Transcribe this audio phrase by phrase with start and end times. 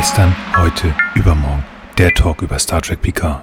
[0.00, 1.62] Gestern, heute, übermorgen.
[1.98, 3.42] Der Talk über Star Trek Picard.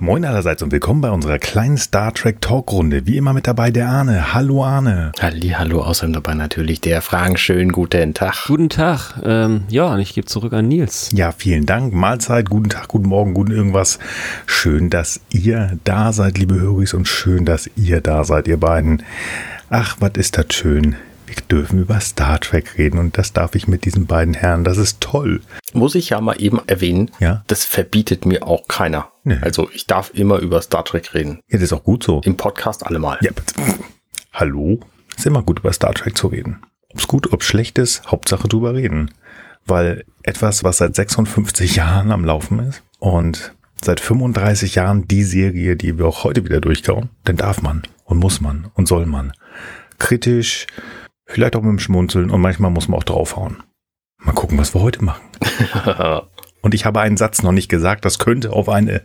[0.00, 3.06] Moin allerseits und willkommen bei unserer kleinen Star Trek Talkrunde.
[3.06, 4.34] Wie immer mit dabei der Arne.
[4.34, 5.12] Hallo Arne.
[5.20, 7.38] Halli, hallo, außerdem dabei natürlich der Frank.
[7.38, 8.48] Schönen guten Tag.
[8.48, 9.22] Guten Tag.
[9.24, 11.10] Ähm, ja, und ich gebe zurück an Nils.
[11.14, 11.94] Ja, vielen Dank.
[11.94, 14.00] Mahlzeit, guten Tag, guten Morgen, guten irgendwas.
[14.46, 19.04] Schön, dass ihr da seid, liebe Höris, und schön, dass ihr da seid, ihr beiden.
[19.70, 20.96] Ach, was ist das schön.
[21.26, 24.64] Wir dürfen über Star Trek reden und das darf ich mit diesen beiden Herren.
[24.64, 25.40] Das ist toll.
[25.72, 27.42] Muss ich ja mal eben erwähnen, Ja.
[27.46, 29.08] das verbietet mir auch keiner.
[29.24, 29.38] Nee.
[29.40, 31.40] Also ich darf immer über Star Trek reden.
[31.48, 32.20] Ja, das ist auch gut so.
[32.24, 33.18] Im Podcast allemal.
[33.22, 33.30] Ja,
[34.32, 34.80] hallo?
[35.16, 36.60] Ist immer gut über Star Trek zu reden.
[36.92, 39.10] Ob's gut, ob's schlecht ist, Hauptsache drüber reden.
[39.66, 45.76] Weil etwas, was seit 56 Jahren am Laufen ist und seit 35 Jahren die Serie,
[45.76, 49.32] die wir auch heute wieder durchkauen, dann darf man und muss man und soll man.
[49.98, 50.66] Kritisch,
[51.34, 53.62] vielleicht auch mit dem Schmunzeln und manchmal muss man auch draufhauen.
[54.18, 55.22] Mal gucken, was wir heute machen.
[56.62, 59.02] Und ich habe einen Satz noch nicht gesagt, das könnte auf eine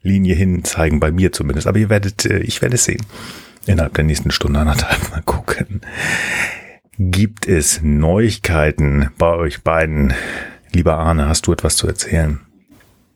[0.00, 1.68] Linie hin zeigen, bei mir zumindest.
[1.68, 3.06] Aber ihr werdet, äh, ich werde es sehen.
[3.66, 5.82] Innerhalb der nächsten Stunde anderthalb mal gucken.
[6.98, 10.12] Gibt es Neuigkeiten bei euch beiden?
[10.72, 12.40] Lieber Arne, hast du etwas zu erzählen?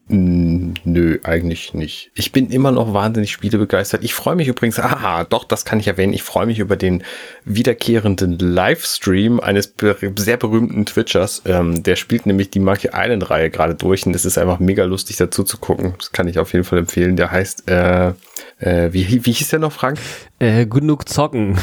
[0.08, 2.12] Nö, eigentlich nicht.
[2.14, 4.04] Ich bin immer noch wahnsinnig spielebegeistert.
[4.04, 6.12] Ich freue mich übrigens, aha, doch, das kann ich erwähnen.
[6.12, 7.02] Ich freue mich über den
[7.44, 9.74] wiederkehrenden Livestream eines
[10.16, 11.42] sehr berühmten Twitchers.
[11.44, 14.84] Ähm, der spielt nämlich die Monkey Island Reihe gerade durch und das ist einfach mega
[14.84, 15.94] lustig dazu zu gucken.
[15.98, 17.16] Das kann ich auf jeden Fall empfehlen.
[17.16, 18.12] Der heißt, äh,
[18.60, 19.98] äh, wie, wie hieß der noch, Frank?
[20.38, 21.58] Äh, genug zocken.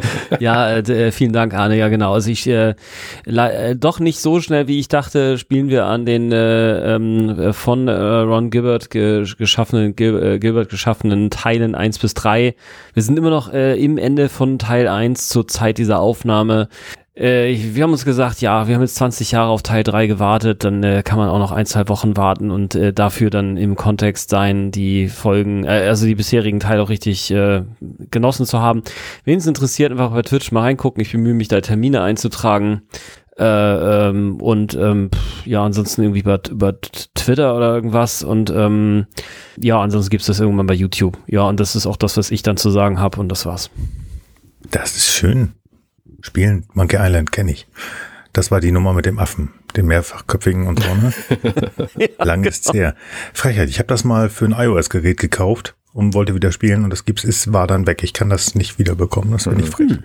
[0.40, 1.76] ja, äh, äh, vielen Dank, Arne.
[1.76, 2.12] Ja, genau.
[2.12, 2.74] Also ich äh,
[3.24, 7.52] äh, doch nicht so schnell, wie ich dachte, spielen wir an den äh, ähm, äh,
[7.52, 12.54] von äh, Ron Gilbert ge geschaffenen Gil Gilbert geschaffenen Teilen 1 bis 3.
[12.94, 16.68] Wir sind immer noch äh, im Ende von Teil 1 zur Zeit dieser Aufnahme.
[17.16, 20.64] Äh, wir haben uns gesagt, ja, wir haben jetzt 20 Jahre auf Teil 3 gewartet,
[20.64, 23.74] dann äh, kann man auch noch ein, zwei Wochen warten und äh, dafür dann im
[23.74, 27.62] Kontext sein, die Folgen, äh, also die bisherigen Teile auch richtig äh,
[28.10, 28.82] genossen zu haben.
[29.24, 31.00] Wen es interessiert, einfach bei Twitch mal reingucken.
[31.00, 32.82] Ich bemühe mich da Termine einzutragen.
[33.38, 35.10] Äh, ähm, und ähm,
[35.44, 38.24] ja, ansonsten irgendwie über, über Twitter oder irgendwas.
[38.24, 39.06] Und ähm,
[39.58, 41.18] ja, ansonsten gibt's das irgendwann bei YouTube.
[41.26, 43.70] Ja, und das ist auch das, was ich dann zu sagen habe und das war's.
[44.70, 45.52] Das ist schön.
[46.26, 47.68] Spielen Monkey Island kenne ich.
[48.32, 51.12] Das war die Nummer mit dem Affen, dem mehrfachköpfigen und so, ne?
[52.18, 52.96] Lange ist's her.
[53.32, 57.04] Frechheit, ich habe das mal für ein iOS-Gerät gekauft und wollte wieder spielen und das
[57.04, 58.02] gibt's, ist, war dann weg.
[58.02, 59.98] Ich kann das nicht wiederbekommen, das finde ich frech.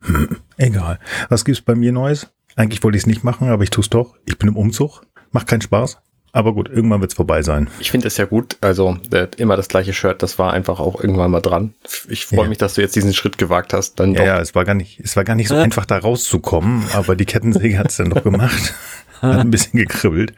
[0.00, 0.98] Hm, egal.
[1.28, 2.28] Was gibt's bei mir Neues?
[2.56, 4.16] Eigentlich wollte ich es nicht machen, aber ich tue es doch.
[4.24, 5.02] Ich bin im Umzug.
[5.32, 5.98] Macht keinen Spaß.
[6.34, 7.68] Aber gut, irgendwann wird's vorbei sein.
[7.78, 8.56] Ich finde es ja gut.
[8.62, 11.74] Also äh, immer das gleiche Shirt, das war einfach auch irgendwann mal dran.
[12.08, 12.48] Ich freue Ja.
[12.48, 14.00] mich, dass du jetzt diesen Schritt gewagt hast.
[14.00, 16.84] Dann Ja, ja, es war gar nicht, es war gar nicht so einfach da rauszukommen,
[16.94, 18.74] aber die Kettensäge hat's dann doch gemacht.
[19.20, 20.32] Hat ein bisschen gekribbelt.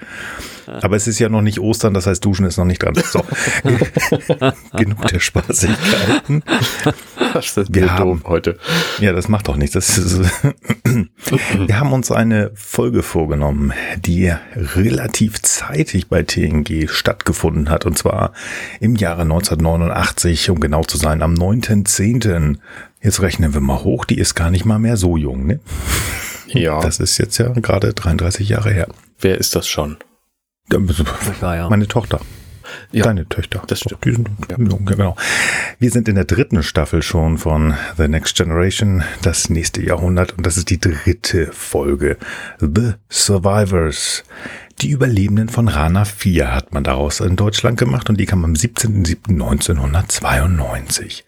[0.83, 2.95] Aber es ist ja noch nicht Ostern, das heißt, Duschen ist noch nicht dran.
[2.95, 3.25] So.
[4.77, 6.43] Genug der Spaßigkeiten.
[7.33, 8.59] Das ist Wir haben- heute.
[9.01, 9.75] Ja, das macht doch nichts.
[9.75, 10.21] Das ist,
[10.85, 17.87] wir haben uns eine Folge vorgenommen, die relativ zeitig bei TNG stattgefunden hat.
[17.87, 18.33] Und zwar
[18.81, 22.57] im Jahre 1989, um genau zu sein, am 9.10.
[23.03, 25.61] Jetzt rechnen wir mal hoch, die ist gar nicht mal mehr so jung, ne?
[26.47, 26.81] Ja.
[26.81, 28.87] Das ist jetzt ja gerade 33 Jahre her.
[29.19, 29.97] Wer ist das schon?
[31.41, 31.69] Ja, ja.
[31.69, 32.21] Meine Tochter.
[32.93, 33.63] Ja, Deine Töchter.
[33.67, 34.05] das stimmt.
[34.05, 35.17] Die sind jung, ja, genau.
[35.79, 40.47] Wir sind in der dritten Staffel schon von The Next Generation, das nächste Jahrhundert, und
[40.47, 42.17] das ist die dritte Folge.
[42.61, 44.25] The Survivors.
[44.81, 48.55] Die Überlebenden von Rana 4 hat man daraus in Deutschland gemacht und die kam am
[48.55, 51.23] 17.07.1992.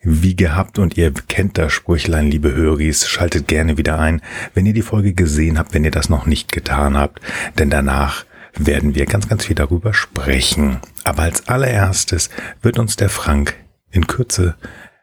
[0.00, 4.20] Wie gehabt und ihr kennt das Sprüchlein, liebe Höris, schaltet gerne wieder ein,
[4.54, 7.20] wenn ihr die Folge gesehen habt, wenn ihr das noch nicht getan habt,
[7.58, 8.24] denn danach
[8.58, 10.80] werden wir ganz, ganz viel darüber sprechen.
[11.04, 12.30] Aber als allererstes
[12.62, 13.54] wird uns der Frank
[13.90, 14.56] in Kürze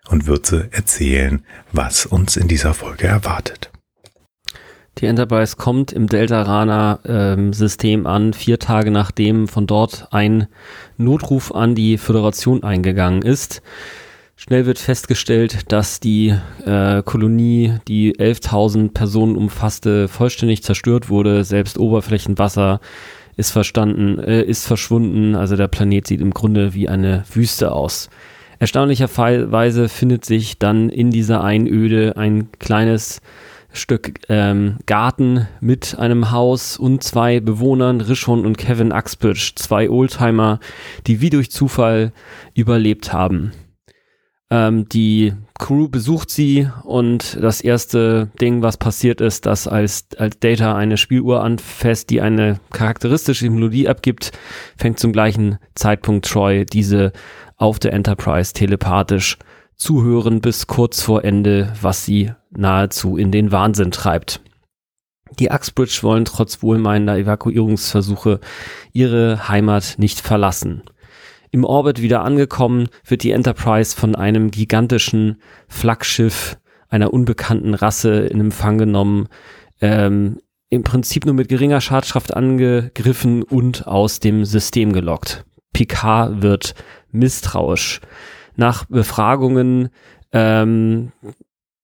[0.09, 3.71] und Würze erzählen, was uns in dieser Folge erwartet.
[4.99, 10.47] Die Enterprise kommt im Deltarana-System an, vier Tage nachdem von dort ein
[10.97, 13.61] Notruf an die Föderation eingegangen ist.
[14.37, 16.33] Schnell wird festgestellt, dass die
[16.65, 21.43] äh, Kolonie, die 11.000 Personen umfasste, vollständig zerstört wurde.
[21.43, 22.79] Selbst Oberflächenwasser
[23.37, 25.35] ist verstanden, äh, ist verschwunden.
[25.35, 28.09] Also der Planet sieht im Grunde wie eine Wüste aus.
[28.59, 33.21] Erstaunlicherweise findet sich dann in dieser Einöde ein kleines
[33.73, 40.59] Stück ähm, Garten mit einem Haus und zwei Bewohnern, Rishon und Kevin Axpitch, zwei Oldtimer,
[41.07, 42.13] die wie durch Zufall
[42.53, 43.51] überlebt haben.
[44.51, 50.39] Ähm, die Crew besucht sie und das erste Ding, was passiert ist, dass als, als
[50.39, 54.31] Data eine Spieluhr anfasst, die eine charakteristische Melodie abgibt,
[54.77, 57.11] fängt zum gleichen Zeitpunkt Troy diese
[57.57, 59.37] auf der Enterprise telepathisch
[59.75, 64.41] zuhören bis kurz vor Ende, was sie nahezu in den Wahnsinn treibt.
[65.39, 68.39] Die Uxbridge wollen trotz wohlmeinender Evakuierungsversuche
[68.93, 70.83] ihre Heimat nicht verlassen.
[71.55, 75.37] Im Orbit wieder angekommen, wird die Enterprise von einem gigantischen
[75.69, 76.57] Flaggschiff
[76.89, 79.29] einer unbekannten Rasse in Empfang genommen,
[79.79, 85.45] ähm, im Prinzip nur mit geringer Schadkraft angegriffen und aus dem System gelockt.
[85.71, 86.75] Picard wird
[87.13, 88.01] misstrauisch.
[88.57, 89.87] Nach Befragungen
[90.33, 91.13] ähm,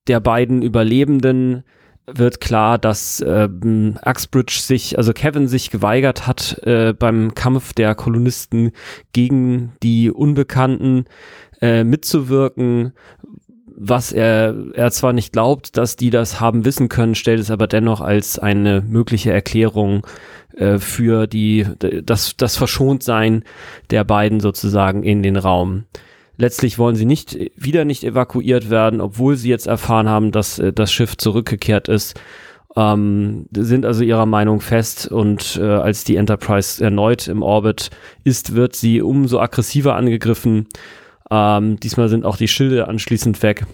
[0.09, 1.63] der beiden Überlebenden
[2.07, 7.95] wird klar, dass ähm, Uxbridge sich, also Kevin sich geweigert hat, äh, beim Kampf der
[7.95, 8.71] Kolonisten
[9.13, 11.05] gegen die Unbekannten
[11.61, 12.93] äh, mitzuwirken,
[13.83, 17.67] was er, er zwar nicht glaubt, dass die das haben wissen können, stellt es aber
[17.67, 20.05] dennoch als eine mögliche Erklärung
[20.55, 21.65] äh, für die,
[22.03, 23.43] das, das Verschontsein
[23.89, 25.85] der beiden sozusagen in den Raum.
[26.41, 30.73] Letztlich wollen sie nicht, wieder nicht evakuiert werden, obwohl sie jetzt erfahren haben, dass äh,
[30.73, 32.19] das Schiff zurückgekehrt ist.
[32.75, 37.91] Ähm, sind also ihrer Meinung fest und äh, als die Enterprise erneut im Orbit
[38.23, 40.67] ist, wird sie umso aggressiver angegriffen.
[41.29, 43.67] Ähm, diesmal sind auch die Schilde anschließend weg.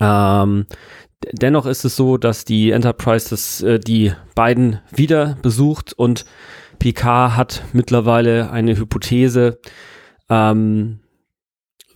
[0.00, 0.66] Ähm,
[1.32, 6.24] dennoch ist es so, dass die Enterprise das, äh, die beiden wieder besucht und
[6.78, 9.58] Picard hat mittlerweile eine Hypothese,
[10.30, 11.00] ähm,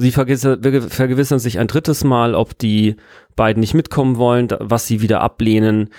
[0.03, 2.97] Sie vergewissern sich ein drittes Mal, ob die
[3.37, 5.91] beiden nicht mitkommen wollen, was sie wieder ablehnen,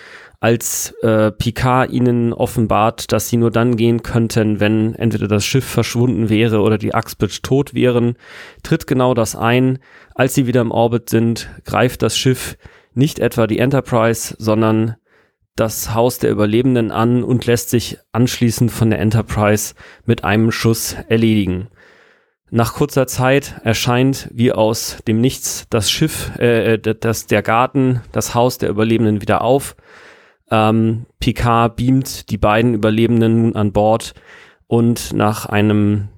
[0.42, 5.64] als äh, Picard ihnen offenbart, dass sie nur dann gehen könnten, wenn entweder das Schiff
[5.64, 8.18] verschwunden wäre oder die Uxbridge tot wären,
[8.62, 9.80] tritt genau das ein.
[10.16, 12.58] Als sie wieder im Orbit sind, greift das Schiff
[12.94, 14.98] nicht etwa die Enterprise, sondern
[15.56, 19.76] das Haus der Überlebenden an und lässt sich anschließend von der Enterprise
[20.06, 21.70] mit einem Schuss erledigen.
[22.56, 28.02] Nach kurzer Zeit erscheint wie aus dem Nichts das Schiff, äh, äh, das, der Garten,
[28.12, 29.76] das Haus der Überlebenden wieder auf.
[30.52, 34.14] Ähm, Picard beamt die beiden Überlebenden nun an Bord
[34.68, 36.10] und nach einem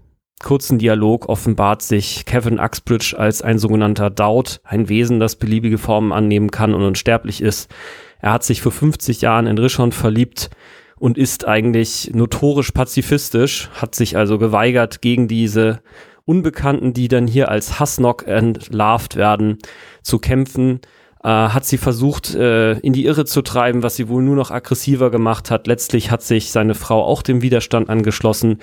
[0.43, 6.11] kurzen Dialog offenbart sich Kevin Uxbridge als ein sogenannter Doubt, ein Wesen, das beliebige Formen
[6.11, 7.73] annehmen kann und unsterblich ist.
[8.19, 10.49] Er hat sich vor 50 Jahren in Rishon verliebt
[10.97, 15.79] und ist eigentlich notorisch pazifistisch, hat sich also geweigert, gegen diese
[16.25, 19.59] Unbekannten, die dann hier als Hassnock entlarvt werden,
[20.01, 20.81] zu kämpfen.
[21.23, 24.51] Äh, hat sie versucht, äh, in die Irre zu treiben, was sie wohl nur noch
[24.51, 25.67] aggressiver gemacht hat.
[25.67, 28.59] Letztlich hat sich seine Frau auch dem Widerstand angeschlossen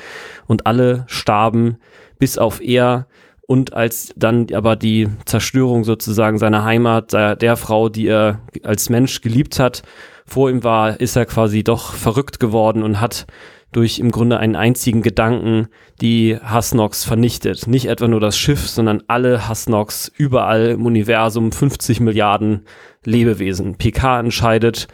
[0.46, 1.78] und alle starben,
[2.18, 3.06] bis auf er.
[3.48, 8.88] Und als dann aber die Zerstörung sozusagen seiner Heimat, der, der Frau, die er als
[8.88, 9.82] Mensch geliebt hat,
[10.24, 13.26] vor ihm war, ist er quasi doch verrückt geworden und hat
[13.72, 15.68] durch im Grunde einen einzigen Gedanken
[16.00, 17.66] die Hassnox vernichtet.
[17.66, 22.66] Nicht etwa nur das Schiff, sondern alle Hassnox überall im Universum, 50 Milliarden
[23.04, 23.76] Lebewesen.
[23.76, 24.88] PK entscheidet,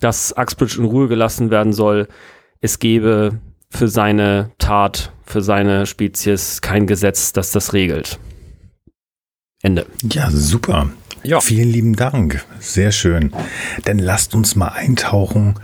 [0.00, 2.08] dass Uxbridge in Ruhe gelassen werden soll.
[2.60, 3.40] Es gebe
[3.70, 8.18] für seine Tat, für seine Spezies kein Gesetz, das das regelt.
[9.62, 9.86] Ende.
[10.02, 10.90] Ja, super.
[11.22, 11.40] Ja.
[11.40, 12.44] Vielen lieben Dank.
[12.58, 13.32] Sehr schön.
[13.84, 15.54] Dann lasst uns mal eintauchen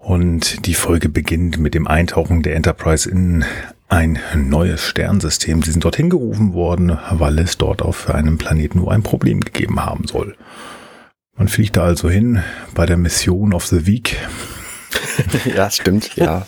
[0.00, 3.44] und die Folge beginnt mit dem Eintauchen der Enterprise in
[3.88, 5.62] ein neues Sternsystem.
[5.62, 9.84] Sie sind dorthin gerufen worden, weil es dort auf einem Planeten nur ein Problem gegeben
[9.84, 10.36] haben soll.
[11.36, 12.42] Man fliegt da also hin
[12.74, 14.16] bei der Mission of the Week.
[15.54, 16.46] ja, stimmt, ja.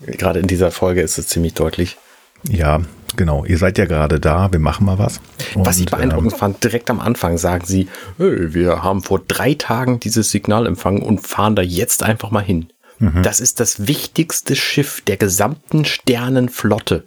[0.00, 1.98] Gerade in dieser Folge ist es ziemlich deutlich.
[2.44, 2.80] Ja,
[3.16, 3.44] genau.
[3.44, 5.20] Ihr seid ja gerade da, wir machen mal was.
[5.54, 9.20] Und, was ich beeindruckend ähm, fand, direkt am Anfang sagen sie, hey, wir haben vor
[9.20, 12.68] drei Tagen dieses Signal empfangen und fahren da jetzt einfach mal hin.
[12.98, 13.22] Mhm.
[13.22, 17.04] Das ist das wichtigste Schiff der gesamten Sternenflotte.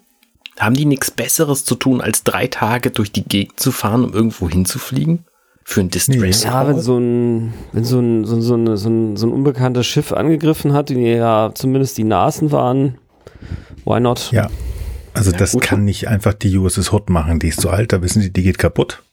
[0.60, 4.14] Haben die nichts Besseres zu tun, als drei Tage durch die Gegend zu fahren, um
[4.14, 5.26] irgendwo hinzufliegen?
[5.64, 6.44] Für ein Distress.
[6.44, 9.86] Ja, wenn so ein, wenn so ein, so, so, eine, so, ein, so ein unbekanntes
[9.86, 12.98] Schiff angegriffen hat, die ja zumindest die Nasen waren,
[13.86, 14.32] why not?
[14.32, 14.50] Ja.
[15.14, 15.64] Also ja, das gut.
[15.64, 18.44] kann nicht einfach die USS Hot machen, die ist zu alt, da wissen sie, die
[18.44, 19.04] geht kaputt.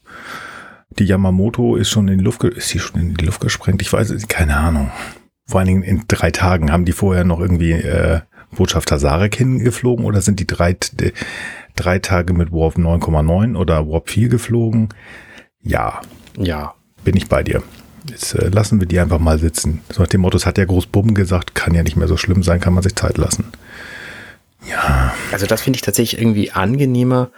[0.99, 3.83] Die Yamamoto ist schon in die Luft, ist sie schon in die Luft gesprengt?
[3.83, 4.91] Ich weiß es, keine Ahnung
[5.49, 8.21] vor allen Dingen in drei Tagen, haben die vorher noch irgendwie äh,
[8.53, 11.13] Botschafter Sarek hingeflogen oder sind die drei, die,
[11.75, 14.91] drei Tage mit Warp 9,9 oder Warp 4 geflogen?
[15.63, 16.01] Ja.
[16.37, 16.75] Ja.
[17.03, 17.63] Bin ich bei dir.
[18.09, 19.81] Jetzt äh, lassen wir die einfach mal sitzen.
[19.91, 22.17] So nach dem Motto, es hat ja groß Bumm gesagt, kann ja nicht mehr so
[22.17, 23.45] schlimm sein, kann man sich Zeit lassen.
[24.69, 25.15] Ja.
[25.33, 27.31] Also das finde ich tatsächlich irgendwie angenehmer,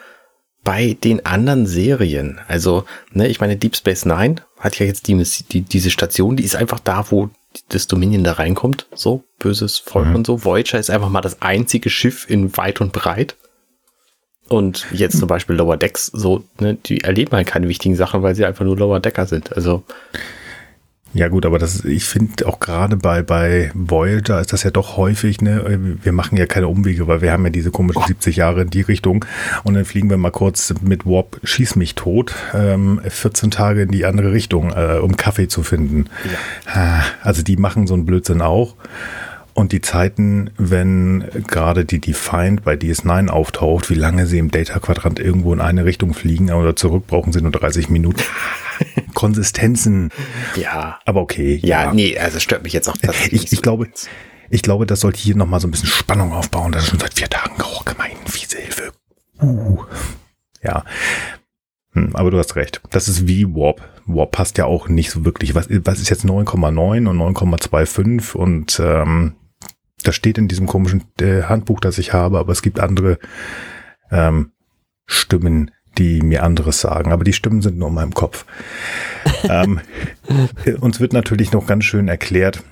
[0.63, 2.39] bei den anderen Serien.
[2.47, 6.45] Also, ne, ich meine, Deep Space Nine hat ja jetzt die, die, diese Station, die
[6.45, 7.31] ist einfach da, wo
[7.69, 8.87] das Dominion da reinkommt.
[8.95, 10.17] So, böses Volk mhm.
[10.17, 10.45] und so.
[10.45, 13.37] Voyager ist einfach mal das einzige Schiff in weit und breit.
[14.49, 18.35] Und jetzt zum Beispiel Lower Decks, so, ne, die erleben halt keine wichtigen Sachen, weil
[18.35, 19.55] sie einfach nur Lower Decker sind.
[19.55, 19.85] Also.
[21.13, 24.97] Ja gut, aber das, ich finde auch gerade bei, bei Voyager ist das ja doch
[24.97, 28.63] häufig, ne, wir machen ja keine Umwege, weil wir haben ja diese komischen 70 Jahre
[28.63, 29.25] in die Richtung
[29.65, 33.91] und dann fliegen wir mal kurz mit Warp Schieß mich tot, ähm, 14 Tage in
[33.91, 36.07] die andere Richtung, äh, um Kaffee zu finden.
[36.75, 37.03] Ja.
[37.23, 38.77] Also die machen so einen Blödsinn auch.
[39.53, 45.19] Und die Zeiten, wenn gerade die Defiant bei DS9 auftaucht, wie lange sie im Data-Quadrant
[45.19, 48.23] irgendwo in eine Richtung fliegen oder zurück, brauchen sie nur 30 Minuten.
[49.15, 50.11] Konsistenzen.
[50.57, 50.99] Ja.
[51.05, 51.61] Aber okay.
[51.63, 52.97] Ja, ja, nee, also stört mich jetzt auch.
[53.31, 53.89] Ich, ich glaube,
[54.51, 56.73] ich glaube, das sollte hier nochmal so ein bisschen Spannung aufbauen.
[56.73, 57.55] Das ist schon seit vier Tagen.
[57.63, 58.93] Oh, gemein, fiese Hilfe.
[59.41, 59.85] Uh.
[60.63, 60.85] Ja.
[61.93, 62.81] Hm, aber du hast recht.
[62.91, 63.83] Das ist wie Warp.
[64.07, 65.55] Warp passt ja auch nicht so wirklich.
[65.55, 69.35] Was, was ist jetzt 9,9 und 9,25 und ähm,
[70.03, 73.19] das steht in diesem komischen äh, Handbuch, das ich habe, aber es gibt andere
[74.11, 74.53] ähm,
[75.07, 77.13] Stimmen, die mir anderes sagen.
[77.13, 78.47] Aber die Stimmen sind nur in meinem Kopf.
[79.45, 79.81] ähm,
[80.81, 82.65] uns wird natürlich noch ganz schön erklärt,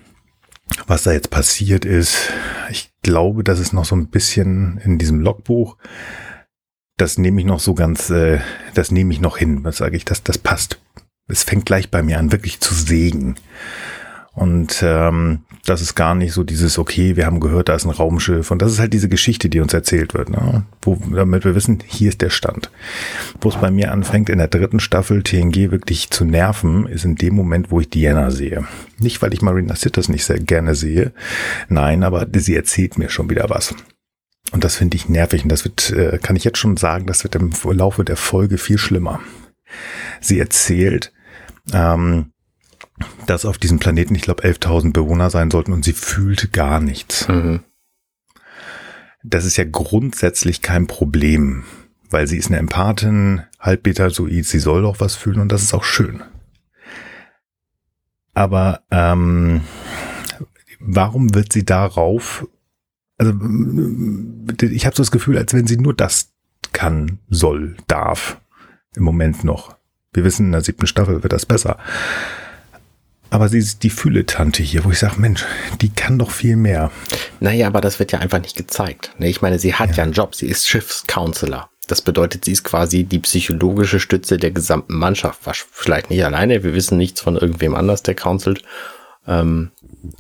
[0.86, 2.32] was da jetzt passiert ist.
[2.70, 5.76] Ich glaube, das ist noch so ein bisschen in diesem Logbuch.
[6.96, 8.40] Das nehme ich noch so ganz, äh,
[8.74, 9.62] das nehme ich noch hin.
[9.62, 10.06] Was sage ich?
[10.06, 10.80] Das, das passt.
[11.28, 13.34] Es fängt gleich bei mir an, wirklich zu sägen.
[14.38, 17.90] Und ähm, das ist gar nicht so dieses, okay, wir haben gehört, da ist ein
[17.90, 18.52] Raumschiff.
[18.52, 20.64] Und das ist halt diese Geschichte, die uns erzählt wird, ne?
[20.80, 22.70] Wo, damit wir wissen, hier ist der Stand.
[23.40, 27.16] Wo es bei mir anfängt, in der dritten Staffel TNG wirklich zu nerven, ist in
[27.16, 28.64] dem Moment, wo ich Diana sehe.
[28.98, 31.12] Nicht, weil ich Marina Sitters nicht sehr gerne sehe.
[31.68, 33.74] Nein, aber sie erzählt mir schon wieder was.
[34.52, 35.42] Und das finde ich nervig.
[35.42, 38.56] Und das wird, äh, kann ich jetzt schon sagen, das wird im Laufe der Folge
[38.56, 39.18] viel schlimmer.
[40.20, 41.12] Sie erzählt,
[41.72, 42.30] ähm,
[43.26, 47.28] dass auf diesem Planeten, ich glaube, 11.000 Bewohner sein sollten und sie fühlt gar nichts.
[47.28, 47.60] Mhm.
[49.22, 51.64] Das ist ja grundsätzlich kein Problem,
[52.10, 55.74] weil sie ist eine Empathin, halb betazoid, sie soll doch was fühlen und das ist
[55.74, 56.22] auch schön.
[58.34, 59.62] Aber ähm,
[60.78, 62.46] warum wird sie darauf,
[63.18, 63.32] also
[64.62, 66.32] ich habe so das Gefühl, als wenn sie nur das
[66.72, 68.40] kann, soll, darf,
[68.94, 69.76] im Moment noch.
[70.12, 71.78] Wir wissen, in der siebten Staffel wird das besser.
[73.30, 75.44] Aber sie ist die Fühle-Tante hier, wo ich sage, Mensch,
[75.80, 76.90] die kann doch viel mehr.
[77.40, 79.12] Naja, aber das wird ja einfach nicht gezeigt.
[79.18, 81.68] Ne, ich meine, sie hat ja, ja einen Job, sie ist Schiffscounselor.
[81.86, 85.40] Das bedeutet, sie ist quasi die psychologische Stütze der gesamten Mannschaft.
[85.70, 88.62] Vielleicht nicht alleine, wir wissen nichts von irgendwem anders, der counselt.
[89.26, 89.70] Ähm,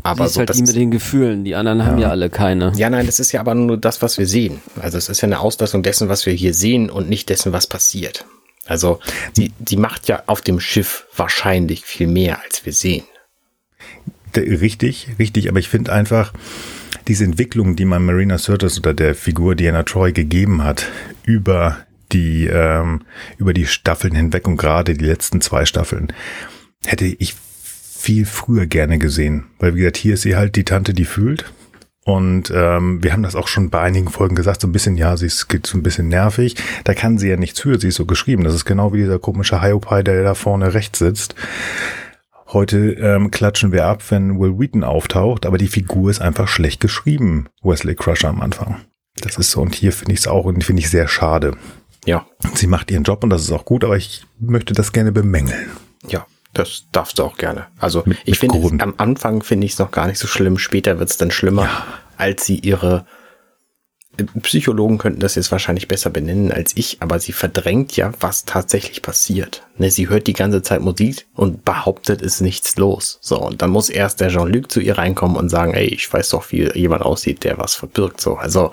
[0.02, 1.86] aber sie ist so, halt die mit den Gefühlen, die anderen ja.
[1.86, 2.72] haben ja alle keine.
[2.76, 4.60] Ja, nein, das ist ja aber nur das, was wir sehen.
[4.80, 7.66] Also es ist ja eine Auslassung dessen, was wir hier sehen und nicht dessen, was
[7.66, 8.24] passiert.
[8.68, 9.00] Also
[9.36, 13.04] die, die macht ja auf dem Schiff wahrscheinlich viel mehr, als wir sehen.
[14.36, 16.32] Richtig, richtig, aber ich finde einfach,
[17.08, 20.86] diese Entwicklung, die man Marina Sirtis oder der Figur Diana Troy gegeben hat,
[21.24, 21.78] über
[22.12, 23.02] die, ähm,
[23.38, 26.12] über die Staffeln hinweg und gerade die letzten zwei Staffeln,
[26.84, 29.44] hätte ich viel früher gerne gesehen.
[29.58, 31.46] Weil, wie gesagt, hier ist sie halt die Tante, die fühlt.
[32.08, 35.18] Und ähm, wir haben das auch schon bei einigen Folgen gesagt, so ein bisschen, ja,
[35.18, 36.56] sie ist so ein bisschen nervig.
[36.84, 38.44] Da kann sie ja nichts für, sie ist so geschrieben.
[38.44, 41.34] Das ist genau wie dieser komische Hiopai, der da vorne rechts sitzt.
[42.46, 46.80] Heute ähm, klatschen wir ab, wenn Will Wheaton auftaucht, aber die Figur ist einfach schlecht
[46.80, 48.76] geschrieben, Wesley Crusher am Anfang.
[49.20, 51.58] Das ist so, und hier finde ich es auch, und finde ich sehr schade.
[52.06, 52.24] Ja.
[52.54, 55.68] Sie macht ihren Job und das ist auch gut, aber ich möchte das gerne bemängeln.
[56.06, 56.24] Ja,
[56.58, 57.66] das darfst du auch gerne.
[57.78, 60.58] Also mit, ich finde, am Anfang finde ich es noch gar nicht so schlimm.
[60.58, 61.84] Später wird es dann schlimmer, ja.
[62.16, 63.06] als sie ihre
[64.18, 68.44] äh, Psychologen könnten das jetzt wahrscheinlich besser benennen als ich, aber sie verdrängt ja, was
[68.44, 69.62] tatsächlich passiert.
[69.76, 73.18] Ne, sie hört die ganze Zeit Musik und behauptet, es ist nichts los.
[73.20, 76.30] So, und dann muss erst der Jean-Luc zu ihr reinkommen und sagen, ey, ich weiß
[76.30, 78.20] doch, wie jemand aussieht, der was verbirgt.
[78.20, 78.72] So, also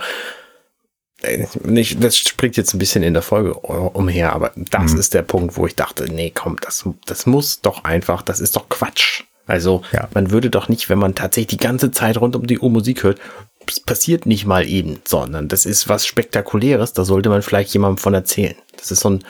[1.64, 5.00] nicht, das springt jetzt ein bisschen in der Folge umher, aber das mhm.
[5.00, 8.56] ist der Punkt, wo ich dachte, nee, komm, das, das muss doch einfach, das ist
[8.56, 9.24] doch Quatsch.
[9.48, 10.08] Also ja.
[10.14, 13.04] man würde doch nicht, wenn man tatsächlich die ganze Zeit rund um die Uhr Musik
[13.04, 13.20] hört,
[13.68, 17.98] es passiert nicht mal eben, sondern das ist was Spektakuläres, da sollte man vielleicht jemandem
[17.98, 18.56] von erzählen.
[18.78, 19.24] Das ist so ein,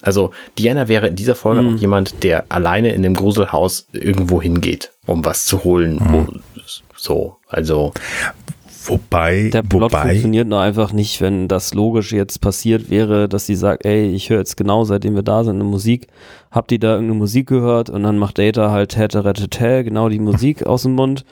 [0.00, 1.74] also Diana wäre in dieser Folge mhm.
[1.74, 5.94] auch jemand, der alleine in dem Gruselhaus irgendwo hingeht, um was zu holen.
[5.94, 6.40] Mhm.
[6.96, 7.92] So, also
[8.86, 13.46] Wobei, Der Plot wobei, funktioniert nur einfach nicht, wenn das logisch jetzt passiert wäre, dass
[13.46, 16.08] sie sagt, ey, ich höre jetzt genau, seitdem wir da sind, eine Musik.
[16.50, 17.90] Habt ihr da irgendeine Musik gehört?
[17.90, 21.24] Und dann macht Data halt täte, rette, tä, genau die Musik aus dem Mund.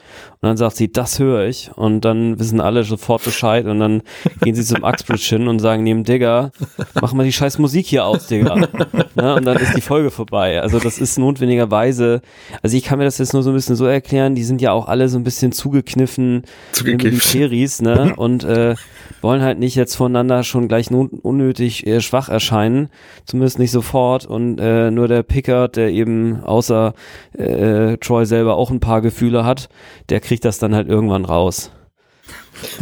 [0.43, 1.69] Und dann sagt sie, das höre ich.
[1.75, 3.67] Und dann wissen alle sofort Bescheid.
[3.67, 4.01] Und dann
[4.41, 6.51] gehen sie zum Uxbridge hin und sagen neben Digger,
[6.99, 8.67] mach mal die scheiß Musik hier aus, Digga.
[9.15, 10.59] Ja, und dann ist die Folge vorbei.
[10.59, 12.21] Also das ist notwendigerweise,
[12.63, 14.71] also ich kann mir das jetzt nur so ein bisschen so erklären, die sind ja
[14.71, 17.03] auch alle so ein bisschen zugekniffen, Zugekifft.
[17.03, 18.15] Militäris, ne?
[18.15, 18.73] Und äh,
[19.21, 22.89] wollen halt nicht jetzt voneinander schon gleich unnötig äh, schwach erscheinen,
[23.25, 24.25] zumindest nicht sofort.
[24.25, 26.93] Und äh, nur der Pickard, der eben außer
[27.37, 29.69] äh, Troy selber auch ein paar Gefühle hat,
[30.09, 31.71] der kriegt das dann halt irgendwann raus.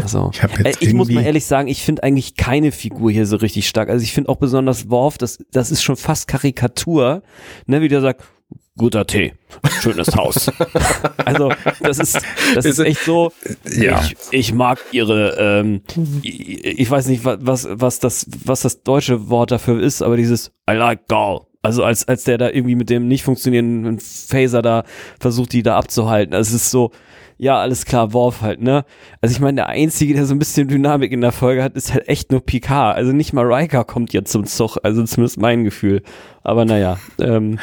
[0.02, 3.38] Also, Ich äh, ich muss mal ehrlich sagen, ich finde eigentlich keine Figur hier so
[3.38, 3.90] richtig stark.
[3.90, 7.22] Also ich finde auch besonders Worf, das, das ist schon fast Karikatur,
[7.66, 8.24] ne, wie der sagt,
[8.78, 9.34] guter Tee,
[9.82, 10.50] schönes Haus.
[11.26, 11.52] also
[11.82, 12.22] das ist,
[12.56, 13.32] das ist echt so,
[13.78, 14.02] Ja.
[14.02, 15.82] ich, ich mag ihre, ähm,
[16.22, 20.16] ich, ich weiß nicht, wa- was, was das, was das deutsche Wort dafür ist, aber
[20.18, 21.42] dieses I like Gal.
[21.62, 24.86] Also als, als der da irgendwie mit dem nicht funktionierenden Phaser da
[25.20, 26.34] versucht, die da abzuhalten.
[26.34, 26.92] Also es ist so,
[27.38, 28.86] ja, alles klar, Worf halt, ne?
[29.20, 31.94] Also ich meine, der Einzige, der so ein bisschen Dynamik in der Folge hat, ist
[31.94, 32.96] halt echt nur Picard.
[32.96, 36.02] Also nicht mal Riker kommt jetzt zum Zug, also zumindest mein Gefühl.
[36.44, 37.60] Aber naja, ähm,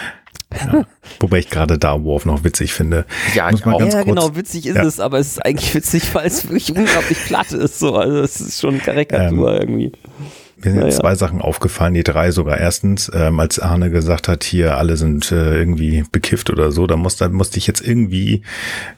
[1.21, 3.05] wobei ich gerade da Worf noch witzig finde.
[3.35, 3.79] Ja, ich auch.
[3.79, 4.85] ganz ja, kurz, genau, witzig ist Ja.
[4.85, 7.79] es, aber es ist eigentlich witzig, weil es wirklich unglaublich platt ist.
[7.79, 7.97] So.
[7.97, 9.93] Also es ist schon Karikatur Ähm, irgendwie.
[10.59, 11.01] Mir sind Ja, jetzt ja.
[11.03, 12.59] zwei Sachen aufgefallen, die drei sogar.
[12.59, 16.97] Erstens, ähm, als Arne gesagt hat, hier alle sind äh, irgendwie bekifft oder so, da,
[16.97, 18.43] muss, da musste ich jetzt irgendwie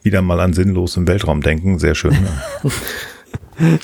[0.03, 1.79] wieder mal an sinnlos im Weltraum denken.
[1.81, 2.17] Sehr schön.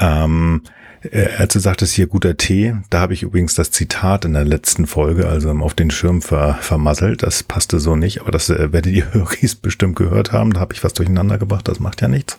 [0.00, 0.62] ähm,
[1.02, 4.44] äh, als du sagtest, hier guter Tee, da habe ich übrigens das Zitat in der
[4.44, 7.22] letzten Folge, also auf den Schirm ver, vermasselt.
[7.22, 10.52] Das passte so nicht, aber das äh, werdet ihr Höris bestimmt gehört haben.
[10.52, 12.38] Da habe ich was durcheinander gebracht, das macht ja nichts.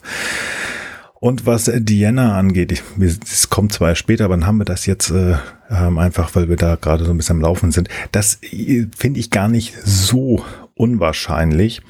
[1.22, 5.36] Und was Diana angeht, es kommt zwar später, aber dann haben wir das jetzt äh,
[5.70, 7.90] ähm, einfach, weil wir da gerade so ein bisschen am Laufen sind.
[8.14, 11.82] Das äh, finde ich gar nicht so unwahrscheinlich,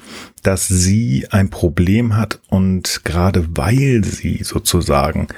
[0.42, 5.28] dass sie ein Problem hat und gerade weil sie sozusagen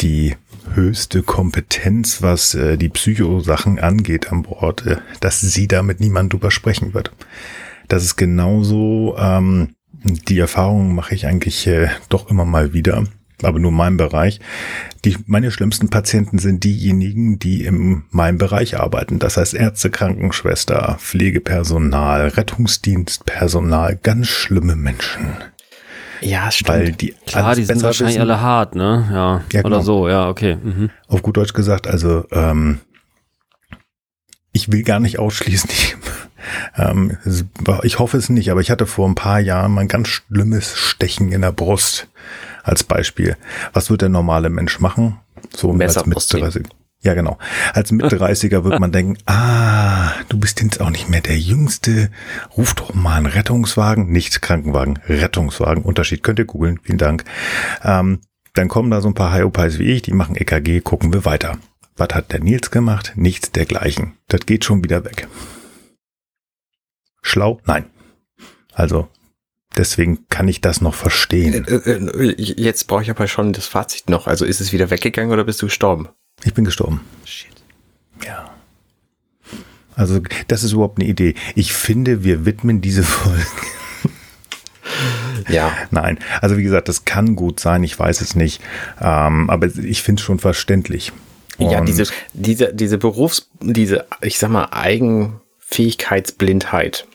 [0.00, 0.34] die
[0.74, 6.32] höchste Kompetenz, was äh, die Psychosachen angeht an Bord, äh, dass sie da mit niemand
[6.32, 7.12] drüber sprechen wird.
[7.88, 13.04] Das ist genauso, ähm, die Erfahrung mache ich eigentlich äh, doch immer mal wieder,
[13.42, 14.40] aber nur in meinem Bereich.
[15.04, 19.18] Die, meine schlimmsten Patienten sind diejenigen, die in meinem Bereich arbeiten.
[19.18, 25.36] Das heißt Ärzte, Krankenschwester, Pflegepersonal, Rettungsdienstpersonal, ganz schlimme Menschen.
[26.20, 26.68] Ja, stimmt.
[26.68, 28.30] Weil die Klar, die sind wahrscheinlich wissen.
[28.30, 29.08] alle hart, ne?
[29.12, 29.42] Ja.
[29.52, 29.80] Ja, Oder genau.
[29.80, 30.56] so, ja, okay.
[30.56, 30.90] Mhm.
[31.08, 32.80] auf gut Deutsch gesagt, also ähm,
[34.52, 35.70] ich will gar nicht ausschließen.
[35.80, 35.96] Ich,
[36.78, 37.18] ähm,
[37.82, 40.74] ich hoffe es nicht, aber ich hatte vor ein paar Jahren mal ein ganz schlimmes
[40.74, 42.08] Stechen in der Brust
[42.62, 43.36] als Beispiel.
[43.74, 45.18] Was wird der normale Mensch machen?
[45.54, 46.40] So mit rausziehen.
[46.40, 46.66] 30.
[47.02, 47.38] Ja, genau.
[47.72, 52.10] Als Mit-30er wird man denken, ah, du bist jetzt auch nicht mehr der Jüngste.
[52.56, 55.82] Ruf doch mal einen Rettungswagen, nicht Krankenwagen, Rettungswagen.
[55.82, 56.78] Unterschied könnt ihr googeln.
[56.82, 57.24] Vielen Dank.
[57.82, 58.20] Ähm,
[58.52, 61.56] dann kommen da so ein paar Hyopies wie ich, die machen EKG, gucken wir weiter.
[61.96, 63.12] Was hat der Nils gemacht?
[63.16, 64.14] Nichts dergleichen.
[64.28, 65.28] Das geht schon wieder weg.
[67.22, 67.60] Schlau?
[67.66, 67.86] Nein.
[68.72, 69.08] Also,
[69.76, 71.66] deswegen kann ich das noch verstehen.
[71.66, 74.26] Äh, äh, äh, Jetzt brauche ich aber schon das Fazit noch.
[74.26, 76.08] Also ist es wieder weggegangen oder bist du gestorben?
[76.44, 77.00] Ich bin gestorben.
[77.24, 77.48] Shit.
[78.24, 78.50] Ja.
[79.94, 81.34] Also, das ist überhaupt eine Idee.
[81.54, 83.44] Ich finde, wir widmen diese Folge.
[85.48, 85.72] Ja.
[85.90, 88.60] Nein, also wie gesagt, das kann gut sein, ich weiß es nicht.
[89.00, 91.12] Ähm, aber ich finde es schon verständlich.
[91.58, 97.06] Ja, Und- diese, diese, diese Berufs-, diese, ich sag mal, Eigenfähigkeitsblindheit,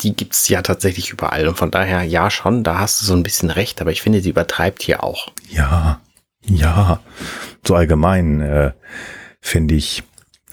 [0.00, 1.46] die gibt's ja tatsächlich überall.
[1.48, 4.20] Und von daher, ja, schon, da hast du so ein bisschen recht, aber ich finde,
[4.22, 5.30] die übertreibt hier auch.
[5.50, 6.00] Ja,
[6.46, 7.00] ja.
[7.66, 8.72] So allgemein äh,
[9.40, 10.02] finde ich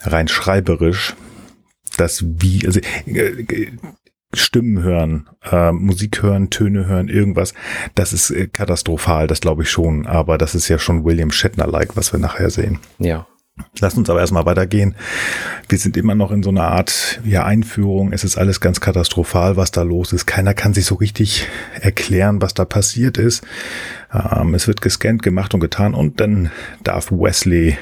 [0.01, 1.15] rein schreiberisch,
[1.97, 3.71] dass wie, also äh,
[4.33, 7.53] Stimmen hören, äh, Musik hören, Töne hören, irgendwas,
[7.95, 10.05] das ist äh, katastrophal, das glaube ich schon.
[10.05, 12.79] Aber das ist ja schon William Shatner-like, was wir nachher sehen.
[12.99, 13.27] Ja.
[13.79, 14.95] Lass uns aber erstmal weitergehen.
[15.67, 18.13] Wir sind immer noch in so einer Art ja, Einführung.
[18.13, 20.25] Es ist alles ganz katastrophal, was da los ist.
[20.25, 21.47] Keiner kann sich so richtig
[21.79, 23.43] erklären, was da passiert ist.
[24.13, 26.51] Ähm, es wird gescannt, gemacht und getan und dann
[26.83, 27.77] darf Wesley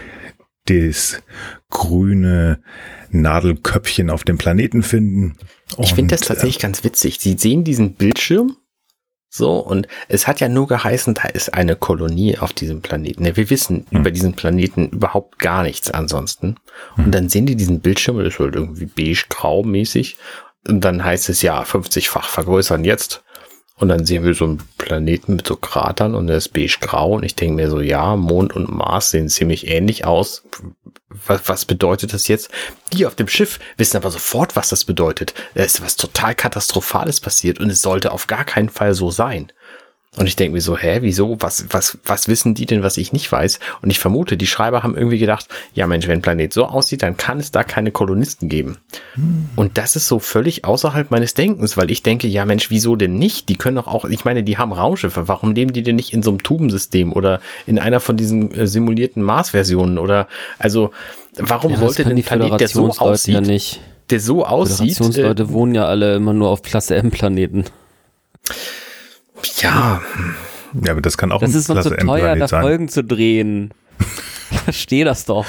[0.65, 1.21] das
[1.69, 2.61] grüne
[3.11, 5.37] Nadelköpfchen auf dem Planeten finden.
[5.77, 7.19] Ich finde das tatsächlich ganz witzig.
[7.19, 8.55] Sie sehen diesen Bildschirm
[9.31, 13.25] so und es hat ja nur geheißen, da ist eine Kolonie auf diesem Planeten.
[13.25, 16.55] Ja, Wir wissen über diesen Planeten überhaupt gar nichts ansonsten.
[16.97, 20.17] Und dann sehen die diesen Bildschirm, das ist halt irgendwie beige-grau mäßig.
[20.67, 23.23] Und dann heißt es ja 50-fach vergrößern jetzt.
[23.79, 27.13] Und dann sehen wir so einen Planeten mit so Kratern und der ist beige-grau.
[27.13, 30.43] Und ich denke mir so, ja, Mond und Mars sehen ziemlich ähnlich aus.
[31.25, 32.51] Was, was bedeutet das jetzt?
[32.91, 35.33] Die auf dem Schiff wissen aber sofort, was das bedeutet.
[35.55, 39.51] Da ist was total Katastrophales passiert und es sollte auf gar keinen Fall so sein.
[40.17, 41.38] Und ich denke mir so, hä, wieso?
[41.39, 43.60] Was, was, was wissen die denn, was ich nicht weiß?
[43.84, 47.04] Und ich vermute, die Schreiber haben irgendwie gedacht, ja Mensch, wenn ein Planet so aussieht,
[47.04, 48.80] dann kann es da keine Kolonisten geben.
[49.13, 49.50] Hm.
[49.56, 53.13] Und das ist so völlig außerhalb meines Denkens, weil ich denke, ja Mensch, wieso denn
[53.13, 53.50] nicht?
[53.50, 55.28] Die können doch auch, ich meine, die haben Raumschiffe.
[55.28, 58.65] Warum leben die denn nicht in so einem Tubensystem oder in einer von diesen äh,
[58.65, 60.00] simulierten Mars-Versionen?
[60.00, 60.89] Oder, also,
[61.38, 63.80] warum ja, sollte denn ein Planet, der so aussieht, ja nicht.
[64.10, 64.98] der so aussieht?
[65.00, 67.65] Die äh, wohnen ja alle immer nur auf Klasse M-Planeten.
[69.62, 70.02] Ja.
[70.84, 73.73] Ja, aber das kann auch das ist noch zu teuer, da Folgen zu drehen.
[74.65, 75.45] Verstehe das doch.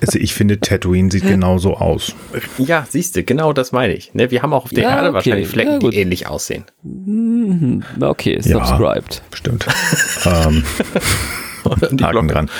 [0.00, 2.14] also ich finde, Tatooine sieht genauso aus.
[2.58, 4.14] Ja, siehst du, genau das meine ich.
[4.14, 5.14] Ne, wir haben auch auf der ja, Erde okay.
[5.14, 6.64] wahrscheinlich Flecken, ja, die ähnlich aussehen.
[6.82, 7.82] Mhm.
[8.00, 9.22] Okay, subscribed.
[9.30, 9.66] Ja, stimmt.
[10.24, 10.64] ähm,
[12.02, 12.50] Haken dran.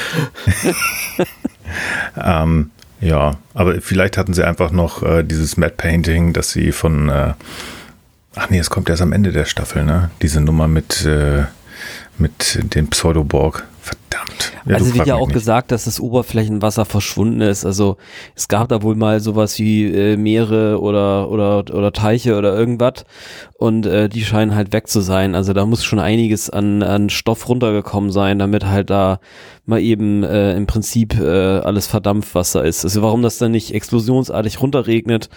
[2.22, 2.70] ähm,
[3.00, 7.34] ja, aber vielleicht hatten sie einfach noch äh, dieses Matte Painting, das sie von äh,
[8.36, 10.10] Ach nee, es kommt erst am Ende der Staffel, ne?
[10.22, 11.44] Diese Nummer mit, äh,
[12.18, 13.64] mit dem Pseudoborg.
[13.80, 14.52] Verdammt.
[14.64, 15.34] Ja, also wird ja auch nicht.
[15.34, 17.66] gesagt, dass das Oberflächenwasser verschwunden ist.
[17.66, 17.98] Also
[18.34, 23.04] es gab da wohl mal sowas wie äh, Meere oder, oder, oder Teiche oder irgendwas
[23.58, 25.34] und äh, die scheinen halt weg zu sein.
[25.34, 29.20] Also da muss schon einiges an, an Stoff runtergekommen sein, damit halt da
[29.66, 32.84] mal eben äh, im Prinzip äh, alles Verdampfwasser ist.
[32.84, 35.28] Also warum das dann nicht explosionsartig runterregnet,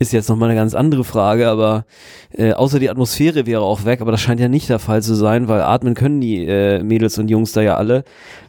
[0.00, 1.84] ist jetzt nochmal eine ganz andere Frage, aber
[2.32, 5.14] äh, außer die Atmosphäre wäre auch weg, aber das scheint ja nicht der Fall zu
[5.14, 8.04] sein, weil atmen können die äh, Mädels und Jungs da ja alle.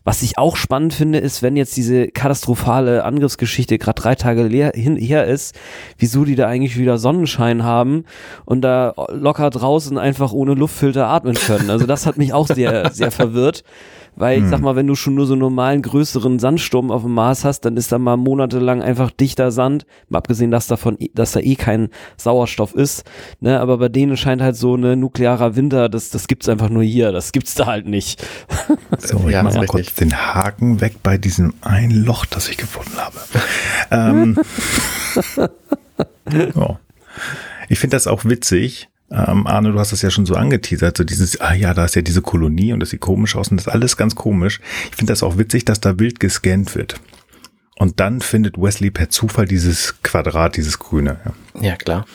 [0.06, 4.72] Was ich auch spannend finde, ist, wenn jetzt diese katastrophale Angriffsgeschichte gerade drei Tage leer,
[4.74, 5.54] hin, her ist,
[5.98, 8.06] wieso die da eigentlich wieder Sonnenschein haben
[8.46, 11.70] und da locker draußen einfach ohne Luftfilter atmen können.
[11.70, 13.66] Also das hat mich auch sehr, sehr verwirrt.
[14.16, 14.50] Weil ich hm.
[14.50, 17.62] sag mal, wenn du schon nur so einen normalen größeren Sandsturm auf dem Mars hast,
[17.62, 19.86] dann ist da mal monatelang einfach dichter Sand.
[20.10, 23.04] Mal abgesehen, dass davon, dass da eh kein Sauerstoff ist.
[23.40, 26.84] Ne, aber bei denen scheint halt so eine nuklearer Winter, das, das gibt's einfach nur
[26.84, 27.12] hier.
[27.12, 28.26] Das gibt's da halt nicht.
[29.00, 32.58] so, ich ja, mach mal kurz den Haken weg bei diesem ein Loch, das ich
[32.58, 33.18] gefunden habe.
[33.92, 34.38] ähm,
[36.56, 36.76] oh.
[37.70, 41.04] Ich finde das auch witzig, ähm, Arne, du hast das ja schon so angeteasert, so
[41.04, 43.68] dieses, ah ja, da ist ja diese Kolonie und das sieht komisch aus und das
[43.68, 44.62] ist alles ganz komisch.
[44.90, 47.00] Ich finde das auch witzig, dass da wild gescannt wird.
[47.78, 51.20] Und dann findet Wesley per Zufall dieses Quadrat, dieses Grüne.
[51.56, 52.06] Ja, ja klar.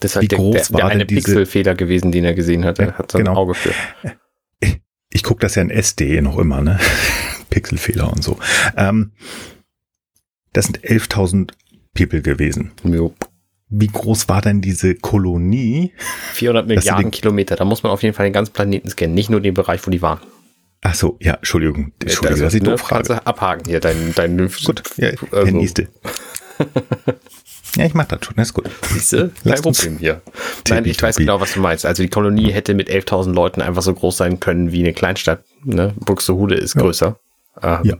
[0.00, 2.64] Das halt Wie der, groß der, der war eine diese, Pixelfehler gewesen, den er gesehen
[2.64, 2.78] hat.
[2.78, 3.32] Er hat so genau.
[3.32, 3.72] ein Auge für.
[4.60, 6.78] Ich, ich gucke das ja in SD noch immer, ne?
[7.50, 8.38] Pixelfehler und so.
[8.76, 9.12] Ähm,
[10.52, 11.52] das sind 11.000
[11.94, 12.72] People gewesen.
[12.84, 13.14] Jo
[13.70, 15.92] wie groß war denn diese Kolonie?
[16.32, 17.56] 400 Milliarden Kilometer.
[17.56, 19.90] Da muss man auf jeden Fall den ganzen Planeten scannen, nicht nur den Bereich, wo
[19.90, 20.20] die waren.
[20.82, 21.92] Ach so, ja, Entschuldigung.
[22.00, 23.26] Entschuldigung, das, ist eine Frage.
[23.26, 25.26] abhaken hier, dein, dein Gut, ja, also.
[25.44, 25.88] der nächste.
[27.76, 28.70] ja, ich mach das schon, das ist gut.
[28.82, 30.22] Siehste, kein Problem hier.
[30.68, 31.84] Nein, ich weiß genau, was du meinst.
[31.84, 35.42] Also die Kolonie hätte mit 11.000 Leuten einfach so groß sein können wie eine Kleinstadt.
[35.64, 35.94] Ne?
[35.96, 37.18] Buxtehude ist größer.
[37.62, 37.96] Ähm, ja.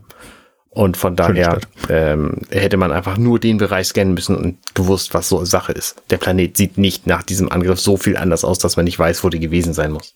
[0.70, 5.28] Und von daher ähm, hätte man einfach nur den Bereich scannen müssen und gewusst, was
[5.28, 6.00] so Sache ist.
[6.10, 9.24] Der Planet sieht nicht nach diesem Angriff so viel anders aus, dass man nicht weiß,
[9.24, 10.14] wo die gewesen sein muss.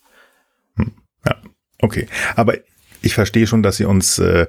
[1.83, 2.07] Okay.
[2.37, 2.55] Aber
[3.03, 4.47] ich verstehe schon, dass sie uns äh,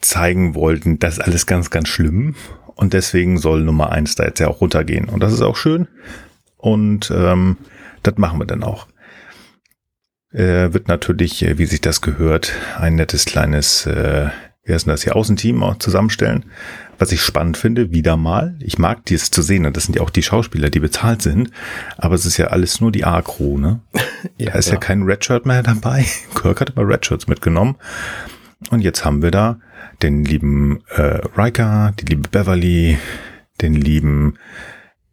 [0.00, 2.34] zeigen wollten, das ist alles ganz, ganz schlimm.
[2.74, 5.08] Und deswegen soll Nummer eins da jetzt ja auch runtergehen.
[5.08, 5.86] Und das ist auch schön.
[6.56, 7.58] Und ähm,
[8.02, 8.88] das machen wir dann auch.
[10.32, 14.30] Äh, wird natürlich, äh, wie sich das gehört, ein nettes kleines äh,
[14.70, 16.44] wie heißt denn das hier, Außenteam auch zusammenstellen.
[16.96, 20.02] Was ich spannend finde, wieder mal, ich mag dies zu sehen, und das sind ja
[20.02, 21.50] auch die Schauspieler, die bezahlt sind,
[21.98, 23.80] aber es ist ja alles nur die A-Crew, ne?
[24.38, 26.04] ja, da ist ja, ja kein Redshirt mehr dabei.
[26.40, 27.76] Kirk hat immer Redshirts mitgenommen.
[28.70, 29.58] Und jetzt haben wir da
[30.02, 32.96] den lieben äh, Riker, die liebe Beverly,
[33.60, 34.34] den lieben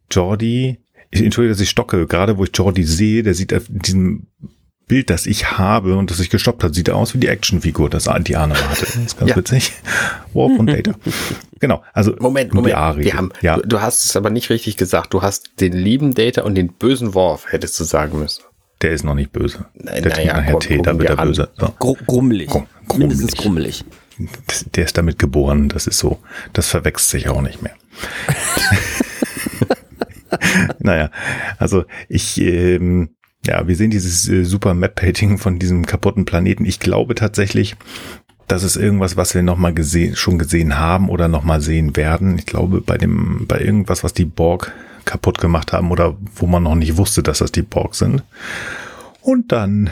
[0.08, 0.78] Jordi.
[1.10, 2.06] Ich entschuldige, dass ich stocke.
[2.06, 4.28] Gerade wo ich Jordi sehe, der sieht auf diesem
[4.88, 8.08] Bild, das ich habe und das ich gestoppt hat, sieht aus wie die Actionfigur, das
[8.20, 8.80] die Arne hatte.
[8.80, 9.36] Das ist ganz ja.
[9.36, 9.72] witzig.
[10.32, 10.94] Warp und Data.
[11.60, 12.72] Genau, also Moment, Moment.
[12.98, 13.56] Wir haben, ja.
[13.56, 15.12] du, du, hast es aber nicht richtig gesagt.
[15.12, 18.44] Du hast den lieben Data und den bösen Worf, hättest du sagen müssen.
[18.80, 19.64] Der ist noch nicht böse.
[19.74, 21.48] Nein, der naja, nachher Tee, dann wird er böse.
[21.56, 21.74] So.
[22.06, 22.48] grummelig.
[22.48, 23.08] Grum, grummelig.
[23.18, 23.84] Mindestens grummelig.
[24.46, 26.20] Das, der ist damit geboren, das ist so.
[26.52, 27.74] Das verwechselt sich auch nicht mehr.
[30.78, 31.10] naja,
[31.58, 33.10] also ich, ähm,
[33.48, 36.64] ja, wir sehen dieses äh, super Map-Painting von diesem kaputten Planeten.
[36.64, 37.76] Ich glaube tatsächlich,
[38.46, 42.38] das ist irgendwas, was wir nochmal gesehen, schon gesehen haben oder nochmal sehen werden.
[42.38, 44.72] Ich glaube, bei dem, bei irgendwas, was die Borg
[45.04, 48.22] kaputt gemacht haben oder wo man noch nicht wusste, dass das die Borg sind.
[49.22, 49.90] Und dann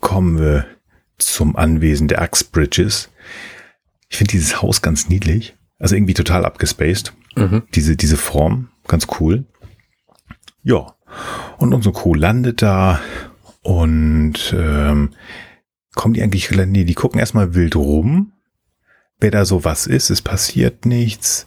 [0.00, 0.66] kommen wir
[1.18, 3.10] zum Anwesen der Axbridges.
[4.08, 5.54] Ich finde dieses Haus ganz niedlich.
[5.78, 7.14] Also irgendwie total abgespaced.
[7.36, 7.62] Mhm.
[7.74, 9.44] Diese, diese Form, ganz cool.
[10.62, 10.94] Ja.
[11.58, 13.00] Und unsere Crew landet da
[13.62, 15.10] und ähm,
[15.94, 18.32] kommen die eigentlich, nee, die gucken erstmal wild rum,
[19.18, 21.46] wer da so was ist, es passiert nichts.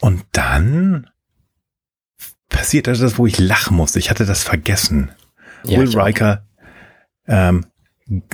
[0.00, 1.08] Und dann
[2.48, 3.98] passiert das, wo ich lachen musste.
[3.98, 5.10] Ich hatte das vergessen.
[5.64, 6.44] Ja, Will Riker
[7.26, 7.66] ähm,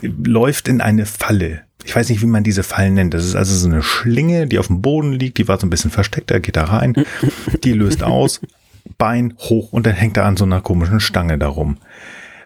[0.01, 1.63] läuft in eine Falle.
[1.85, 3.15] Ich weiß nicht, wie man diese Fallen nennt.
[3.15, 5.39] Das ist also so eine Schlinge, die auf dem Boden liegt.
[5.39, 6.31] Die war so ein bisschen versteckt.
[6.31, 6.95] Er geht da rein.
[7.63, 8.41] Die löst aus.
[8.99, 11.79] Bein hoch und dann hängt er an so einer komischen Stange darum.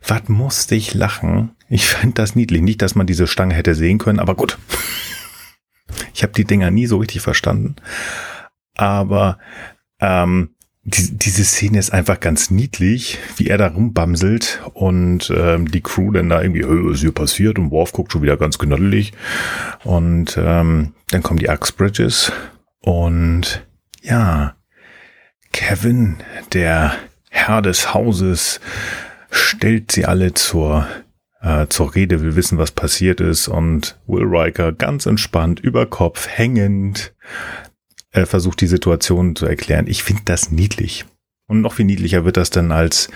[0.07, 1.53] Was musste ich lachen?
[1.69, 2.63] Ich fand das niedlich.
[2.63, 4.59] Nicht, dass man diese Stange hätte sehen können, aber gut.
[6.15, 7.75] Ich habe die Dinger nie so richtig verstanden.
[8.77, 9.39] Aber
[10.01, 10.51] ähm,
[10.85, 16.13] die, diese Szene ist einfach ganz niedlich, wie er da rumbamselt und ähm, die Crew
[16.13, 17.59] dann da irgendwie, was ist hier passiert?
[17.59, 19.13] Und Worf guckt schon wieder ganz genoddelig.
[19.85, 22.33] Und ähm, dann kommen die Axbridges
[22.81, 23.67] und
[24.03, 24.55] ja,
[25.53, 26.19] Kevin,
[26.53, 26.95] der
[27.31, 28.61] Herr des Hauses,
[29.31, 30.87] stellt sie alle zur
[31.43, 36.29] äh, zur Rede, will wissen, was passiert ist und Will Riker ganz entspannt über Kopf
[36.29, 37.15] hängend
[38.13, 39.87] äh, versucht die Situation zu erklären.
[39.87, 41.05] Ich finde das niedlich.
[41.47, 43.09] Und noch viel niedlicher wird das dann als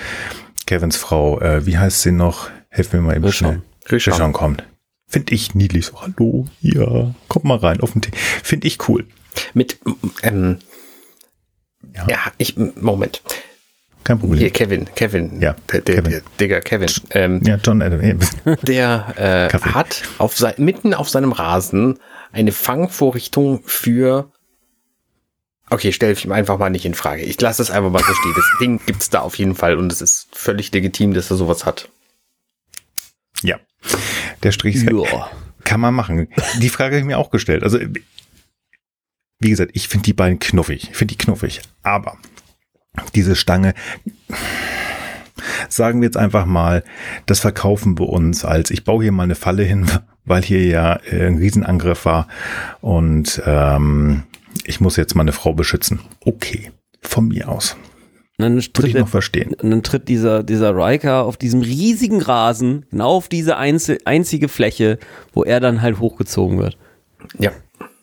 [0.67, 2.51] Kevins Frau, äh, wie heißt sie noch?
[2.69, 3.63] Helf mir mal eben schnell.
[3.91, 4.65] Rishon kommt.
[5.07, 5.87] Finde ich niedlich.
[5.87, 8.11] So, hallo, ja, kommt mal rein auf den Tee.
[8.43, 9.07] Finde ich cool.
[9.53, 9.79] Mit,
[10.23, 10.59] ähm,
[11.95, 12.07] ja.
[12.09, 13.23] ja, ich, Moment.
[14.05, 14.39] Kein Problem.
[14.39, 15.41] Hier, Kevin, Kevin.
[15.41, 16.11] Ja, der, der, Kevin.
[16.11, 16.91] der Digger Kevin.
[17.11, 18.19] Ähm, ja, John Adam.
[18.63, 21.99] Der äh, hat auf sein, mitten auf seinem Rasen
[22.33, 24.31] eine Fangvorrichtung für
[25.71, 27.23] Okay, stelle ich ihm einfach mal nicht in Frage.
[27.23, 28.33] Ich lasse es einfach mal so stehen.
[28.37, 31.65] Das Ding gibt's da auf jeden Fall und es ist völlig legitim, dass er sowas
[31.65, 31.89] hat.
[33.43, 33.59] Ja.
[34.43, 35.31] Der Strich ja.
[35.65, 36.29] kann man machen.
[36.61, 37.63] Die Frage habe ich mir auch gestellt.
[37.63, 37.79] Also,
[39.41, 40.91] wie gesagt, ich finde die beiden knuffig.
[40.91, 41.61] Ich finde die knuffig.
[41.83, 42.17] Aber
[43.15, 43.75] diese Stange,
[45.69, 46.85] sagen wir jetzt einfach mal,
[47.27, 49.87] das verkaufen wir uns als, ich baue hier mal eine Falle hin,
[50.25, 52.29] weil hier ja äh, ein Riesenangriff war
[52.81, 54.25] und ähm,
[54.65, 56.01] ich muss jetzt meine Frau beschützen.
[56.25, 56.71] Okay,
[57.03, 57.77] von mir aus.
[58.39, 59.55] dann Würde ich noch verstehen.
[59.55, 64.99] Und dann tritt dieser, dieser Riker auf diesem riesigen Rasen, genau auf diese einzige Fläche,
[65.33, 66.79] wo er dann halt hochgezogen wird.
[67.39, 67.53] Ja.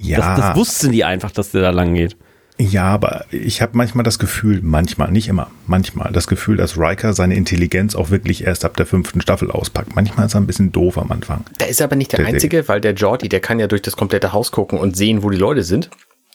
[0.01, 0.17] Ja.
[0.17, 2.17] Das, das wussten die einfach, dass der da lang geht.
[2.57, 7.13] Ja, aber ich habe manchmal das Gefühl, manchmal, nicht immer, manchmal das Gefühl, dass Riker
[7.13, 9.95] seine Intelligenz auch wirklich erst ab der fünften Staffel auspackt.
[9.95, 11.43] Manchmal ist er ein bisschen doof am Anfang.
[11.59, 13.97] Der ist aber nicht der, der Einzige, weil der Jordi, der kann ja durch das
[13.97, 15.89] komplette Haus gucken und sehen, wo die Leute sind.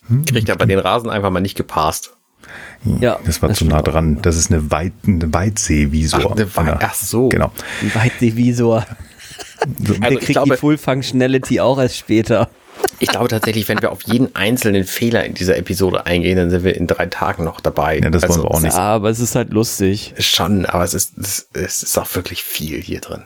[0.09, 0.25] Hm.
[0.25, 2.17] Kriegt aber den Rasen einfach mal nicht gepasst.
[3.01, 4.19] Ja, das war das zu nah dran.
[4.23, 6.33] Das ist eine, Weit, eine Weitseevisor.
[6.33, 7.29] Ach, eine Weit, ach so.
[7.29, 7.53] Genau.
[7.83, 8.87] Ein Weitseevisor.
[9.85, 12.51] So, Der also kriegt glaube, die Full Functionality auch erst später.
[12.99, 16.65] Ich glaube tatsächlich, wenn wir auf jeden einzelnen Fehler in dieser Episode eingehen, dann sind
[16.65, 17.99] wir in drei Tagen noch dabei.
[17.99, 18.75] Ja, das also, wollen wir auch nicht.
[18.75, 20.15] Ja, aber es ist halt lustig.
[20.19, 21.15] Schon, aber es ist,
[21.53, 23.23] es, ist auch wirklich viel hier drin.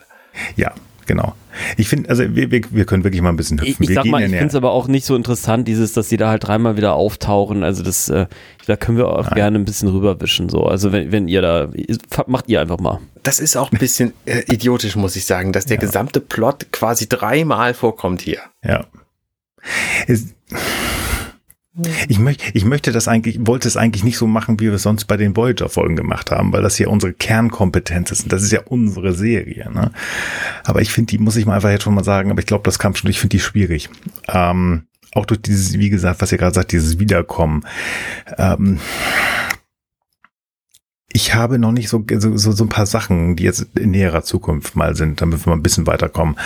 [0.56, 0.72] Ja,
[1.06, 1.34] genau.
[1.76, 3.84] Ich finde, also wir, wir, wir können wirklich mal ein bisschen hüpfen.
[3.84, 6.16] Ich, ich sag mal, ich finde es aber auch nicht so interessant, dieses, dass sie
[6.16, 7.62] da halt dreimal wieder auftauchen.
[7.62, 8.26] Also das, äh,
[8.66, 9.34] da können wir auch Nein.
[9.34, 10.48] gerne ein bisschen rüberwischen.
[10.48, 11.68] So, also wenn, wenn ihr da,
[12.26, 12.98] macht ihr einfach mal.
[13.22, 15.80] Das ist auch ein bisschen äh, idiotisch, muss ich sagen, dass der ja.
[15.80, 18.40] gesamte Plot quasi dreimal vorkommt hier.
[18.64, 18.86] Ja.
[20.06, 20.34] Es,
[22.08, 24.82] ich, möchte, ich möchte das eigentlich, wollte es eigentlich nicht so machen, wie wir es
[24.82, 28.24] sonst bei den Voyager-Folgen gemacht haben, weil das ja unsere Kernkompetenz ist.
[28.24, 29.70] Und das ist ja unsere Serie.
[29.72, 29.92] Ne?
[30.64, 32.64] Aber ich finde, die muss ich mal einfach jetzt schon mal sagen, aber ich glaube,
[32.64, 33.88] das kam schon, ich finde die schwierig.
[34.28, 37.64] Ähm, auch durch dieses, wie gesagt, was ihr gerade sagt, dieses Wiederkommen.
[38.36, 38.80] Ähm,
[41.12, 44.76] ich habe noch nicht so, so, so ein paar Sachen, die jetzt in näherer Zukunft
[44.76, 46.36] mal sind, damit wir mal ein bisschen weiterkommen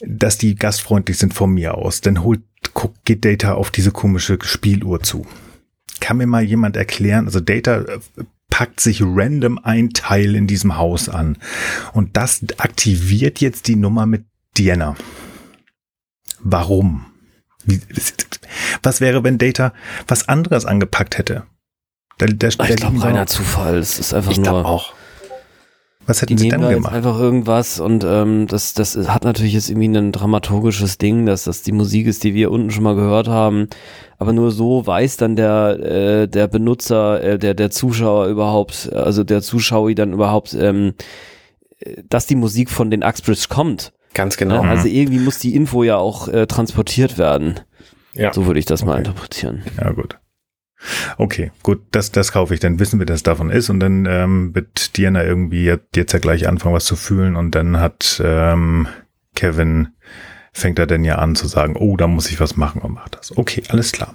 [0.00, 2.00] dass die gastfreundlich sind von mir aus.
[2.00, 2.42] Dann holt,
[2.74, 5.26] guckt, geht Data auf diese komische Spieluhr zu.
[6.00, 7.98] Kann mir mal jemand erklären, also Data äh,
[8.50, 11.38] packt sich random ein Teil in diesem Haus an.
[11.92, 14.24] Und das aktiviert jetzt die Nummer mit
[14.56, 14.96] Diana.
[16.40, 17.06] Warum?
[18.82, 19.72] Was wäre, wenn Data
[20.06, 21.44] was anderes angepackt hätte?
[22.20, 23.78] Der, der, ich glaube, reiner Zufall.
[23.78, 24.64] Es ist einfach ich nur.
[24.64, 24.94] auch.
[26.06, 26.92] Was hätten die sie dann da gemacht?
[26.92, 31.62] einfach irgendwas und ähm, das, das hat natürlich jetzt irgendwie ein dramaturgisches Ding, dass das
[31.62, 33.68] die Musik ist, die wir unten schon mal gehört haben.
[34.18, 39.24] Aber nur so weiß dann der, äh, der Benutzer, äh, der, der Zuschauer überhaupt, also
[39.24, 40.94] der Zuschauer dann überhaupt, ähm,
[42.08, 43.92] dass die Musik von den Axbridge kommt.
[44.14, 44.62] Ganz genau.
[44.62, 47.60] Ja, also irgendwie muss die Info ja auch äh, transportiert werden.
[48.14, 48.32] Ja.
[48.32, 48.90] So würde ich das okay.
[48.90, 49.62] mal interpretieren.
[49.78, 50.18] Ja, gut.
[51.18, 52.60] Okay, gut, das, das kaufe ich.
[52.60, 53.70] Dann wissen wir, dass davon ist.
[53.70, 57.36] Und dann ähm, wird Diana irgendwie jetzt ja gleich anfangen, was zu fühlen.
[57.36, 58.88] Und dann hat ähm,
[59.34, 59.88] Kevin,
[60.52, 63.16] fängt er dann ja an zu sagen, oh, da muss ich was machen und macht
[63.16, 63.36] das.
[63.36, 64.14] Okay, alles klar.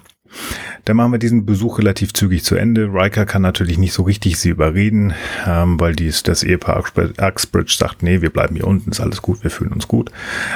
[0.86, 2.86] Dann machen wir diesen Besuch relativ zügig zu Ende.
[2.94, 5.14] Riker kann natürlich nicht so richtig sie überreden,
[5.48, 6.84] ähm, weil dies, das Ehepaar
[7.20, 10.12] Uxbridge sagt, nee, wir bleiben hier unten, ist alles gut, wir fühlen uns gut.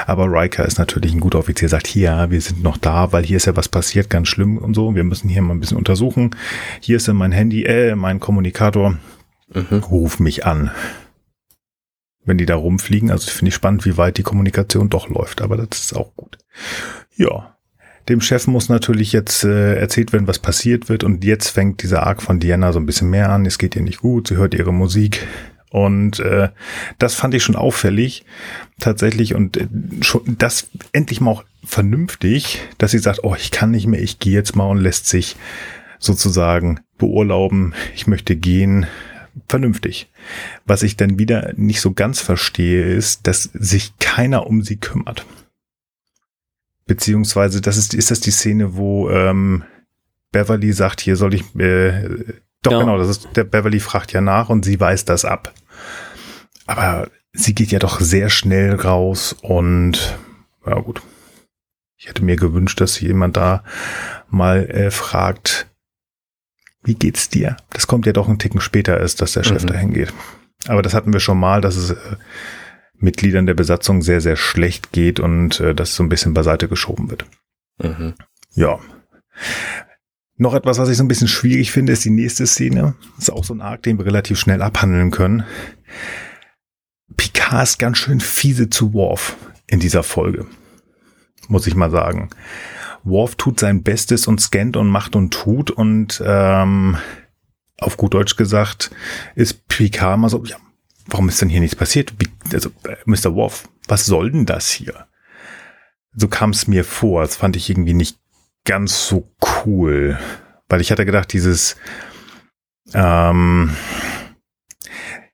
[0.07, 3.37] Aber Riker ist natürlich ein guter Offizier, sagt, hier, wir sind noch da, weil hier
[3.37, 4.95] ist ja was passiert, ganz schlimm und so.
[4.95, 6.35] Wir müssen hier mal ein bisschen untersuchen.
[6.79, 8.97] Hier ist ja mein Handy, äh, mein Kommunikator.
[9.53, 9.77] Mhm.
[9.77, 10.71] Ruf mich an.
[12.23, 15.57] Wenn die da rumfliegen, also finde ich spannend, wie weit die Kommunikation doch läuft, aber
[15.57, 16.39] das ist auch gut.
[17.15, 17.54] Ja,
[18.09, 21.03] dem Chef muss natürlich jetzt äh, erzählt werden, was passiert wird.
[21.03, 23.45] Und jetzt fängt dieser Arc von Diana so ein bisschen mehr an.
[23.45, 25.25] Es geht ihr nicht gut, sie hört ihre Musik.
[25.71, 26.49] Und äh,
[26.99, 28.23] das fand ich schon auffällig,
[28.79, 29.35] tatsächlich.
[29.35, 29.67] Und äh,
[30.01, 34.19] schon das endlich mal auch vernünftig, dass sie sagt, oh, ich kann nicht mehr, ich
[34.19, 35.35] gehe jetzt mal und lässt sich
[35.99, 38.85] sozusagen beurlauben, ich möchte gehen,
[39.47, 40.09] vernünftig.
[40.65, 45.25] Was ich dann wieder nicht so ganz verstehe, ist, dass sich keiner um sie kümmert.
[46.85, 49.63] Beziehungsweise, das ist, ist das die Szene, wo ähm,
[50.31, 52.07] Beverly sagt, hier soll ich, äh,
[52.61, 52.79] doch ja.
[52.79, 55.53] genau, das ist, der Beverly fragt ja nach und sie weist das ab.
[56.67, 60.17] Aber sie geht ja doch sehr schnell raus und,
[60.65, 61.01] ja gut.
[61.97, 63.63] Ich hätte mir gewünscht, dass jemand da
[64.29, 65.67] mal äh, fragt,
[66.83, 67.57] wie geht's dir?
[67.71, 69.67] Das kommt ja doch einen Ticken später ist, dass der Chef mhm.
[69.67, 70.13] dahin geht.
[70.67, 72.15] Aber das hatten wir schon mal, dass es äh,
[73.05, 77.09] Mitgliedern der Besatzung sehr, sehr schlecht geht und äh, das so ein bisschen beiseite geschoben
[77.09, 77.25] wird.
[77.81, 78.15] Mhm.
[78.53, 78.79] Ja.
[80.37, 82.95] Noch etwas, was ich so ein bisschen schwierig finde, ist die nächste Szene.
[83.15, 85.45] Das ist auch so ein Arc, den wir relativ schnell abhandeln können.
[87.15, 89.37] Picard ist ganz schön fiese zu Worf
[89.67, 90.45] in dieser Folge.
[91.47, 92.29] Muss ich mal sagen.
[93.03, 96.97] Worf tut sein Bestes und scannt und macht und tut und ähm,
[97.77, 98.91] auf gut Deutsch gesagt
[99.35, 100.57] ist Picard mal so, ja,
[101.07, 102.13] warum ist denn hier nichts passiert?
[102.19, 103.35] Wie, also, äh, Mr.
[103.35, 105.07] Worf, was soll denn das hier?
[106.13, 107.21] So kam es mir vor.
[107.21, 108.17] Das fand ich irgendwie nicht
[108.63, 109.29] ganz so
[109.65, 110.17] cool.
[110.69, 111.75] Weil ich hatte gedacht, dieses,
[112.93, 113.75] ähm,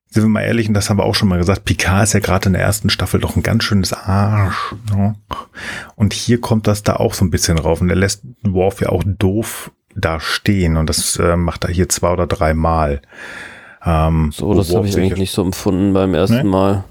[0.10, 2.20] sind wir mal ehrlich, und das haben wir auch schon mal gesagt, Picard ist ja
[2.20, 4.76] gerade in der ersten Staffel doch ein ganz schönes Arsch.
[4.94, 5.16] Ne?
[5.96, 7.80] Und hier kommt das da auch so ein bisschen rauf.
[7.80, 10.76] Und er lässt Worf ja auch doof da stehen.
[10.76, 13.02] Und das äh, macht er hier zwei oder drei Mal.
[13.86, 16.44] Ähm, so, das habe ich eigentlich nicht so empfunden beim ersten nee?
[16.44, 16.84] Mal.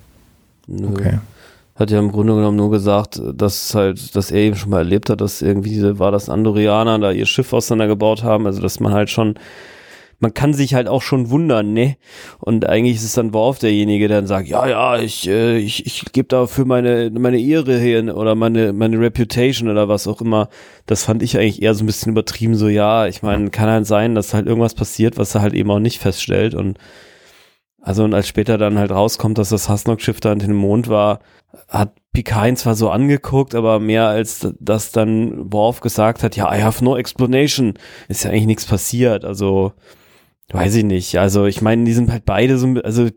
[0.66, 0.88] Nö.
[0.88, 1.18] Okay.
[1.76, 5.08] Hat ja im Grunde genommen nur gesagt, dass halt, dass er eben schon mal erlebt
[5.08, 8.92] hat, dass irgendwie diese, war das Andorianer da ihr Schiff auseinandergebaut haben, also dass man
[8.92, 9.36] halt schon
[10.20, 11.96] man kann sich halt auch schon wundern, ne?
[12.38, 15.86] Und eigentlich ist es dann Worf derjenige, der dann sagt, ja, ja, ich, äh, ich,
[15.86, 20.48] ich gebe dafür meine, meine Ehre hin oder meine, meine Reputation oder was auch immer.
[20.86, 23.86] Das fand ich eigentlich eher so ein bisschen übertrieben, so, ja, ich meine, kann halt
[23.86, 26.78] sein, dass halt irgendwas passiert, was er halt eben auch nicht feststellt und
[27.82, 31.20] also und als später dann halt rauskommt, dass das Hasnock-Schiff da an den Mond war,
[31.68, 36.62] hat Picard zwar so angeguckt, aber mehr als das dann Worf gesagt hat, ja, I
[36.62, 37.74] have no explanation,
[38.08, 39.24] ist ja eigentlich nichts passiert.
[39.24, 39.72] Also
[40.52, 41.18] Weiß ich nicht.
[41.18, 43.08] Also ich meine, die sind halt beide so, also,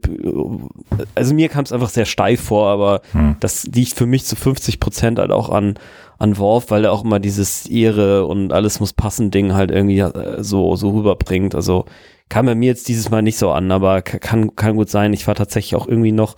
[1.16, 3.38] also mir kam es einfach sehr steif vor, aber hm.
[3.40, 5.76] das liegt für mich zu 50 Prozent halt auch an,
[6.20, 10.00] an Worf, weil er auch immer dieses Ehre und alles muss passen Ding halt irgendwie
[10.00, 11.56] äh, so, so rüberbringt.
[11.56, 11.86] Also
[12.30, 15.14] kam er mir jetzt dieses Mal nicht so an, aber kann, kann gut sein.
[15.14, 16.36] Ich war tatsächlich auch irgendwie noch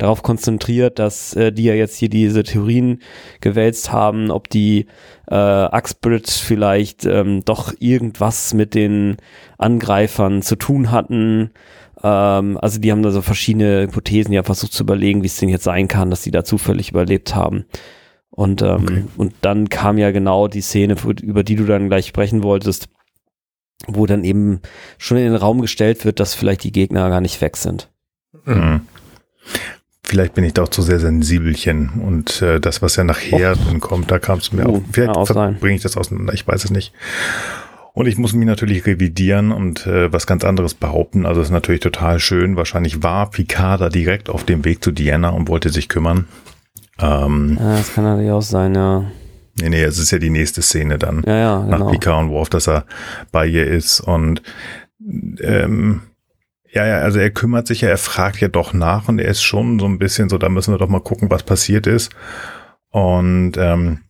[0.00, 3.00] darauf konzentriert, dass äh, die ja jetzt hier diese Theorien
[3.40, 4.86] gewälzt haben, ob die
[5.28, 9.16] äh, Uxbridge vielleicht ähm, doch irgendwas mit den
[9.58, 11.50] Angreifern zu tun hatten.
[12.02, 15.48] Ähm, also die haben da so verschiedene Hypothesen ja versucht zu überlegen, wie es denn
[15.50, 17.66] jetzt sein kann, dass die da zufällig überlebt haben.
[18.30, 19.04] Und, ähm, okay.
[19.18, 22.88] und dann kam ja genau die Szene, über die du dann gleich sprechen wolltest,
[23.86, 24.60] wo dann eben
[24.98, 27.90] schon in den Raum gestellt wird, dass vielleicht die Gegner gar nicht weg sind.
[28.44, 28.82] Mhm.
[30.10, 33.64] Vielleicht bin ich da auch zu sehr sensibelchen und äh, das, was ja nachher oh.
[33.68, 35.28] dann kommt, da kam es mir uh, auf.
[35.28, 36.92] Vielleicht bringe ich das auseinander, ich weiß es nicht.
[37.92, 41.26] Und ich muss mich natürlich revidieren und äh, was ganz anderes behaupten.
[41.26, 42.56] Also es ist natürlich total schön.
[42.56, 46.26] Wahrscheinlich war Picard da direkt auf dem Weg zu Diana und wollte sich kümmern.
[46.98, 49.04] Ähm, ja, das kann natürlich auch sein, ja.
[49.60, 51.22] Nee, nee, es ist ja die nächste Szene dann.
[51.24, 51.78] Ja, ja, genau.
[51.78, 52.84] Nach Picard und Worf, dass er
[53.30, 54.00] bei ihr ist.
[54.00, 54.42] Und
[55.40, 56.00] ähm,
[56.72, 59.42] ja, ja, also er kümmert sich ja, er fragt ja doch nach und er ist
[59.42, 62.10] schon so ein bisschen so, da müssen wir doch mal gucken, was passiert ist.
[62.90, 64.00] Und ähm,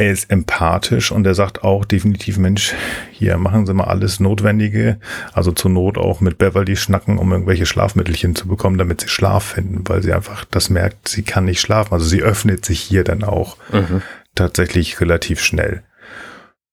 [0.00, 2.74] er ist empathisch und er sagt auch definitiv, Mensch,
[3.12, 4.98] hier machen Sie mal alles Notwendige,
[5.32, 9.44] also zur Not auch mit Beverly schnacken, um irgendwelche Schlafmittelchen zu bekommen, damit sie Schlaf
[9.44, 11.92] finden, weil sie einfach das merkt, sie kann nicht schlafen.
[11.92, 14.00] Also sie öffnet sich hier dann auch mhm.
[14.34, 15.82] tatsächlich relativ schnell.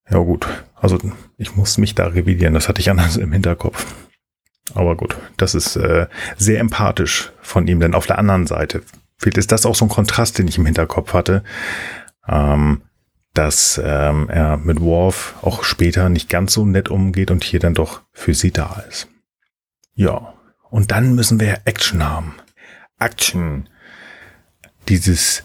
[0.09, 0.97] Ja gut, Also
[1.37, 3.85] ich muss mich da revidieren, das hatte ich anders im Hinterkopf.
[4.73, 6.07] Aber gut, das ist äh,
[6.37, 8.81] sehr empathisch von ihm, denn auf der anderen Seite
[9.17, 11.43] fehlt ist das auch so ein Kontrast, den ich im Hinterkopf hatte,
[12.27, 12.81] ähm,
[13.33, 17.73] dass ähm, er mit Worf auch später nicht ganz so nett umgeht und hier dann
[17.73, 19.07] doch für sie da ist.
[19.93, 20.33] Ja,
[20.69, 22.35] und dann müssen wir Action haben.
[22.99, 23.69] Action.
[24.89, 25.43] Dieses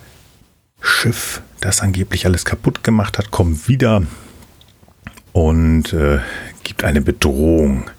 [0.80, 4.02] Schiff, das angeblich alles kaputt gemacht hat, kommt wieder
[5.32, 6.20] und äh,
[6.62, 7.90] gibt eine Bedrohung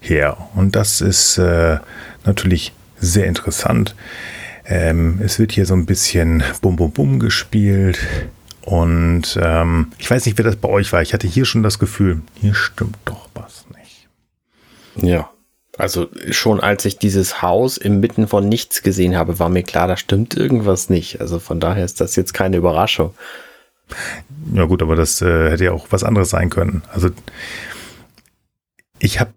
[0.00, 0.36] her.
[0.54, 1.78] Und das ist äh,
[2.24, 3.94] natürlich sehr interessant.
[4.64, 7.98] Ähm, es wird hier so ein bisschen Bum Bum Bum gespielt.
[8.62, 11.02] Und ähm, ich weiß nicht, wer das bei euch war.
[11.02, 14.08] Ich hatte hier schon das Gefühl, hier stimmt doch was nicht.
[14.96, 15.30] Ja.
[15.78, 19.96] Also schon als ich dieses Haus inmitten von nichts gesehen habe, war mir klar, da
[19.96, 21.20] stimmt irgendwas nicht.
[21.20, 23.14] Also von daher ist das jetzt keine Überraschung.
[24.54, 26.82] Ja gut, aber das äh, hätte ja auch was anderes sein können.
[26.92, 27.10] Also
[28.98, 29.32] ich habe,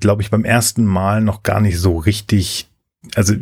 [0.00, 2.68] glaube ich, beim ersten Mal noch gar nicht so richtig,
[3.14, 3.34] also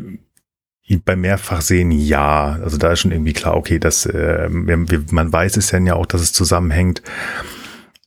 [1.05, 5.69] beim Mehrfachsehen ja, also da ist schon irgendwie klar, okay, das, äh, man weiß es
[5.69, 7.03] dann ja auch, dass es zusammenhängt.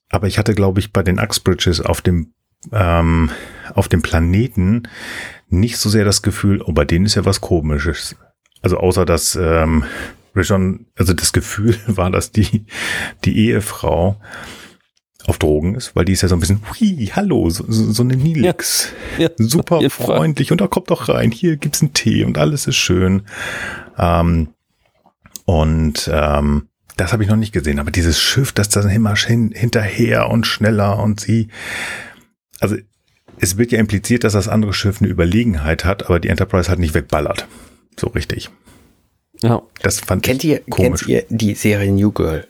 [0.09, 2.33] Aber ich hatte, glaube ich, bei den Uxbridges auf dem
[2.71, 3.29] ähm,
[3.73, 4.87] auf dem Planeten
[5.49, 8.15] nicht so sehr das Gefühl, oh, bei denen ist ja was Komisches.
[8.61, 9.83] Also außer dass ähm,
[10.35, 12.65] Rishon, also das Gefühl war, dass die
[13.23, 14.19] die Ehefrau
[15.27, 18.15] auf Drogen ist, weil die ist ja so ein bisschen, hui, hallo, so, so eine
[18.15, 18.91] Nilix.
[19.17, 22.67] Ja, ja, Super freundlich und da kommt doch rein, hier gibt's einen Tee und alles
[22.67, 23.23] ist schön.
[23.97, 24.49] Ähm,
[25.45, 26.67] und ähm,
[26.97, 30.47] das habe ich noch nicht gesehen, aber dieses Schiff, das dann immer hin, hinterher und
[30.47, 31.49] schneller und sie,
[32.59, 32.75] also
[33.39, 36.79] es wird ja impliziert, dass das andere Schiff eine Überlegenheit hat, aber die Enterprise hat
[36.79, 37.47] nicht wegballert.
[37.99, 38.49] So richtig.
[39.41, 39.61] Ja.
[39.81, 41.01] Das fand kennt ich ihr, komisch.
[41.01, 42.47] Kennt ihr die Serie New Girl?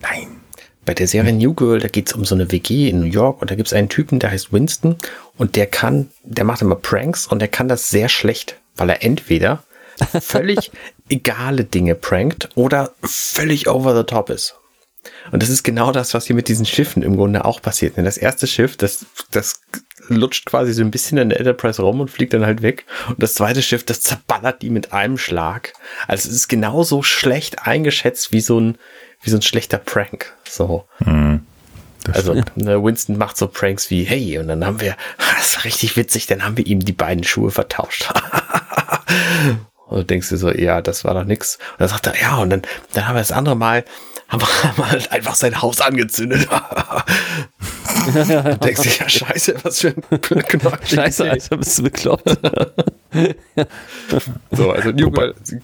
[0.00, 0.41] Nein.
[0.84, 3.50] Bei der Serie New Girl, da geht's um so eine WG in New York und
[3.50, 4.96] da gibt's einen Typen, der heißt Winston
[5.36, 9.04] und der kann, der macht immer Pranks und der kann das sehr schlecht, weil er
[9.04, 9.62] entweder
[10.20, 10.72] völlig
[11.08, 14.56] egale Dinge prankt oder völlig over the top ist.
[15.30, 17.96] Und das ist genau das, was hier mit diesen Schiffen im Grunde auch passiert.
[17.96, 19.60] Denn das erste Schiff, das, das
[20.08, 22.84] lutscht quasi so ein bisschen in der Enterprise rum und fliegt dann halt weg.
[23.08, 25.72] Und das zweite Schiff, das zerballert die mit einem Schlag.
[26.06, 28.78] Also es ist genauso schlecht eingeschätzt wie so ein,
[29.22, 30.32] wie so ein schlechter Prank.
[30.44, 30.84] So.
[31.00, 31.46] Mhm.
[32.12, 34.96] Also ne, Winston macht so Pranks wie, hey, und dann haben wir,
[35.38, 38.10] das war richtig witzig, dann haben wir ihm die beiden Schuhe vertauscht.
[39.86, 41.56] und du denkst dir so, ja, das war doch nix.
[41.72, 42.62] Und dann sagt er, ja, und dann,
[42.92, 43.84] dann haben wir das andere Mal,
[44.28, 46.48] haben wir halt einfach sein Haus angezündet.
[48.12, 50.88] du denkst dir, ja, scheiße, was für ein Knopf.
[50.88, 52.36] Scheiße, Alter, bist du bekloppt.
[54.50, 55.12] so, also New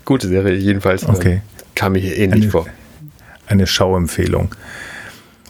[0.04, 1.04] gute Serie jedenfalls.
[1.04, 1.42] Okay.
[1.74, 2.66] Kam mir hier ähnlich eine, vor
[3.48, 4.54] eine Schauempfehlung.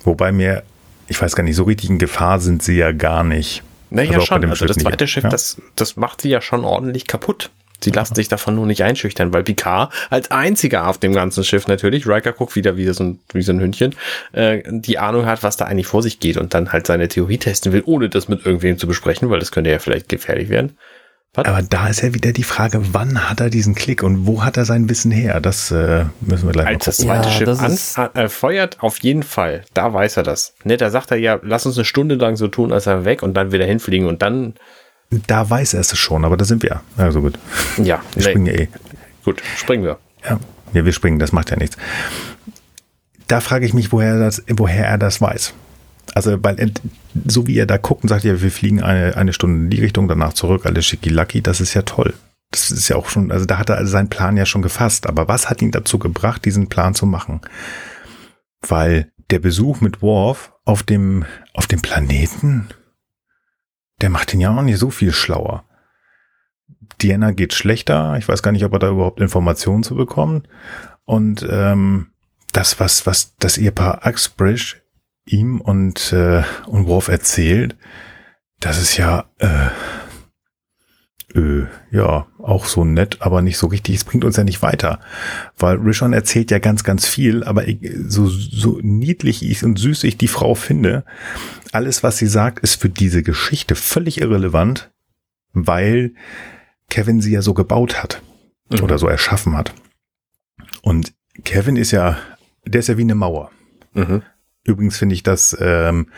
[0.04, 0.62] Wobei mir,
[1.06, 3.62] ich weiß gar nicht, so richtig in Gefahr sind sie ja gar nicht.
[3.90, 4.44] Naja, also schon.
[4.44, 5.30] Also das zweite Schiff, ja.
[5.30, 7.50] das, das macht sie ja schon ordentlich kaputt.
[7.80, 11.68] Sie lassen sich davon nur nicht einschüchtern, weil Picard als einziger auf dem ganzen Schiff
[11.68, 13.94] natürlich, Riker guckt wieder wie so ein, wie so ein Hündchen,
[14.32, 17.38] äh, die Ahnung hat, was da eigentlich vor sich geht und dann halt seine Theorie
[17.38, 20.76] testen will, ohne das mit irgendwem zu besprechen, weil das könnte ja vielleicht gefährlich werden.
[21.34, 21.44] Was?
[21.44, 24.56] Aber da ist ja wieder die Frage, wann hat er diesen Klick und wo hat
[24.56, 25.40] er sein Wissen her?
[25.40, 29.22] Das äh, müssen wir gleich Als das zweite ja, Schiff an, äh, feuert, auf jeden
[29.22, 29.64] Fall.
[29.74, 30.54] Da weiß er das.
[30.64, 33.22] Ne, da sagt er ja, lass uns eine Stunde lang so tun, als er weg
[33.22, 34.54] und dann wieder hinfliegen und dann.
[35.10, 36.80] Da weiß er es schon, aber da sind wir.
[36.96, 37.38] Also gut.
[37.76, 38.22] Ja, wir nee.
[38.22, 38.68] springen ja eh.
[39.24, 39.98] Gut, springen wir.
[40.24, 40.40] Ja.
[40.72, 41.76] ja, wir springen, das macht ja nichts.
[43.26, 45.52] Da frage ich mich, woher, das, woher er das weiß.
[46.14, 46.72] Also, weil
[47.26, 49.80] so wie er da guckt und sagt, ja, wir fliegen eine, eine Stunde in die
[49.80, 52.14] Richtung, danach zurück, alles schicki-lucky, das ist ja toll.
[52.50, 55.06] Das ist ja auch schon, also da hat er also seinen Plan ja schon gefasst.
[55.06, 57.40] Aber was hat ihn dazu gebracht, diesen Plan zu machen?
[58.66, 62.68] Weil der Besuch mit Worf auf dem, auf dem Planeten,
[64.00, 65.64] der macht ihn ja auch nicht so viel schlauer.
[67.02, 68.16] Diana geht schlechter.
[68.18, 70.48] Ich weiß gar nicht, ob er da überhaupt Informationen zu bekommen.
[71.04, 72.08] Und ähm,
[72.52, 74.76] das, was, was das Ehepaar Uxbridge
[75.32, 77.76] ihm und, äh, und Worf erzählt,
[78.60, 79.68] das ist ja, äh,
[81.34, 83.96] äh, ja, auch so nett, aber nicht so richtig.
[83.96, 85.00] Es bringt uns ja nicht weiter,
[85.58, 90.04] weil Rishon erzählt ja ganz, ganz viel, aber ich, so, so niedlich ich und süß
[90.04, 91.04] ich die Frau finde,
[91.72, 94.90] alles, was sie sagt, ist für diese Geschichte völlig irrelevant,
[95.52, 96.14] weil
[96.88, 98.22] Kevin sie ja so gebaut hat
[98.70, 98.82] mhm.
[98.82, 99.74] oder so erschaffen hat.
[100.82, 101.12] Und
[101.44, 102.18] Kevin ist ja,
[102.64, 103.50] der ist ja wie eine Mauer.
[103.92, 104.22] Mhm.
[104.68, 106.08] Übrigens finde ich das ähm,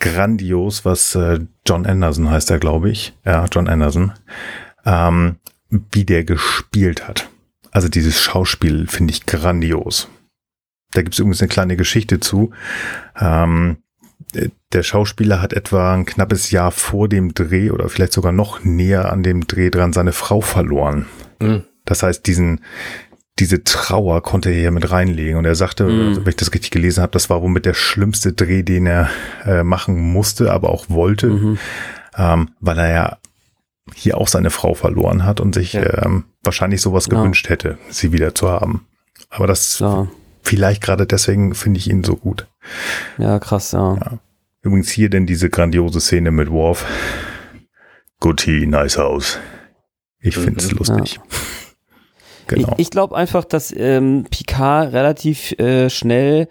[0.00, 3.14] grandios, was äh, John Anderson heißt er, glaube ich.
[3.24, 4.12] Ja, John Anderson.
[4.86, 5.36] Ähm,
[5.68, 7.28] wie der gespielt hat.
[7.72, 10.08] Also dieses Schauspiel finde ich grandios.
[10.92, 12.52] Da gibt es übrigens eine kleine Geschichte zu.
[13.18, 13.78] Ähm,
[14.72, 19.12] der Schauspieler hat etwa ein knappes Jahr vor dem Dreh oder vielleicht sogar noch näher
[19.12, 21.06] an dem Dreh dran seine Frau verloren.
[21.40, 21.64] Mhm.
[21.84, 22.60] Das heißt, diesen,
[23.38, 25.36] diese Trauer konnte er hier mit reinlegen.
[25.36, 26.16] Und er sagte, mhm.
[26.16, 29.10] wenn ich das richtig gelesen habe, das war womit der schlimmste Dreh, den er
[29.44, 31.58] äh, machen musste, aber auch wollte, mhm.
[32.16, 33.18] ähm, weil er ja
[33.94, 36.04] hier auch seine Frau verloren hat und sich ja.
[36.04, 37.18] ähm, wahrscheinlich sowas ja.
[37.18, 38.86] gewünscht hätte, sie wieder zu haben.
[39.28, 40.08] Aber das ja.
[40.42, 42.46] vielleicht gerade deswegen finde ich ihn so gut.
[43.18, 43.98] Ja, krass, ja.
[44.62, 46.86] Übrigens hier denn diese grandiose Szene mit Worf.
[48.36, 49.38] Tea, nice house.
[50.18, 50.78] Ich finde es mhm.
[50.78, 51.20] lustig.
[52.46, 52.72] Genau.
[52.72, 56.48] Ich, ich glaube einfach, dass ähm, Picard relativ äh, schnell,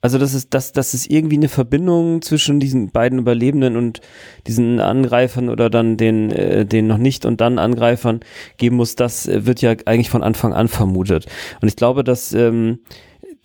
[0.00, 4.00] also dass es, dass, dass es irgendwie eine Verbindung zwischen diesen beiden Überlebenden und
[4.46, 8.20] diesen Angreifern oder dann den, äh, den noch nicht und dann Angreifern
[8.56, 11.26] geben muss, das äh, wird ja eigentlich von Anfang an vermutet.
[11.60, 12.80] Und ich glaube, dass ähm,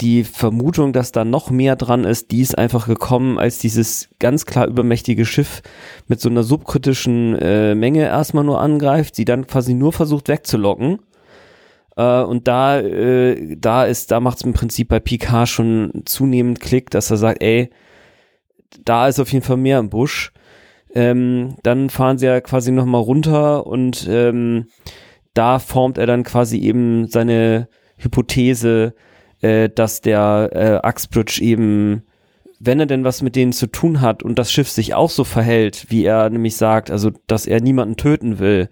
[0.02, 4.46] die Vermutung, dass da noch mehr dran ist, die ist einfach gekommen, als dieses ganz
[4.46, 5.62] klar übermächtige Schiff
[6.08, 11.00] mit so einer subkritischen äh, Menge erstmal nur angreift, sie dann quasi nur versucht wegzulocken.
[11.98, 16.62] Äh, und da, äh, da ist, da macht es im Prinzip bei Picard schon zunehmend
[16.62, 17.70] Klick, dass er sagt, ey,
[18.86, 20.32] da ist auf jeden Fall mehr im Busch.
[20.94, 24.68] Ähm, dann fahren sie ja quasi nochmal runter und ähm,
[25.34, 27.68] da formt er dann quasi eben seine
[27.98, 28.94] Hypothese,
[29.42, 32.04] äh, dass der äh, Axbridge eben,
[32.60, 35.24] wenn er denn was mit denen zu tun hat und das Schiff sich auch so
[35.24, 38.70] verhält, wie er nämlich sagt, also dass er niemanden töten will,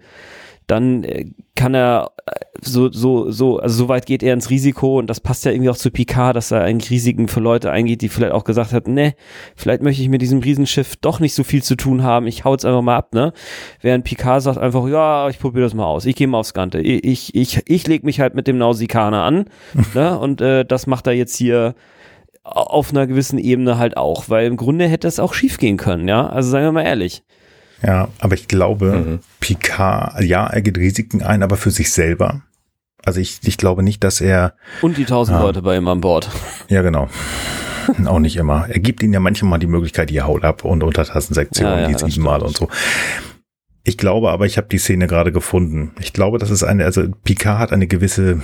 [0.66, 4.98] dann äh, kann er äh, so, so, so, also so weit geht er ins Risiko
[4.98, 8.02] und das passt ja irgendwie auch zu Picard, dass er eigentlich Risiken für Leute eingeht,
[8.02, 9.14] die vielleicht auch gesagt hat, ne,
[9.54, 12.52] vielleicht möchte ich mit diesem Riesenschiff doch nicht so viel zu tun haben, ich hau
[12.52, 13.32] jetzt einfach mal ab, ne?
[13.80, 16.80] Während Picard sagt einfach, ja, ich probiere das mal aus, ich gehe mal aufs Gante,
[16.80, 19.44] ich, ich, ich, ich leg mich halt mit dem Nausikaner an,
[19.94, 20.18] ne?
[20.18, 21.74] Und äh, das macht er jetzt hier
[22.42, 26.08] auf einer gewissen Ebene halt auch, weil im Grunde hätte es auch schief gehen können,
[26.08, 26.28] ja?
[26.28, 27.22] Also sagen wir mal ehrlich.
[27.82, 29.20] Ja, aber ich glaube, mhm.
[29.40, 32.42] Picard, ja, er geht Risiken ein, aber für sich selber.
[33.04, 34.54] Also ich, ich glaube nicht, dass er.
[34.82, 36.28] Und die tausend äh, Leute bei ihm an Bord.
[36.68, 37.08] Ja, genau.
[38.06, 38.66] Auch nicht immer.
[38.68, 41.94] Er gibt ihnen ja manchmal die Möglichkeit, ihr haut ab und Untertassensektion, ja, ja, die
[41.94, 42.68] siebenmal und so.
[43.84, 45.92] Ich glaube aber, ich habe die Szene gerade gefunden.
[46.00, 48.42] Ich glaube, das ist eine, also Picard hat eine gewisse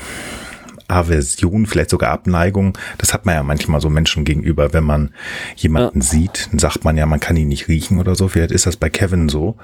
[0.89, 2.77] Aversion, vielleicht sogar Abneigung.
[2.99, 5.15] Das hat man ja manchmal so Menschen gegenüber, wenn man
[5.57, 6.07] jemanden ja.
[6.07, 8.29] sieht, dann sagt man ja, man kann ihn nicht riechen oder so.
[8.29, 9.57] Vielleicht ist das bei Kevin so.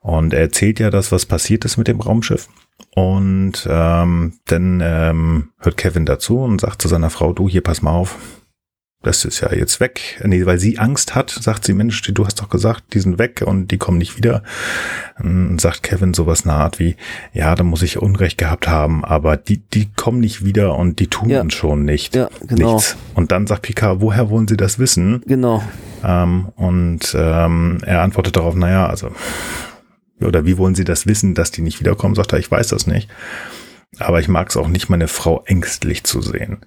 [0.00, 2.48] Und er erzählt ja das, was passiert ist mit dem Raumschiff.
[2.94, 7.82] Und ähm, dann ähm, hört Kevin dazu und sagt zu seiner Frau, du hier, pass
[7.82, 8.16] mal auf,
[9.02, 10.20] das ist ja jetzt weg.
[10.24, 13.44] Nee, weil sie Angst hat, sagt sie, Mensch, du hast doch gesagt, die sind weg
[13.46, 14.42] und die kommen nicht wieder.
[15.20, 16.96] Und sagt Kevin sowas eine Art wie,
[17.32, 21.06] ja, da muss ich Unrecht gehabt haben, aber die, die kommen nicht wieder und die
[21.06, 21.40] tun ja.
[21.40, 22.16] uns schon nicht.
[22.16, 22.74] Ja, genau.
[22.74, 22.96] Nichts.
[23.14, 25.22] Und dann sagt Picard, woher wollen sie das wissen?
[25.26, 25.62] Genau.
[26.04, 29.12] Ähm, und ähm, er antwortet darauf, naja, also,
[30.20, 32.16] oder wie wollen sie das wissen, dass die nicht wiederkommen?
[32.16, 33.08] Sagt er, ich weiß das nicht.
[34.00, 36.58] Aber ich mag es auch nicht, meine Frau ängstlich zu sehen.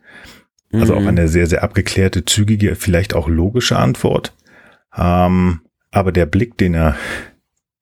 [0.74, 1.08] Also auch mhm.
[1.10, 4.34] eine sehr, sehr abgeklärte, zügige, vielleicht auch logische Antwort.
[4.96, 5.62] Ähm,
[5.92, 6.96] aber der Blick, den er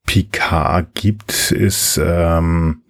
[0.06, 2.82] Picard gibt, ist, ähm,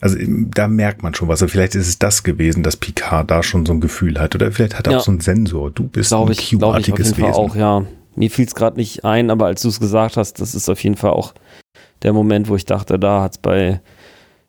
[0.00, 1.40] also da merkt man schon was.
[1.40, 4.34] Also vielleicht ist es das gewesen, dass Picard da schon so ein Gefühl hat.
[4.34, 4.98] Oder vielleicht hat er ja.
[4.98, 5.70] auch so einen Sensor.
[5.70, 7.32] Du bist glaub ein Q-artiges Wesen.
[7.32, 7.84] Auch, ja.
[8.14, 10.82] Mir fiel es gerade nicht ein, aber als du es gesagt hast, das ist auf
[10.82, 11.32] jeden Fall auch
[12.02, 13.80] der Moment, wo ich dachte, da hat es bei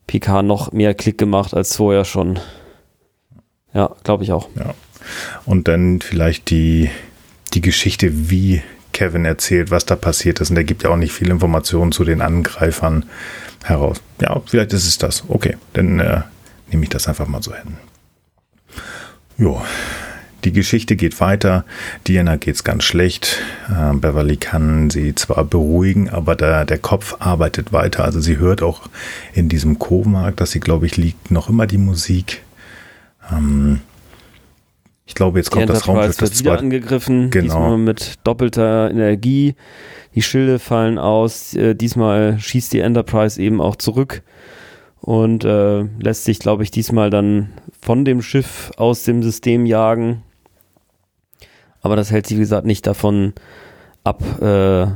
[0.07, 2.39] Picard noch mehr Klick gemacht als vorher schon.
[3.73, 4.49] Ja, glaube ich auch.
[4.55, 4.73] Ja.
[5.45, 6.89] Und dann vielleicht die,
[7.53, 8.61] die Geschichte, wie
[8.93, 10.51] Kevin erzählt, was da passiert ist.
[10.51, 13.05] Und er gibt ja auch nicht viel Informationen zu den Angreifern
[13.63, 14.01] heraus.
[14.21, 15.23] Ja, vielleicht ist es das.
[15.27, 16.21] Okay, dann äh,
[16.71, 17.77] nehme ich das einfach mal so hin.
[19.37, 19.61] Jo,
[20.43, 21.65] die Geschichte geht weiter.
[22.07, 23.41] Diana geht's ganz schlecht.
[23.69, 28.03] Äh, Beverly kann sie zwar beruhigen, aber der, der Kopf arbeitet weiter.
[28.03, 28.81] Also sie hört auch
[29.33, 32.42] in diesem Komark, dass sie, glaube ich, liegt, noch immer die Musik.
[33.31, 33.81] Ähm,
[35.05, 37.43] ich glaube, jetzt kommt das Raumschiff das wieder angegriffen, genau.
[37.43, 39.55] diesmal mit doppelter Energie.
[40.15, 41.53] Die Schilde fallen aus.
[41.53, 44.23] Äh, diesmal schießt die Enterprise eben auch zurück
[45.01, 47.49] und äh, lässt sich, glaube ich, diesmal dann
[47.81, 50.23] von dem Schiff aus dem System jagen.
[51.81, 53.33] Aber das hält sie, wie gesagt, nicht davon
[54.05, 54.87] ab, äh,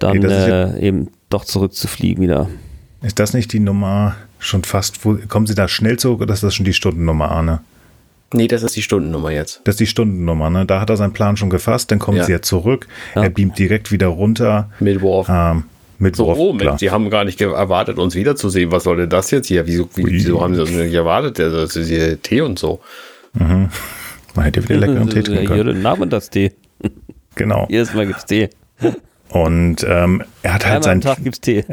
[0.00, 2.48] dann nee, äh, eben doch zurückzufliegen wieder.
[3.02, 6.42] Ist das nicht die Nummer schon fast, wo, kommen Sie da schnell zurück oder ist
[6.42, 7.60] das schon die Stundennummer, Arne?
[8.32, 9.60] Nee, das ist die Stundennummer jetzt.
[9.64, 10.66] Das ist die Stundennummer, ne?
[10.66, 12.24] Da hat er seinen Plan schon gefasst, dann kommen ja.
[12.24, 12.88] sie ja zurück.
[13.14, 13.22] Ja.
[13.24, 14.70] Er beamt direkt wieder runter.
[14.80, 15.28] Mit Worf.
[15.30, 15.64] Ähm,
[15.98, 18.72] mit so, Worf, oh, Mensch, sie haben gar nicht erwartet, uns wiederzusehen.
[18.72, 19.66] Was soll denn das jetzt hier?
[19.66, 21.38] Wieso, wieso haben sie das nicht erwartet?
[21.38, 22.80] Das ist hier Tee und so.
[23.34, 23.68] Mhm.
[24.34, 25.82] Man hätte wieder leckeren Tee trinken können.
[25.82, 26.52] Namen das Tee.
[27.36, 27.66] Genau.
[27.70, 28.50] Jedes Mal gibt's Tee.
[29.34, 31.64] Und ähm, er hat halt Einmal am seinen, Tag gibt's Tee.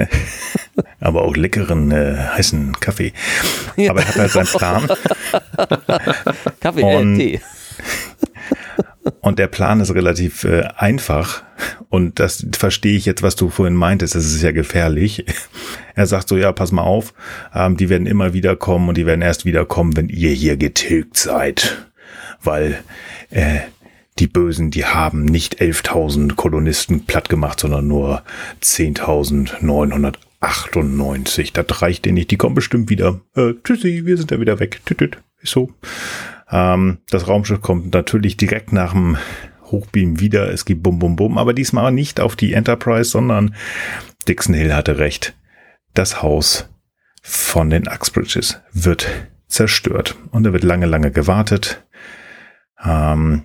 [0.99, 3.13] aber auch leckeren äh, heißen Kaffee.
[3.87, 4.87] Aber er hat halt seinen Plan.
[6.59, 7.41] Kaffee, Und- äh, Tee.
[9.21, 11.43] Und der Plan ist relativ äh, einfach.
[11.89, 14.15] Und das verstehe ich jetzt, was du vorhin meintest.
[14.15, 15.23] Das ist ja gefährlich.
[15.93, 17.13] Er sagt so, ja, pass mal auf.
[17.53, 21.17] Ähm, die werden immer wieder kommen und die werden erst wiederkommen, wenn ihr hier getilgt
[21.17, 21.85] seid.
[22.41, 22.83] Weil
[23.29, 23.59] äh,
[24.19, 28.23] die Bösen, die haben nicht 11.000 Kolonisten platt gemacht, sondern nur
[28.61, 31.53] 10.998.
[31.53, 32.31] Das reicht denen nicht.
[32.31, 33.19] Die kommen bestimmt wieder.
[33.35, 34.81] Äh, tschüssi, wir sind da wieder weg.
[34.85, 35.17] Tüt, tüt.
[35.41, 35.71] Ist so.
[36.51, 39.17] Ähm, das Raumschiff kommt natürlich direkt nach dem
[39.71, 40.51] Hochbeam wieder.
[40.51, 43.55] Es gibt Bum Bum Bum, aber diesmal nicht auf die Enterprise, sondern
[44.27, 45.33] Dixon Hill hatte recht.
[45.93, 46.69] Das Haus
[47.23, 49.07] von den Uxbridges wird
[49.47, 51.85] zerstört und da wird lange, lange gewartet.
[52.83, 53.43] Ähm,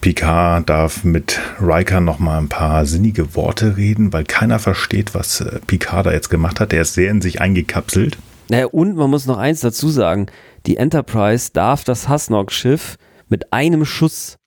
[0.00, 5.40] Picard darf mit Riker noch mal ein paar sinnige Worte reden, weil keiner versteht, was
[5.40, 6.72] äh, Picard da jetzt gemacht hat.
[6.72, 8.16] Der ist sehr in sich eingekapselt.
[8.48, 10.26] Naja, und man muss noch eins dazu sagen.
[10.66, 12.96] Die Enterprise darf das Hasnok-Schiff
[13.28, 14.38] mit einem Schuss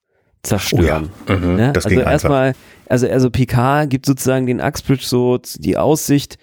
[0.44, 1.10] zerstören.
[1.28, 1.72] Ne?
[1.74, 2.54] Das also erstmal,
[2.88, 6.38] also, also Picard gibt sozusagen den Uxbridge so die Aussicht,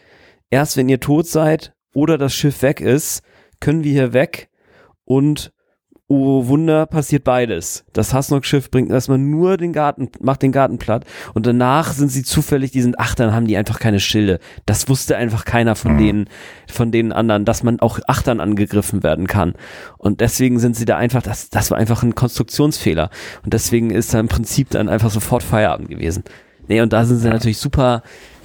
[0.48, 3.22] erst wenn ihr tot seid oder das Schiff weg ist,
[3.60, 4.48] können wir hier weg
[5.04, 5.52] und
[6.10, 7.84] oh Wunder, passiert beides.
[7.92, 11.04] Das Hasnok-Schiff bringt erstmal nur den Garten, macht den Garten platt
[11.34, 14.40] und danach sind sie zufällig, die sind, ach, dann haben die einfach keine Schilde.
[14.66, 16.28] Das wusste einfach keiner von denen,
[16.66, 19.54] von den anderen, dass man auch Achtern angegriffen werden kann.
[19.98, 23.10] Und deswegen sind sie da einfach, das, das war einfach ein Konstruktionsfehler.
[23.44, 26.24] Und deswegen ist da im Prinzip dann einfach sofort Feierabend gewesen.
[26.66, 28.02] Nee, und da sind sie natürlich super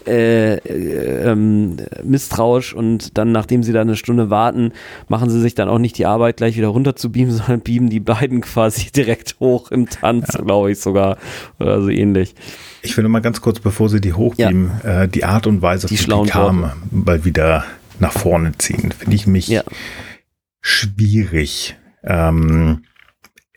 [0.07, 4.71] äh, äh, ähm, misstrauisch und dann, nachdem sie da eine Stunde warten,
[5.07, 7.89] machen sie sich dann auch nicht die Arbeit, gleich wieder runter zu beamen, sondern beamen
[7.89, 11.17] die beiden quasi direkt hoch im Tanz, glaube ich sogar.
[11.59, 12.35] Oder so ähnlich.
[12.81, 15.95] Ich will mal ganz kurz, bevor Sie die hochbeamen, äh, die Art und Weise, Die
[15.95, 17.65] die kam, mal wieder
[17.99, 19.63] nach vorne ziehen, finde ich mich Ja.
[20.61, 21.75] schwierig.
[22.03, 22.83] Ähm,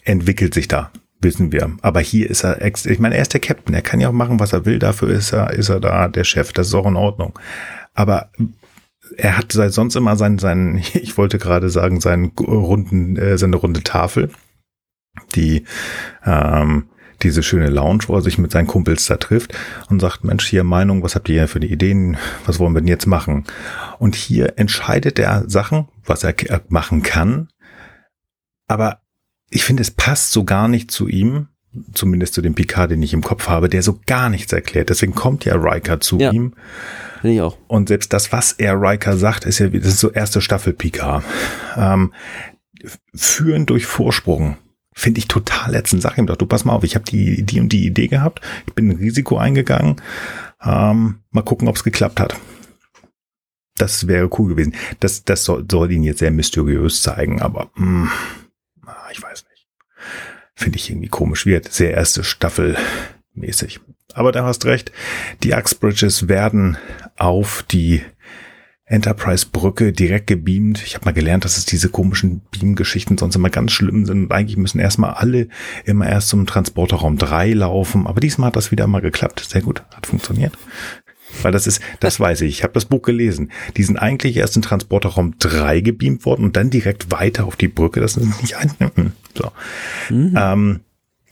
[0.04, 0.90] entwickelt sich da,
[1.20, 1.70] wissen wir.
[1.82, 4.12] Aber hier ist er, ex ich meine, er ist der Captain, er kann ja auch
[4.12, 6.86] machen, was er will, dafür ist er, ist er da der Chef, das ist auch
[6.86, 7.38] in Ordnung.
[7.94, 8.30] Aber
[9.16, 13.56] er hat seit sonst immer seinen, seinen, ich wollte gerade sagen, seinen runden, äh, seine
[13.56, 14.30] runde Tafel,
[15.34, 15.64] die,
[16.24, 16.84] ähm,
[17.22, 19.58] diese schöne Lounge, wo er sich mit seinen Kumpels da trifft
[19.90, 22.16] und sagt, Mensch, hier Meinung, was habt ihr hier für die Ideen,
[22.46, 23.42] was wollen wir denn jetzt machen?
[23.98, 27.48] Und hier entscheidet er Sachen, was er k- machen kann,
[28.68, 29.00] aber
[29.50, 31.48] ich finde, es passt so gar nicht zu ihm,
[31.92, 34.88] zumindest zu dem Picard, den ich im Kopf habe, der so gar nichts erklärt.
[34.90, 36.30] Deswegen kommt ja Riker zu Ja.
[36.32, 36.54] ihm
[37.20, 37.56] Finde ich auch.
[37.68, 41.24] und selbst das, was er Riker sagt, ist ja, das ist so erste Staffel Picard.
[41.76, 42.12] Ähm,
[43.14, 44.56] führen durch Vorsprung.
[44.94, 46.00] Finde ich total letzten.
[46.00, 48.40] Sag ihm doch, du pass mal auf, ich habe die, die und die Idee gehabt,
[48.66, 49.96] ich bin ein Risiko eingegangen.
[50.62, 52.36] Ähm, mal gucken, ob es geklappt hat.
[53.76, 54.74] Das wäre cool gewesen.
[54.98, 58.10] Das, das soll, soll ihn jetzt sehr mysteriös zeigen, aber mh,
[58.86, 59.68] ah, ich weiß nicht.
[60.58, 61.46] Finde ich irgendwie komisch.
[61.46, 62.76] Wird sehr erste Staffel
[63.32, 63.78] mäßig.
[64.12, 64.90] Aber da hast recht.
[65.44, 66.76] Die Uxbridges werden
[67.16, 68.02] auf die
[68.86, 70.82] Enterprise-Brücke direkt gebeamt.
[70.84, 74.24] Ich habe mal gelernt, dass es diese komischen Beam-Geschichten sonst immer ganz schlimm sind.
[74.24, 75.46] Und eigentlich müssen erstmal alle
[75.84, 78.08] immer erst zum Transporterraum 3 laufen.
[78.08, 79.46] Aber diesmal hat das wieder mal geklappt.
[79.48, 80.58] Sehr gut, hat funktioniert.
[81.42, 83.50] Weil das ist, das weiß ich, ich habe das Buch gelesen.
[83.76, 87.68] Die sind eigentlich erst in Transporterraum 3 gebeamt worden und dann direkt weiter auf die
[87.68, 88.00] Brücke.
[88.00, 88.72] Das ist nicht ein.
[88.96, 89.12] Mhm.
[89.34, 89.52] So.
[90.10, 90.80] Ähm,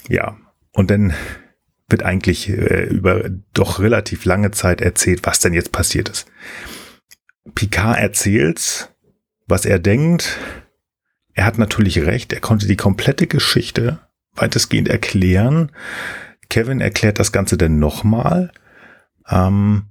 [0.08, 0.36] ja,
[0.72, 1.14] und dann
[1.88, 6.26] wird eigentlich äh, über doch relativ lange Zeit erzählt, was denn jetzt passiert ist.
[7.54, 8.92] Picard erzählt,
[9.46, 10.38] was er denkt.
[11.34, 14.00] Er hat natürlich recht, er konnte die komplette Geschichte
[14.34, 15.72] weitestgehend erklären.
[16.48, 18.52] Kevin erklärt das Ganze dann nochmal
[19.28, 19.86] ähm,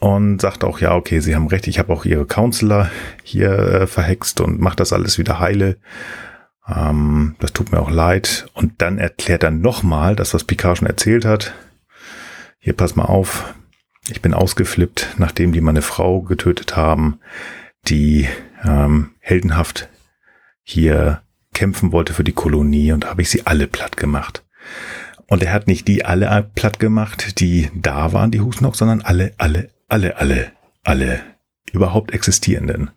[0.00, 2.90] und sagt auch, ja, okay, Sie haben recht, ich habe auch Ihre Counselor
[3.22, 5.78] hier äh, verhext und macht das alles wieder heile.
[6.68, 8.48] Ähm, das tut mir auch leid.
[8.52, 11.54] Und dann erklärt er nochmal das, was Picard schon erzählt hat.
[12.58, 13.54] Hier, pass mal auf.
[14.08, 17.18] Ich bin ausgeflippt, nachdem die meine Frau getötet haben,
[17.88, 18.28] die
[18.64, 19.88] ähm, heldenhaft
[20.62, 21.22] hier
[21.54, 24.44] kämpfen wollte für die Kolonie und habe ich sie alle platt gemacht.
[25.28, 29.32] Und er hat nicht die alle platt gemacht, die da waren, die Husnock, sondern alle,
[29.38, 30.52] alle, alle, alle,
[30.84, 31.20] alle
[31.72, 32.90] überhaupt existierenden.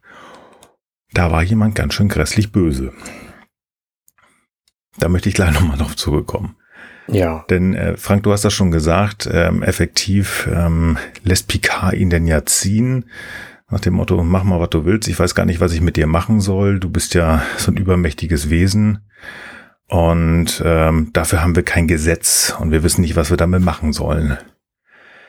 [1.14, 2.94] Da war jemand ganz schön grässlich böse.
[5.00, 6.56] Da möchte ich gleich nochmal drauf zurückkommen.
[7.08, 7.46] Ja.
[7.50, 12.28] Denn äh, Frank, du hast das schon gesagt, ähm, effektiv ähm, lässt Picard ihn denn
[12.28, 13.06] ja ziehen.
[13.72, 15.08] Nach dem Motto, mach mal, was du willst.
[15.08, 16.80] Ich weiß gar nicht, was ich mit dir machen soll.
[16.80, 19.00] Du bist ja so ein übermächtiges Wesen.
[19.90, 23.92] Und ähm, dafür haben wir kein Gesetz und wir wissen nicht, was wir damit machen
[23.92, 24.38] sollen.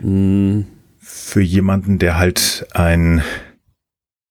[0.00, 0.62] Mm,
[0.98, 3.22] Für jemanden, der halt ein,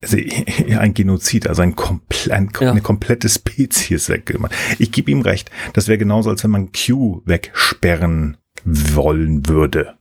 [0.04, 0.18] also
[0.80, 2.70] ein Genozid, also ein, komple ein Ja.
[2.72, 4.54] eine komplette Spezies weggemacht.
[4.78, 5.50] Ich gebe ihm recht.
[5.74, 9.98] Das wäre genauso, als wenn man Q wegsperren wollen würde.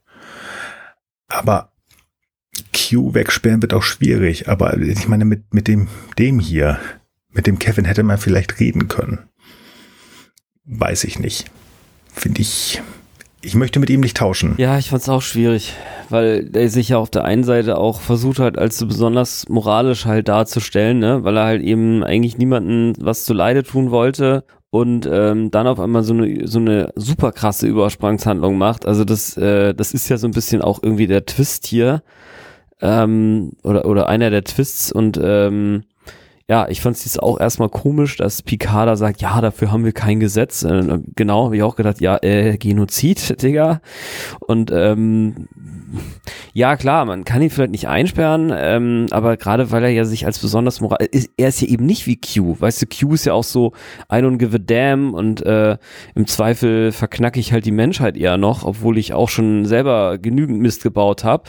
[1.28, 1.72] Aber
[2.74, 4.48] Q wegsperren wird auch schwierig.
[4.48, 6.78] Aber ich meine, mit, mit dem, dem hier,
[7.30, 9.28] mit dem Kevin hätte man vielleicht reden können.
[10.68, 11.46] Weiß ich nicht.
[12.12, 12.82] Finde ich,
[13.40, 14.54] ich möchte mit ihm nicht tauschen.
[14.58, 15.72] Ja, ich fand's auch schwierig,
[16.10, 20.04] weil er sich ja auf der einen Seite auch versucht hat, als so besonders moralisch
[20.04, 25.08] halt darzustellen, ne, weil er halt eben eigentlich niemanden was zu Leide tun wollte und
[25.10, 28.84] ähm, dann auf einmal so eine so eine super krasse Übersprangshandlung macht.
[28.86, 32.02] Also das äh, das ist ja so ein bisschen auch irgendwie der Twist hier
[32.82, 35.84] ähm, oder oder einer der Twists und ähm,
[36.50, 39.92] ja, ich fand es auch erstmal komisch, dass Picard da sagt, ja, dafür haben wir
[39.92, 40.62] kein Gesetz.
[40.62, 43.82] Äh, genau, habe ich auch gedacht, ja, äh, Genozid, Digga.
[44.40, 45.48] Und ähm,
[46.54, 50.26] ja, klar, man kann ihn vielleicht nicht einsperren, ähm, aber gerade weil er ja sich
[50.26, 52.56] als besonders moral, ist, er ist ja eben nicht wie Q.
[52.58, 53.72] Weißt du, Q ist ja auch so,
[54.10, 55.76] I don't give a damn und äh,
[56.14, 60.60] im Zweifel verknacke ich halt die Menschheit eher noch, obwohl ich auch schon selber genügend
[60.60, 61.44] Mist gebaut habe.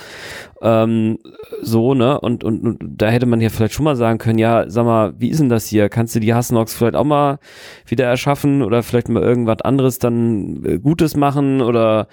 [0.62, 1.20] Ähm,
[1.62, 2.20] so, ne?
[2.20, 5.14] Und, und, und da hätte man ja vielleicht schon mal sagen können, ja, sag mal,
[5.18, 5.88] wie ist denn das hier?
[5.90, 7.40] Kannst du die Hassnox vielleicht auch mal
[7.86, 12.08] wieder erschaffen oder vielleicht mal irgendwas anderes dann äh, Gutes machen oder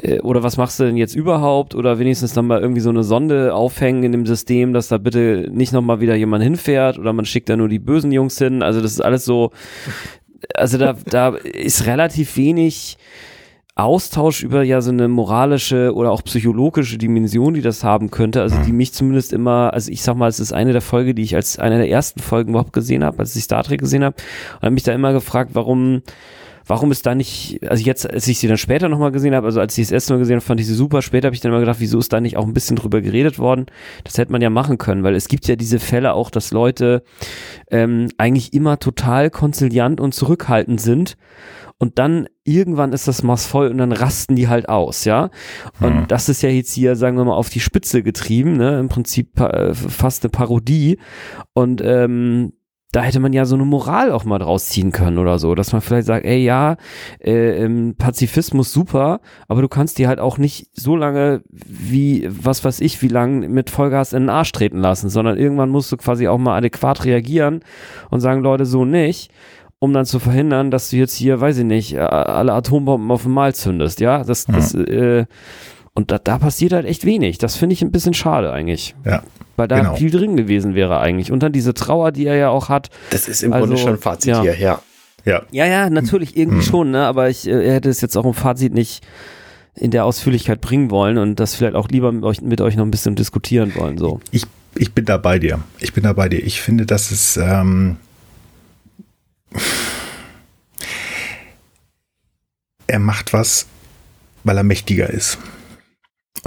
[0.00, 3.02] äh, oder was machst du denn jetzt überhaupt oder wenigstens dann mal irgendwie so eine
[3.02, 7.24] Sonde aufhängen in dem System, dass da bitte nicht nochmal wieder jemand hinfährt oder man
[7.24, 8.62] schickt da nur die bösen Jungs hin.
[8.62, 9.50] Also das ist alles so,
[10.54, 12.96] also da, da ist relativ wenig
[13.78, 18.56] Austausch über ja so eine moralische oder auch psychologische Dimension, die das haben könnte, also
[18.66, 21.36] die mich zumindest immer, also ich sag mal, es ist eine der Folge, die ich
[21.36, 24.16] als eine der ersten Folgen überhaupt gesehen habe, als ich Star Trek gesehen habe,
[24.56, 26.02] und habe mich da immer gefragt, warum
[26.68, 29.58] warum ist da nicht, also jetzt, als ich sie dann später nochmal gesehen habe, also
[29.60, 31.50] als ich das erste Mal gesehen habe, fand ich sie super, später habe ich dann
[31.50, 33.66] immer gedacht, wieso ist da nicht auch ein bisschen drüber geredet worden?
[34.04, 37.02] Das hätte man ja machen können, weil es gibt ja diese Fälle auch, dass Leute
[37.70, 41.16] ähm, eigentlich immer total konziliant und zurückhaltend sind
[41.80, 45.30] und dann irgendwann ist das Maß voll und dann rasten die halt aus, ja.
[45.80, 46.08] Und Mhm.
[46.08, 48.80] das ist ja jetzt hier, sagen wir mal, auf die Spitze getrieben, ne?
[48.80, 50.98] Im Prinzip äh, fast eine Parodie.
[51.54, 52.52] Und ähm,
[52.92, 55.72] da hätte man ja so eine Moral auch mal draus ziehen können oder so, dass
[55.72, 56.76] man vielleicht sagt, ey ja,
[57.22, 62.64] äh, ähm, Pazifismus super, aber du kannst die halt auch nicht so lange wie, was
[62.64, 65.98] weiß ich, wie lang mit Vollgas in den Arsch treten lassen, sondern irgendwann musst du
[65.98, 67.60] quasi auch mal adäquat reagieren
[68.10, 69.30] und sagen, Leute, so nicht
[69.80, 73.54] um dann zu verhindern, dass du jetzt hier, weiß ich nicht, alle Atombomben auf einmal
[73.54, 75.26] zündest, ja, das, das, äh,
[75.98, 77.38] und da, da passiert halt echt wenig.
[77.38, 78.94] Das finde ich ein bisschen schade eigentlich.
[79.04, 79.24] Ja.
[79.56, 79.96] Weil da Genau.
[79.96, 81.32] viel drin gewesen wäre eigentlich.
[81.32, 82.88] Und dann diese Trauer, die er ja auch hat.
[83.10, 84.42] Das ist im Also, Grunde schon Fazit ja.
[84.42, 84.80] hier, ja.
[85.24, 85.42] Ja.
[85.50, 86.62] Ja, ja, natürlich irgendwie Mhm.
[86.62, 87.04] schon, ne?
[87.04, 89.04] Aber ich äh, er hätte es jetzt auch im Fazit nicht
[89.74, 92.84] in der Ausführlichkeit bringen wollen und das vielleicht auch lieber mit euch, mit euch noch
[92.84, 93.98] ein bisschen diskutieren wollen.
[93.98, 94.20] So.
[94.30, 94.44] Ich,
[94.76, 95.58] ich bin da bei dir.
[95.80, 96.44] Ich bin da bei dir.
[96.46, 97.96] Ich finde, dass es ähm,
[102.86, 103.66] er macht was,
[104.44, 105.38] weil er mächtiger ist.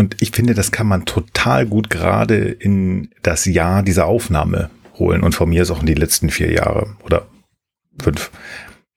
[0.01, 5.21] Und ich finde, das kann man total gut gerade in das Jahr dieser Aufnahme holen.
[5.21, 7.27] Und von mir ist auch in die letzten vier Jahre oder
[8.01, 8.31] fünf.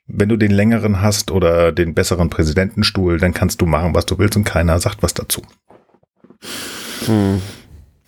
[0.07, 4.17] Wenn du den längeren hast oder den besseren Präsidentenstuhl, dann kannst du machen, was du
[4.17, 5.43] willst und keiner sagt was dazu.
[7.05, 7.43] Hm.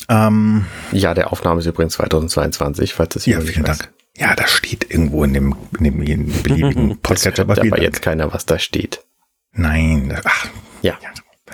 [0.09, 3.77] Ähm, Ja, der Aufnahme ist übrigens 2022, falls das Ja, vielen weiß.
[3.79, 3.93] Dank.
[4.17, 7.39] Ja, das steht irgendwo in dem, in dem, in dem beliebigen Podcast.
[7.41, 9.05] Aber aber jetzt keiner, was da steht.
[9.53, 10.47] Nein, ach,
[10.81, 10.95] Ja.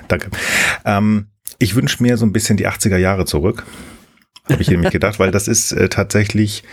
[0.08, 0.30] Danke.
[0.84, 1.28] Ähm,
[1.58, 3.64] ich wünsche mir so ein bisschen die 80er Jahre zurück.
[4.50, 6.64] Habe ich nämlich gedacht, weil das ist äh, tatsächlich,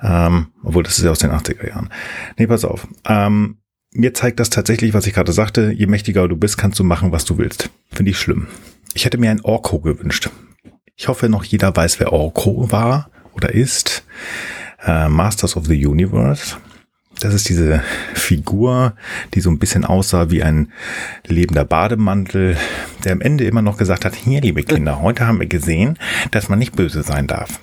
[0.00, 1.90] ähm, obwohl das ist ja aus den 80er Jahren.
[2.36, 2.86] Nee, pass auf.
[3.06, 3.58] Ähm,
[3.92, 7.10] mir zeigt das tatsächlich, was ich gerade sagte, je mächtiger du bist, kannst du machen,
[7.10, 7.70] was du willst.
[7.90, 8.46] Finde ich schlimm.
[8.94, 10.30] Ich hätte mir ein Orko gewünscht.
[10.94, 14.04] Ich hoffe, noch jeder weiß, wer Orko war oder ist.
[14.84, 16.56] Äh, Masters of the Universe.
[17.20, 17.82] Das ist diese
[18.14, 18.94] Figur,
[19.34, 20.72] die so ein bisschen aussah wie ein
[21.26, 22.56] lebender Bademantel,
[23.04, 25.98] der am Ende immer noch gesagt hat, hier, liebe Kinder, heute haben wir gesehen,
[26.30, 27.60] dass man nicht böse sein darf.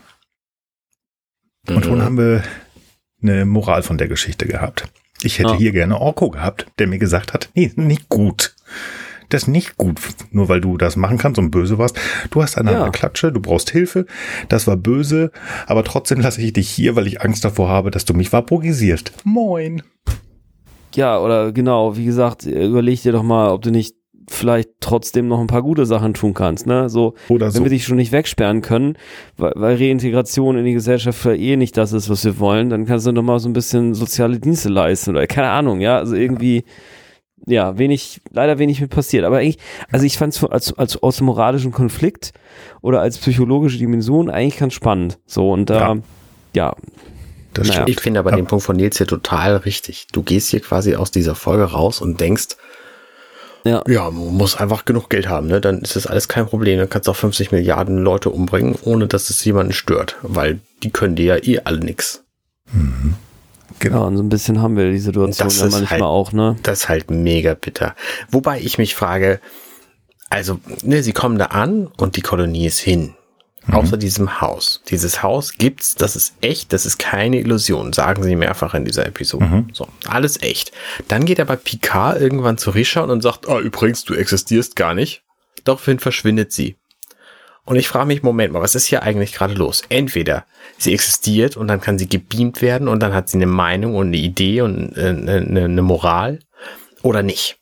[1.68, 2.04] Und schon Mhm.
[2.04, 2.44] haben wir
[3.24, 4.88] eine Moral von der Geschichte gehabt.
[5.22, 5.58] Ich hätte Ah.
[5.58, 8.56] hier gerne Orko gehabt, der mir gesagt hat, nee, nicht gut.
[9.30, 10.00] Das ist nicht gut,
[10.32, 11.98] nur weil du das machen kannst und böse warst.
[12.32, 12.90] Du hast eine Ja.
[12.90, 14.06] Klatsche, du brauchst Hilfe,
[14.50, 15.32] das war böse,
[15.68, 19.12] aber trotzdem lasse ich dich hier, weil ich Angst davor habe, dass du mich vaporisierst.
[19.24, 19.82] Moin.
[20.96, 23.96] Ja, oder genau, wie gesagt, überleg dir doch mal, ob du nicht
[24.28, 26.90] vielleicht trotzdem noch ein paar gute Sachen tun kannst, ne?
[26.90, 27.58] So, Oder so.
[27.58, 28.98] wenn wir dich schon nicht wegsperren können,
[29.38, 32.86] weil, weil Reintegration in die Gesellschaft für eh nicht das ist, was wir wollen, dann
[32.88, 36.16] kannst du noch mal so ein bisschen soziale Dienste leisten oder keine Ahnung, ja, also
[36.16, 36.64] irgendwie ja,
[37.46, 39.26] wenig, leider wenig mit passiert.
[39.26, 39.60] Aber eigentlich,
[39.92, 42.34] also ich fand es als, als aus dem moralischen Konflikt
[42.82, 45.20] oder als psychologische Dimension eigentlich ganz spannend.
[45.26, 46.02] So, und da, ja,
[46.54, 46.76] ja
[47.54, 47.86] das naja.
[47.88, 48.36] Ich finde aber Ja.
[48.36, 50.08] den Punkt von Nils hier total richtig.
[50.12, 52.58] Du gehst hier quasi aus dieser Folge raus und denkst,
[53.64, 55.60] ja, ja, man muss einfach genug Geld haben, ne?
[55.60, 56.78] Dann ist das alles kein Problem.
[56.78, 60.92] Dann kannst du auch 50 Milliarden Leute umbringen, ohne dass es jemanden stört, weil die
[60.92, 62.24] können dir ja eh alle nix.
[63.84, 66.56] Ja, und so ein bisschen haben wir die Situation Das ja manchmal halt- auch, ne?
[66.64, 67.96] Das ist halt mega bitter.
[68.30, 69.40] Wobei ich mich frage,
[70.30, 73.16] also, ne, sie kommen da an und die Kolonie ist hin.
[73.72, 74.84] Außer diesem Haus.
[74.90, 79.08] Dieses Haus gibt's, das ist echt, das ist keine Illusion, sagen sie mehrfach in dieser
[79.08, 79.66] Episode.
[79.74, 80.72] So, alles echt.
[81.08, 85.24] Dann geht aber Picard irgendwann zu Richard und sagt, ah, übrigens, du existierst gar nicht.
[85.64, 86.76] Daraufhin verschwindet sie.
[87.66, 89.82] Und ich frage mich, Moment mal, was ist hier eigentlich gerade los?
[89.90, 90.46] Entweder
[90.78, 94.08] sie existiert und dann kann sie gebeamt werden und dann hat sie eine Meinung und
[94.08, 96.40] eine Idee und äh, eine, eine Moral
[97.02, 97.58] oder nicht.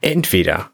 [0.00, 0.70] Entweder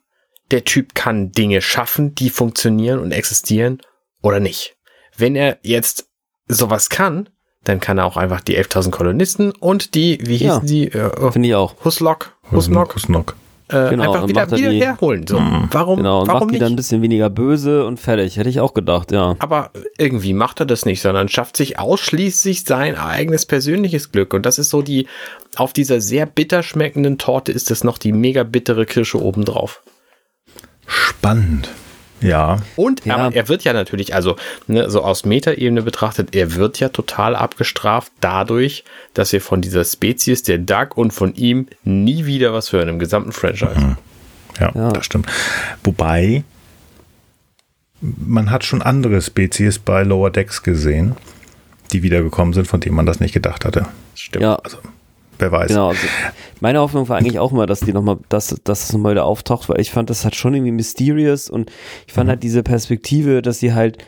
[0.50, 3.80] der Typ kann Dinge schaffen, die funktionieren und existieren
[4.22, 4.76] oder nicht.
[5.16, 6.08] Wenn er jetzt
[6.48, 7.28] sowas kann,
[7.62, 10.54] dann kann er auch einfach die 11.000 Kolonisten und die, wie Ja.
[10.54, 11.76] hießen die, äh, Finde ich auch.
[11.84, 13.36] Huslok, Husnok, Husnock.
[13.72, 15.26] Äh, Genau, einfach wieder, er wieder die- herholen.
[15.26, 15.36] So,
[15.70, 16.62] warum, Genau, und warum macht die nicht?
[16.62, 18.36] dann ein bisschen weniger böse und fertig.
[18.36, 19.36] Hätte ich auch gedacht, ja.
[19.38, 24.34] Aber irgendwie macht er das nicht, sondern schafft sich ausschließlich sein eigenes persönliches Glück.
[24.34, 25.06] Und das ist so die,
[25.56, 29.82] auf dieser sehr bitter schmeckenden Torte ist es noch die mega bittere Kirsche obendrauf.
[30.86, 31.68] Spannend.
[32.20, 32.58] Ja.
[32.76, 33.16] Und Ja.
[33.16, 37.34] aber er wird ja natürlich, also ne, so aus Metaebene betrachtet, er wird ja total
[37.36, 42.72] abgestraft dadurch, dass wir von dieser Spezies der Duck und von ihm nie wieder was
[42.72, 43.96] hören im gesamten Franchise.
[44.58, 44.92] Ja, Ja.
[44.92, 45.26] das stimmt.
[45.84, 46.44] Wobei,
[48.00, 51.16] man hat schon andere Spezies bei Lower Decks gesehen,
[51.92, 53.86] die wiedergekommen sind, von denen man das nicht gedacht hatte.
[54.12, 54.42] Das stimmt.
[54.42, 54.58] Ja,
[55.40, 55.68] Wer weiß.
[55.68, 56.06] Genau, also
[56.60, 59.24] meine Hoffnung war eigentlich auch mal, dass die noch mal, dass, dass es nochmal wieder
[59.24, 61.70] auftaucht, weil ich fand, das hat schon irgendwie mysterious und
[62.06, 64.04] ich fand halt diese Perspektive, dass sie halt,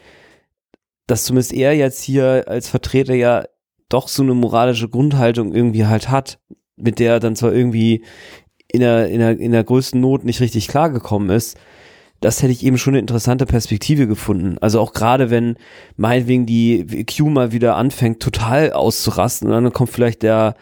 [1.07, 3.45] dass zumindest er jetzt hier als Vertreter ja
[3.89, 6.39] doch so eine moralische Grundhaltung irgendwie halt hat,
[6.77, 8.05] mit der er dann zwar irgendwie
[8.69, 11.59] in der, in der, in der größten Not nicht richtig klargekommen ist,
[12.23, 14.57] das hätte ich eben schon eine interessante Perspektive gefunden.
[14.61, 15.57] Also auch gerade wenn
[15.97, 20.55] meinetwegen die Q mal wieder anfängt, total auszurasten und dann kommt vielleicht der,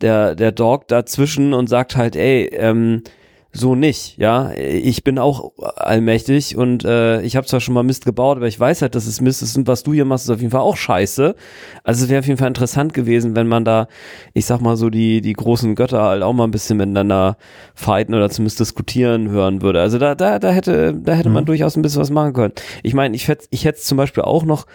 [0.00, 3.02] der, der Dog dazwischen und sagt halt, ey, ähm,
[3.50, 4.52] so nicht, ja.
[4.52, 8.60] Ich bin auch allmächtig und äh, ich habe zwar schon mal Mist gebaut, aber ich
[8.60, 10.60] weiß halt, dass es Mist ist und was du hier machst, ist auf jeden Fall
[10.60, 11.34] auch scheiße.
[11.82, 13.88] Also es wäre auf jeden Fall interessant gewesen, wenn man da,
[14.34, 17.38] ich sag mal so, die, die großen Götter halt auch mal ein bisschen miteinander
[17.74, 19.80] fighten oder zumindest diskutieren hören würde.
[19.80, 22.52] Also da, da, da hätte, da hätte man durchaus ein bisschen was machen können.
[22.82, 24.66] Ich meine, ich hätte ich hätte es zum Beispiel auch noch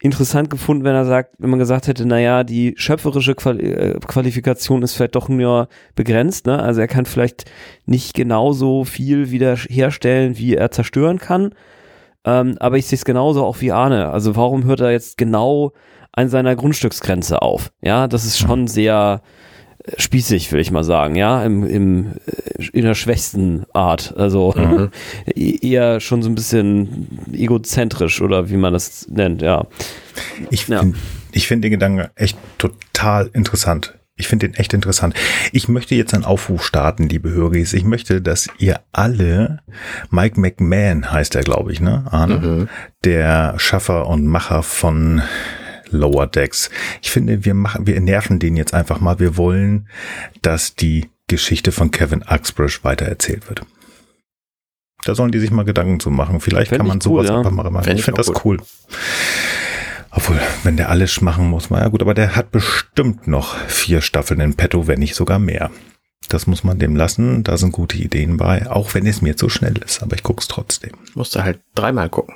[0.00, 4.82] interessant gefunden, wenn er sagt, wenn man gesagt hätte, naja, die schöpferische Quali äh, Qualifikation
[4.82, 6.58] ist vielleicht doch nur begrenzt, ne?
[6.58, 7.50] Also er kann vielleicht
[7.84, 11.54] nicht genauso viel wieder herstellen, wie er zerstören kann.
[12.24, 14.10] Ähm, aber ich sehe es genauso auch wie Arne.
[14.10, 15.72] Also warum hört er jetzt genau
[16.12, 17.70] an seiner Grundstücksgrenze auf?
[17.82, 19.20] Ja, das ist schon sehr
[19.96, 24.14] spießig, würde ich mal sagen, ja, im, im, äh, in der schwächsten Art.
[24.16, 24.54] Also
[25.34, 29.66] e- eher schon so ein bisschen egozentrisch oder wie man das nennt, ja.
[30.50, 30.80] Ich Ja.
[30.80, 30.98] finde
[31.34, 33.94] find den Gedanken echt total interessant.
[34.16, 35.14] Ich finde den echt interessant.
[35.50, 37.72] Ich möchte jetzt einen Aufruf starten, liebe Höris.
[37.72, 39.60] Ich möchte, dass ihr alle,
[40.10, 42.68] Mike McMahon heißt er, glaube ich, ne, Arne?
[43.04, 45.22] Der Schaffer und Macher von
[45.90, 46.70] Lower Decks.
[47.02, 49.18] Ich finde, wir machen, wir nerven den jetzt einfach mal.
[49.18, 49.88] Wir wollen,
[50.42, 53.62] dass die Geschichte von Kevin Uxbridge weitererzählt wird.
[55.04, 56.40] Da sollen die sich mal Gedanken zu machen.
[56.40, 57.38] Vielleicht Fänd kann man cool, sowas ja.
[57.38, 57.84] einfach mal machen.
[57.84, 58.58] Fänd Ich ich finde das cool.
[60.10, 64.00] Obwohl, wenn der alles machen muss, na ja gut, aber der hat bestimmt noch vier
[64.00, 65.70] Staffeln in petto, wenn nicht sogar mehr.
[66.28, 69.48] Das muss man dem lassen, da sind gute Ideen bei, auch wenn es mir zu
[69.48, 70.92] schnell ist, aber ich guck's trotzdem.
[71.14, 72.34] Musst du halt dreimal gucken.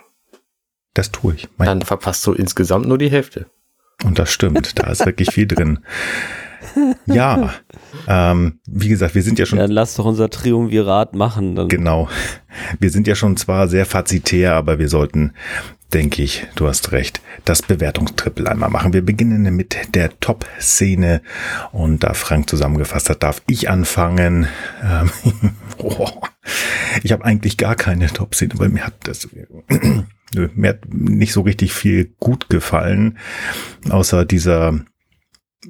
[0.95, 1.49] Das tue ich.
[1.59, 3.47] Mein, Dann verpasst du insgesamt nur die Hälfte.
[4.05, 5.80] und das stimmt, da ist wirklich viel drin.
[7.07, 7.53] Ja,
[8.09, 11.55] ähm, wie gesagt, wir sind ja schon Dann lass doch unser Triumvirat machen.
[11.55, 11.68] Dann.
[11.68, 12.09] Genau.
[12.80, 15.34] Wir sind ja schon zwar sehr fazitär, aber wir sollten,
[15.92, 18.95] denke ich, du hast recht, das Bewertungstrippel einmal machen.
[18.95, 21.20] Wir beginnen mit der Top-Szene
[21.72, 24.49] und da Frank zusammengefasst hat, darf ich anfangen.
[24.82, 25.11] Ähm,
[25.78, 26.09] oh,
[27.03, 29.28] ich habe eigentlich gar keine Top-Szene, weil mir hat das
[30.35, 33.18] nö, mir hat nicht so richtig viel gut gefallen,
[33.91, 34.80] außer dieser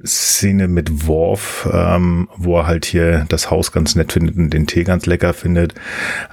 [0.05, 4.67] Szene mit Worf, ähm, wo er halt hier das Haus ganz nett findet und den
[4.67, 5.75] Tee ganz lecker findet.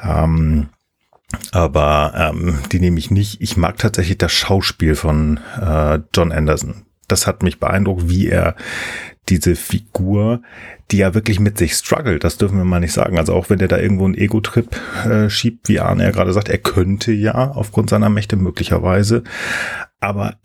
[0.03, 0.69] Ähm,
[1.51, 3.41] aber ähm, die nehme ich nicht.
[3.41, 6.85] Ich mag tatsächlich das Schauspiel von äh, John Anderson.
[7.07, 8.55] Das hat mich beeindruckt, wie er
[9.29, 10.41] diese Figur,
[10.91, 13.17] die ja wirklich mit sich struggelt, das dürfen wir mal nicht sagen.
[13.17, 14.67] Also auch wenn der da irgendwo einen Ego-Trip
[15.05, 19.23] äh, schiebt, wie Arne ja gerade sagt, er könnte ja aufgrund seiner Mächte möglicherweise,
[19.99, 20.35] aber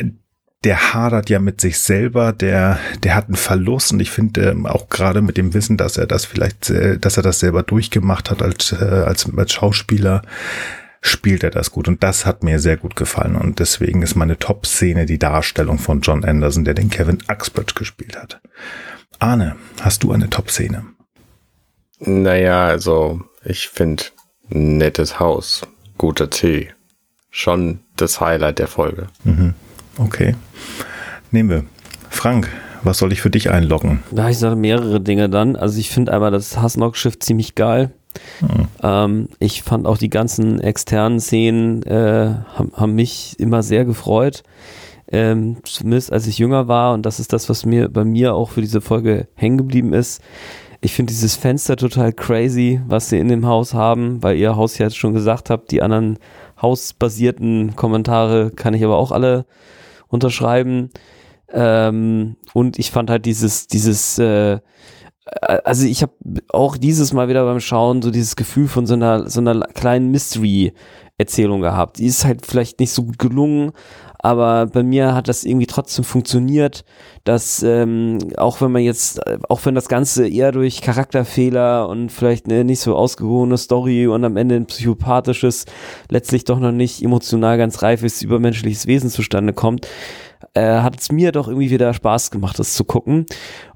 [0.64, 4.66] der hadert ja mit sich selber, der, der hat einen Verlust und ich finde ähm,
[4.66, 8.30] auch gerade mit dem Wissen, dass er das vielleicht, äh, dass er das selber durchgemacht
[8.30, 10.22] hat als, äh, als, als Schauspieler,
[11.08, 14.38] spielt er das gut und das hat mir sehr gut gefallen und deswegen ist meine
[14.38, 18.40] Top-Szene die Darstellung von John Anderson, der den Kevin Uxbridge gespielt hat.
[19.18, 20.84] Arne, hast du eine Top-Szene?
[22.00, 24.04] Naja, also ich finde
[24.48, 25.62] nettes Haus,
[25.98, 26.70] guter Tee,
[27.30, 29.06] schon das Highlight der Folge.
[29.24, 29.54] Mhm.
[29.98, 30.34] Okay.
[31.30, 31.64] Nehmen wir.
[32.10, 32.48] Frank,
[32.82, 34.02] was soll ich für dich einloggen?
[34.12, 35.56] Ja, ich sage mehrere Dinge dann.
[35.56, 37.92] Also ich finde einmal das Hasslock-Schiff ziemlich geil.
[38.40, 38.68] Mhm.
[38.82, 44.42] Ähm, ich fand auch die ganzen externen Szenen äh, haben, haben mich immer sehr gefreut.
[45.08, 48.50] Ähm, zumindest als ich jünger war und das ist das, was mir bei mir auch
[48.50, 50.20] für diese Folge hängen geblieben ist.
[50.80, 54.78] Ich finde dieses Fenster total crazy, was sie in dem Haus haben, weil ihr Haus
[54.78, 56.18] ja jetzt schon gesagt habt, die anderen
[56.60, 59.46] hausbasierten Kommentare kann ich aber auch alle
[60.08, 60.90] unterschreiben.
[61.52, 64.58] Ähm, und ich fand halt dieses, dieses, äh,
[65.26, 66.12] also ich habe
[66.48, 70.10] auch dieses Mal wieder beim Schauen so dieses Gefühl von so einer, so einer kleinen
[70.10, 71.98] Mystery-Erzählung gehabt.
[71.98, 73.72] Die ist halt vielleicht nicht so gut gelungen,
[74.18, 76.84] aber bei mir hat das irgendwie trotzdem funktioniert,
[77.24, 82.46] dass ähm, auch wenn man jetzt, auch wenn das Ganze eher durch Charakterfehler und vielleicht
[82.46, 85.66] eine nicht so ausgehobene Story und am Ende ein psychopathisches,
[86.08, 89.86] letztlich doch noch nicht emotional ganz reifes, übermenschliches Wesen zustande kommt,
[90.54, 93.26] äh, hat es mir doch irgendwie wieder Spaß gemacht, das zu gucken.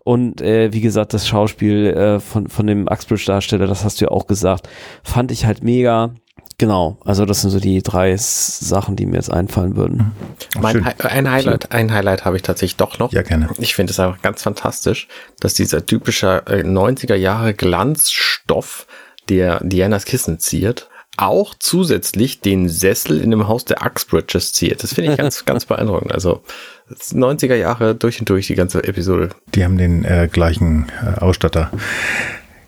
[0.05, 4.11] Und äh, wie gesagt, das Schauspiel äh, von, von dem Uxbridge-Darsteller, das hast du ja
[4.11, 4.69] auch gesagt,
[5.03, 6.11] fand ich halt mega.
[6.59, 10.13] Genau, also das sind so die drei Sachen, die mir jetzt einfallen würden.
[10.57, 10.61] Mhm.
[10.61, 13.13] Mein Hi ein Highlight, ein Highlight habe ich tatsächlich doch noch.
[13.13, 13.49] Ja, gerne.
[13.59, 15.09] Ich finde es einfach ganz fantastisch,
[15.41, 18.87] dass dieser typische äh, 90er Jahre Glanzstoff,
[19.31, 20.91] der Dianas Kissen ziert,
[21.21, 24.83] auch zusätzlich den Sessel in dem Haus der Uxbridges ziert.
[24.83, 26.13] Das finde ich ganz, ganz beeindruckend.
[26.13, 26.43] Also
[26.91, 29.31] 90er Jahre durch und durch die ganze Episode.
[29.55, 31.71] Die haben den äh, gleichen äh, Ausstatter.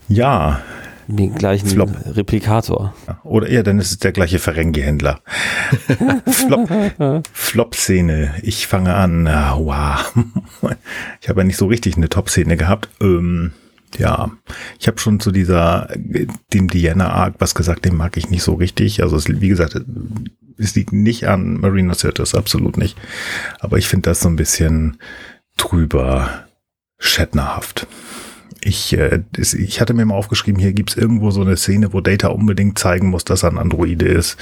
[0.09, 0.62] Ja,
[1.09, 1.90] den gleichen Flop.
[2.07, 2.94] Replikator.
[3.24, 5.20] Oder eher, dann ist es der gleiche Ferengi-Händler.
[6.26, 6.68] Flop,
[7.32, 8.34] Flop-Szene.
[8.42, 9.26] Ich fange an.
[9.26, 10.14] Wow.
[11.20, 12.88] Ich habe ja nicht so richtig eine Top-Szene gehabt.
[13.00, 13.53] Ähm,
[13.99, 14.30] ja,
[14.78, 19.03] ich habe schon zu dieser, dem Diana-Arc was gesagt, den mag ich nicht so richtig.
[19.03, 19.80] Also es, wie gesagt,
[20.59, 22.97] es liegt nicht an Marina Sirtis, absolut nicht.
[23.61, 24.99] Aber ich finde das so ein bisschen
[25.57, 26.45] drüber
[26.99, 27.86] Shatnerhaft
[28.64, 32.28] ich, äh, ich hatte mir mal aufgeschrieben, hier gibt's irgendwo so eine Szene, wo Data
[32.28, 34.36] unbedingt zeigen muss, dass er ein Androide ist.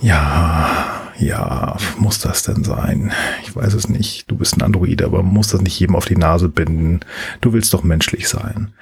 [0.00, 3.12] Ja, ja, muss das denn sein?
[3.42, 4.30] Ich weiß es nicht.
[4.30, 7.00] Du bist ein Androide, aber muss das nicht jedem auf die Nase binden?
[7.40, 8.74] Du willst doch menschlich sein.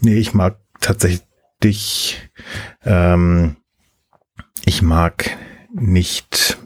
[0.00, 2.20] Nee, ich mag tatsächlich,
[2.84, 3.56] ähm,
[4.64, 5.36] ich mag
[5.72, 6.58] nicht,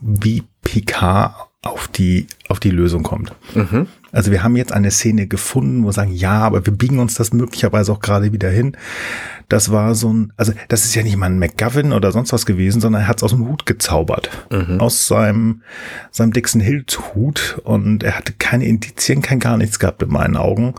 [0.00, 3.34] wie Picard auf die, auf die Lösung kommt.
[3.54, 3.86] Mhm.
[4.10, 7.14] Also wir haben jetzt eine Szene gefunden, wo wir sagen, ja, aber wir biegen uns
[7.14, 8.76] das möglicherweise auch gerade wieder hin.
[9.48, 12.46] Das war so ein, also das ist ja nicht mal ein McGovern oder sonst was
[12.46, 14.30] gewesen, sondern er hat es aus dem Hut gezaubert.
[14.50, 14.80] Mhm.
[14.80, 15.62] Aus seinem,
[16.10, 20.36] seinem Dixon Hills Hut und er hatte keine Indizien, kein gar nichts gehabt in meinen
[20.36, 20.74] Augen.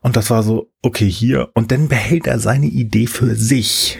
[0.00, 1.48] Und das war so, okay, hier.
[1.54, 3.98] Und dann behält er seine Idee für sich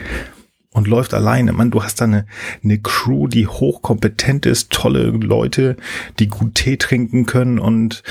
[0.75, 1.53] und läuft alleine.
[1.53, 2.25] Man, du hast da eine,
[2.63, 5.77] eine Crew, die hochkompetent ist, tolle Leute,
[6.19, 8.03] die gut Tee trinken können und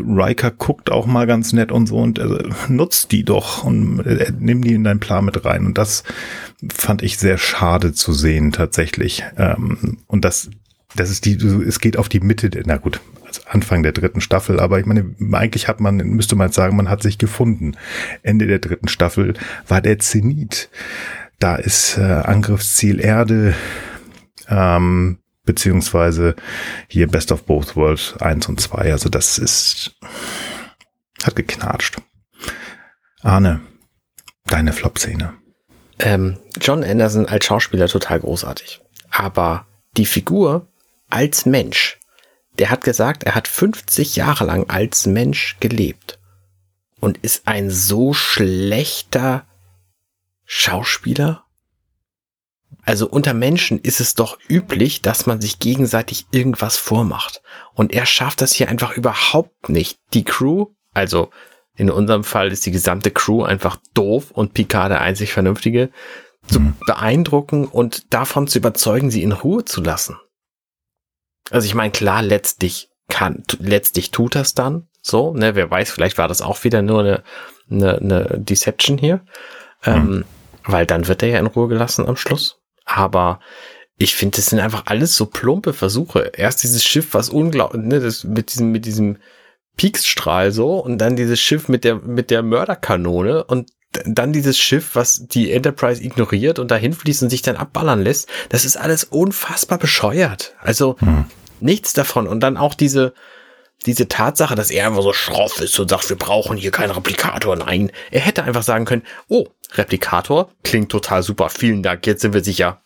[0.00, 4.32] Riker guckt auch mal ganz nett und so und äh, nutzt die doch und äh,
[4.36, 5.64] nimm die in deinen Plan mit rein.
[5.64, 6.02] Und das
[6.74, 9.24] fand ich sehr schade zu sehen tatsächlich.
[9.36, 10.50] Ähm, und das,
[10.96, 14.58] das ist die, es geht auf die Mitte, na gut, also Anfang der dritten Staffel,
[14.58, 17.76] aber ich meine, eigentlich hat man, müsste man sagen, man hat sich gefunden.
[18.24, 19.34] Ende der dritten Staffel
[19.68, 20.68] war der Zenit
[21.38, 23.54] da ist äh, Angriffsziel Erde,
[24.48, 26.36] ähm, beziehungsweise
[26.88, 28.92] hier Best of Both Worlds 1 und 2.
[28.92, 29.96] Also das ist,
[31.22, 31.98] hat geknatscht.
[33.22, 33.60] Arne,
[34.46, 35.34] deine Flop-Szene.
[35.98, 38.80] Ähm, John Anderson als Schauspieler total großartig.
[39.10, 39.66] Aber
[39.96, 40.68] die Figur
[41.08, 41.98] als Mensch,
[42.58, 46.18] der hat gesagt, er hat 50 Jahre lang als Mensch gelebt
[47.00, 49.44] und ist ein so schlechter
[50.50, 51.44] Schauspieler?
[52.82, 57.42] Also unter Menschen ist es doch üblich, dass man sich gegenseitig irgendwas vormacht.
[57.74, 59.98] Und er schafft das hier einfach überhaupt nicht.
[60.14, 61.30] Die Crew, also
[61.76, 65.90] in unserem Fall ist die gesamte Crew einfach doof und Picard der einzig Vernünftige,
[66.46, 66.76] zu mhm.
[66.86, 70.16] beeindrucken und davon zu überzeugen, sie in Ruhe zu lassen.
[71.50, 76.16] Also ich meine, klar, letztlich kann, letztlich tut das dann so, ne, wer weiß, vielleicht
[76.16, 77.22] war das auch wieder nur eine,
[77.70, 79.16] eine, eine Deception hier,
[79.84, 79.92] mhm.
[79.92, 80.24] ähm,
[80.68, 82.60] weil dann wird er ja in Ruhe gelassen am Schluss.
[82.84, 83.40] Aber
[83.96, 86.30] ich finde, das sind einfach alles so plumpe Versuche.
[86.36, 89.16] Erst dieses Schiff, was unglaublich, ne, das mit diesem, mit diesem
[89.76, 93.70] Pieksstrahl so und dann dieses Schiff mit der, mit der Mörderkanone und
[94.04, 98.28] dann dieses Schiff, was die Enterprise ignoriert und dahin fließt und sich dann abballern lässt.
[98.50, 100.54] Das ist alles unfassbar bescheuert.
[100.60, 101.24] Also hm.
[101.60, 102.26] nichts davon.
[102.26, 103.14] Und dann auch diese,
[103.86, 107.56] diese Tatsache, dass er einfach so schroff ist und sagt, wir brauchen hier keinen Replikator.
[107.56, 111.48] Nein, er hätte einfach sagen können, oh, Replikator klingt total super.
[111.50, 112.06] Vielen Dank.
[112.06, 112.82] Jetzt sind wir sicher.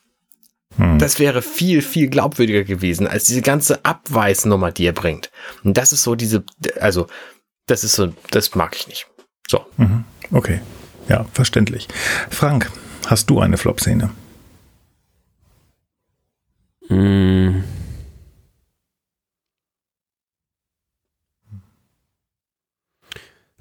[0.76, 0.98] Hm.
[0.98, 5.30] Das wäre viel, viel glaubwürdiger gewesen als diese ganze Abweisnummer, die er bringt.
[5.64, 6.44] Und das ist so diese,
[6.80, 7.06] also,
[7.66, 9.06] das ist so, das mag ich nicht.
[9.48, 9.64] So.
[9.76, 10.04] Mhm.
[10.30, 10.60] Okay.
[11.08, 11.88] Ja, verständlich.
[12.30, 12.70] Frank,
[13.06, 14.10] hast du eine Flop-Szene?
[16.88, 17.64] Hm.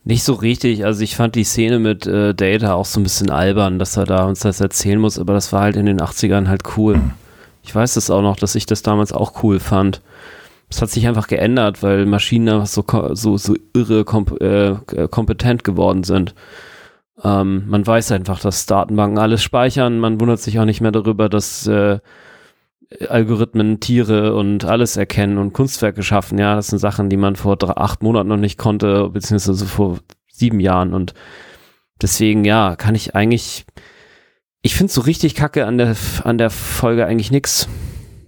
[0.03, 0.83] Nicht so richtig.
[0.85, 4.05] Also ich fand die Szene mit äh, Data auch so ein bisschen albern, dass er
[4.05, 6.99] da uns das erzählen muss, aber das war halt in den 80ern halt cool.
[7.63, 10.01] Ich weiß es auch noch, dass ich das damals auch cool fand.
[10.69, 12.83] Es hat sich einfach geändert, weil Maschinen einfach so,
[13.13, 14.75] so, so irre komp äh,
[15.09, 16.33] kompetent geworden sind.
[17.23, 19.99] Ähm, man weiß einfach, dass Datenbanken alles speichern.
[19.99, 21.99] Man wundert sich auch nicht mehr darüber, dass äh,
[23.07, 26.37] Algorithmen Tiere und alles erkennen und Kunstwerke schaffen.
[26.37, 29.99] Ja, das sind Sachen, die man vor drei, acht Monaten noch nicht konnte, beziehungsweise vor
[30.31, 30.93] sieben Jahren.
[30.93, 31.13] Und
[32.01, 33.65] deswegen, ja, kann ich eigentlich,
[34.61, 37.67] ich finde so richtig kacke an der, an der Folge eigentlich nix.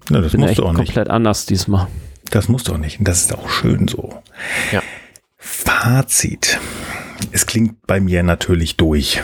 [0.10, 0.96] Ja, das Bin musst echt du auch komplett nicht.
[0.96, 1.88] komplett anders diesmal.
[2.32, 3.00] Das musst du auch nicht.
[3.00, 4.18] Und das ist auch schön so.
[4.72, 4.82] Ja.
[5.38, 6.60] Fazit.
[7.32, 9.22] Es klingt bei mir natürlich durch.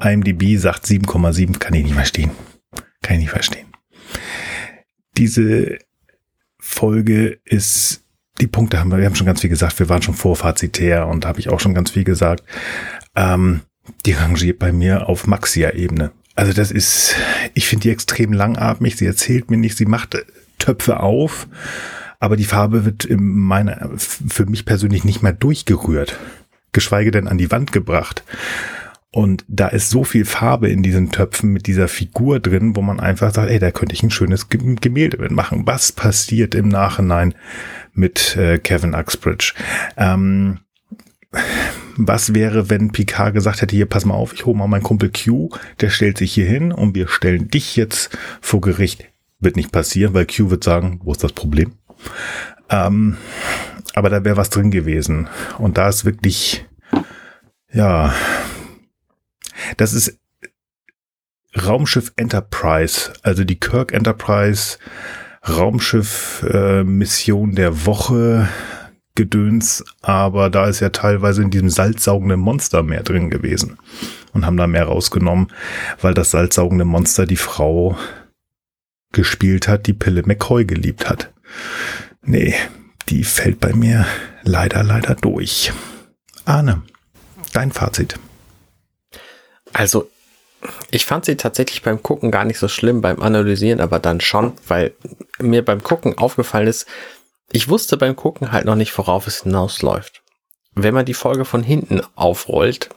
[0.00, 2.30] IMDb sagt 7,7, kann ich nicht verstehen.
[3.02, 3.66] Kann ich nicht verstehen.
[5.16, 5.78] Diese
[6.58, 8.02] Folge ist,
[8.40, 11.24] die Punkte haben wir, wir haben schon ganz viel gesagt, wir waren schon vorfazitär und
[11.24, 12.44] da habe ich auch schon ganz viel gesagt.
[13.14, 13.60] Ähm,
[14.06, 16.10] die rangiert bei mir auf Maxia-Ebene.
[16.34, 17.14] Also das ist,
[17.52, 20.16] ich finde die extrem langatmig, sie erzählt mir nicht, sie macht
[20.58, 21.46] Töpfe auf,
[22.18, 26.18] aber die Farbe wird in meiner, für mich persönlich nicht mehr durchgerührt
[26.74, 28.22] geschweige denn an die Wand gebracht.
[29.14, 32.98] Und da ist so viel Farbe in diesen Töpfen mit dieser Figur drin, wo man
[32.98, 35.68] einfach sagt, ey, da könnte ich ein schönes Gemälde mitmachen.
[35.68, 37.32] Was passiert im Nachhinein
[37.92, 39.54] mit äh, Kevin Uxbridge?
[39.96, 40.58] Ähm,
[41.96, 45.12] was wäre, wenn Picard gesagt hätte, hier, pass mal auf, ich hole mal meinen Kumpel
[45.12, 45.48] Q,
[45.80, 49.04] der stellt sich hier hin und wir stellen dich jetzt vor Gericht.
[49.38, 51.74] Wird nicht passieren, weil Q wird sagen, wo ist das Problem?
[52.68, 53.16] Ähm,
[53.94, 55.28] aber da wäre was drin gewesen.
[55.58, 56.66] Und da ist wirklich,
[57.72, 58.12] ja,
[59.76, 60.18] das ist
[61.56, 64.78] Raumschiff Enterprise, also die Kirk Enterprise
[65.46, 68.48] Raumschiff äh, Mission der Woche
[69.16, 73.78] Gedöns, aber da ist ja teilweise in diesem salzsaugenden Monster mehr drin gewesen
[74.32, 75.52] und haben da mehr rausgenommen,
[76.00, 77.96] weil das salzsaugende Monster die Frau
[79.12, 81.32] gespielt hat, die Pille McCoy geliebt hat.
[82.22, 82.54] Nee,
[83.08, 84.04] die fällt bei mir
[84.42, 85.72] leider, leider durch.
[86.44, 86.82] Arne,
[87.52, 88.18] dein Fazit.
[89.74, 90.10] Also,
[90.90, 94.54] ich fand sie tatsächlich beim Gucken gar nicht so schlimm, beim Analysieren aber dann schon,
[94.66, 94.94] weil
[95.38, 96.86] mir beim Gucken aufgefallen ist,
[97.52, 100.22] ich wusste beim Gucken halt noch nicht, worauf es hinausläuft.
[100.74, 102.88] Wenn man die Folge von hinten aufrollt,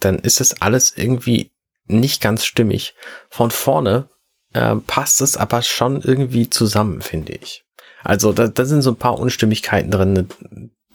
[0.00, 1.52] dann ist es alles irgendwie
[1.86, 2.94] nicht ganz stimmig.
[3.30, 4.08] Von vorne
[4.52, 7.64] äh, passt es aber schon irgendwie zusammen, finde ich.
[8.02, 10.28] Also da, da sind so ein paar Unstimmigkeiten drin,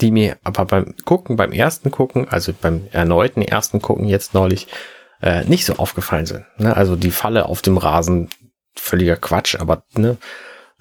[0.02, 4.68] die mir aber beim Gucken, beim ersten Gucken, also beim erneuten ersten Gucken jetzt neulich,
[5.22, 6.46] äh, nicht so aufgefallen sind.
[6.58, 6.76] Ne?
[6.76, 8.30] Also die Falle auf dem Rasen,
[8.76, 10.18] völliger Quatsch, aber ne,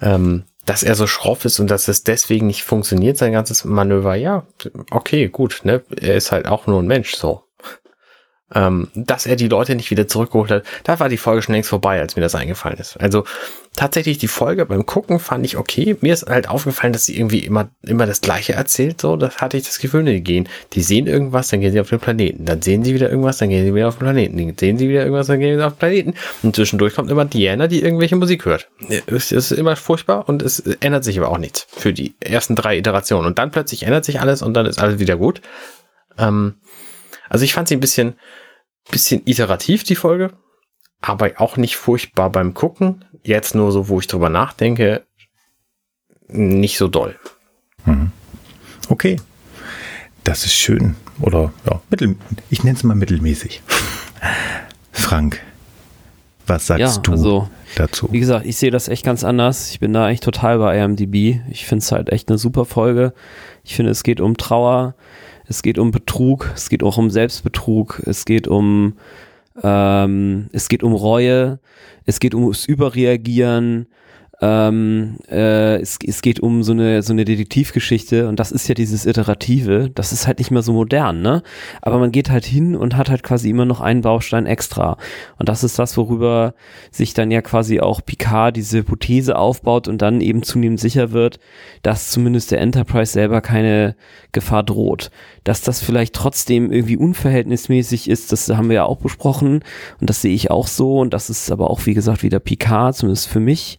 [0.01, 4.16] ähm, dass er so schroff ist und dass es deswegen nicht funktioniert, sein ganzes Manöver,
[4.16, 4.44] ja,
[4.90, 5.82] okay, gut, ne?
[6.01, 7.45] Er ist halt auch nur ein Mensch, so
[8.55, 11.70] ähm, dass er die Leute nicht wieder zurückgeholt hat, da war die Folge schon längst
[11.70, 12.97] vorbei, als mir das eingefallen ist.
[13.01, 13.24] Also
[13.74, 15.97] tatsächlich die Folge beim Gucken fand ich okay.
[16.01, 19.56] Mir ist halt aufgefallen, dass sie irgendwie immer, immer das Gleiche erzählt, so, das hatte
[19.56, 22.62] ich das Gefühl, die gehen, die sehen irgendwas, dann gehen sie auf den Planeten, dann
[22.62, 25.02] sehen sie wieder irgendwas, dann gehen sie wieder auf den Planeten, dann sehen sie wieder
[25.02, 28.44] irgendwas, dann gehen sie auf den Planeten und zwischendurch kommt immer Diana, die irgendwelche Musik
[28.44, 28.68] hört.
[29.06, 32.78] Es ist immer furchtbar und es ändert sich aber auch nichts für die ersten drei
[32.78, 35.43] Iterationen und dann plötzlich ändert sich alles und dann ist alles wieder gut.
[36.18, 36.55] Ähm,
[37.28, 38.15] also ich fand sie ein bisschen,
[38.90, 40.32] bisschen iterativ, die Folge.
[41.01, 43.05] aber auch nicht furchtbar beim Gucken.
[43.23, 45.05] Jetzt nur so, wo ich drüber nachdenke,
[46.28, 47.16] nicht so doll.
[47.85, 48.11] Mhm.
[48.89, 49.16] Okay.
[50.24, 50.97] Das ist schön.
[51.20, 52.16] Oder ja, mittel,
[52.51, 53.62] ich nenne es mal mittelmäßig.
[54.93, 55.40] Frank,
[56.47, 58.09] was sagst Ja, du also, dazu?
[58.11, 59.70] Wie gesagt, ich sehe das echt ganz anders.
[59.70, 61.40] Ich bin da echt total bei IMDb.
[61.51, 63.12] Ich finde es halt echt eine super Folge.
[63.65, 64.94] Ich finde, es geht um Trauer,
[65.48, 68.94] es geht um Betrug, es geht auch um Selbstbetrug, es geht um
[69.62, 71.59] ähm, es geht um Reue,
[72.05, 73.86] es geht ums Überreagieren,
[74.42, 78.74] ähm, äh, es, es geht um so eine, so eine Detektivgeschichte und das ist ja
[78.74, 81.42] dieses Iterative, das ist halt nicht mehr so modern, ne?
[81.80, 84.98] Aber man geht halt hin und hat halt quasi immer noch einen Baustein extra.
[85.38, 86.54] Und das ist das, worüber
[86.90, 91.40] sich dann ja quasi auch Picard diese Hypothese aufbaut und dann eben zunehmend sicher wird,
[91.82, 93.96] dass zumindest der Enterprise selber keine
[94.32, 95.10] Gefahr droht.
[95.44, 99.64] Dass das vielleicht trotzdem irgendwie unverhältnismäßig ist, das haben wir ja auch besprochen
[99.98, 102.96] und das sehe ich auch so und das ist aber auch, wie gesagt, wieder Picard,
[102.96, 103.78] zumindest für mich.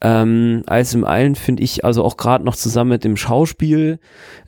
[0.00, 3.98] Ähm, alles im Allen finde ich, also auch gerade noch zusammen mit dem Schauspiel,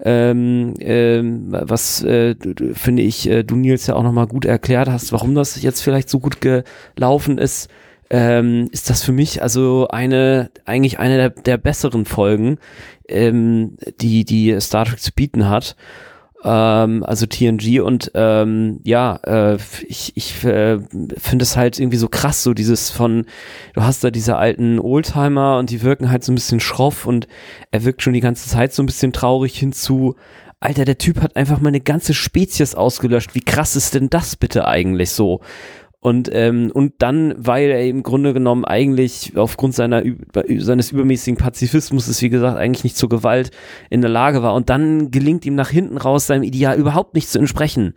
[0.03, 2.35] ähm, ähm, was äh,
[2.73, 6.11] finde ich, äh, du Nils ja auch nochmal gut erklärt hast, warum das jetzt vielleicht
[6.11, 7.71] so gut gelaufen ist,
[8.11, 12.59] ähm, ist das für mich also eine, eigentlich eine der, der besseren Folgen,
[13.09, 15.77] ähm, die, die Star Trek zu bieten hat
[16.45, 20.79] ähm, also TNG und ähm, ja, äh, ich, ich äh,
[21.17, 23.27] finde es halt irgendwie so krass, so dieses von,
[23.75, 27.27] du hast da diese alten Oldtimer und die wirken halt so ein bisschen schroff und
[27.71, 30.15] er wirkt schon die ganze Zeit so ein bisschen traurig hinzu.
[30.61, 33.35] Alter, der Typ hat einfach mal eine ganze Spezies ausgelöscht.
[33.35, 35.41] Wie krass ist denn das bitte eigentlich so?
[36.07, 40.05] Und, ähm, und dann, weil er im Grunde genommen eigentlich aufgrund seiner,
[40.59, 43.51] seines übermäßigen Pazifismus ist, wie gesagt, eigentlich nicht zur Gewalt
[43.91, 44.55] in der Lage war.
[44.55, 47.95] Und dann gelingt ihm nach hinten raus, seinem Ideal überhaupt nicht zu entsprechen.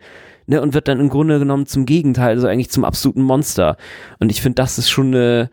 [0.48, 3.76] Ne, und wird dann im Grunde genommen zum Gegenteil, also eigentlich zum absoluten Monster.
[4.18, 5.48] Und ich finde, das ist schon eine,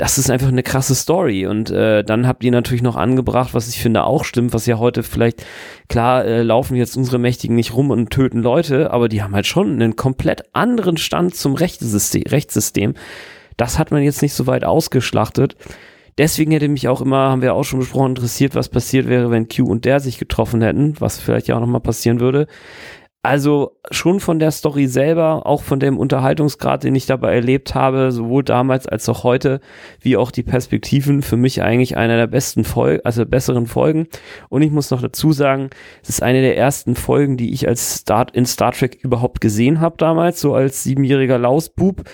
[0.00, 1.46] das ist einfach eine krasse Story.
[1.46, 4.78] Und äh, dann habt ihr natürlich noch angebracht, was ich finde auch stimmt, was ja
[4.78, 5.44] heute vielleicht,
[5.90, 9.46] klar, äh, laufen jetzt unsere Mächtigen nicht rum und töten Leute, aber die haben halt
[9.46, 12.22] schon einen komplett anderen Stand zum Rechtssystem.
[12.26, 12.94] Rechtssystem.
[13.58, 15.54] Das hat man jetzt nicht so weit ausgeschlachtet.
[16.16, 19.48] Deswegen hätte mich auch immer, haben wir auch schon besprochen, interessiert, was passiert wäre, wenn
[19.48, 22.46] Q und der sich getroffen hätten, was vielleicht ja auch nochmal passieren würde.
[23.22, 28.12] Also schon von der Story selber, auch von dem Unterhaltungsgrad, den ich dabei erlebt habe,
[28.12, 29.60] sowohl damals als auch heute,
[30.00, 34.08] wie auch die Perspektiven, für mich eigentlich einer der besten Folgen, also besseren Folgen.
[34.48, 35.68] Und ich muss noch dazu sagen,
[36.02, 39.80] es ist eine der ersten Folgen, die ich als Start in Star Trek überhaupt gesehen
[39.80, 42.04] habe damals, so als siebenjähriger Lausbub.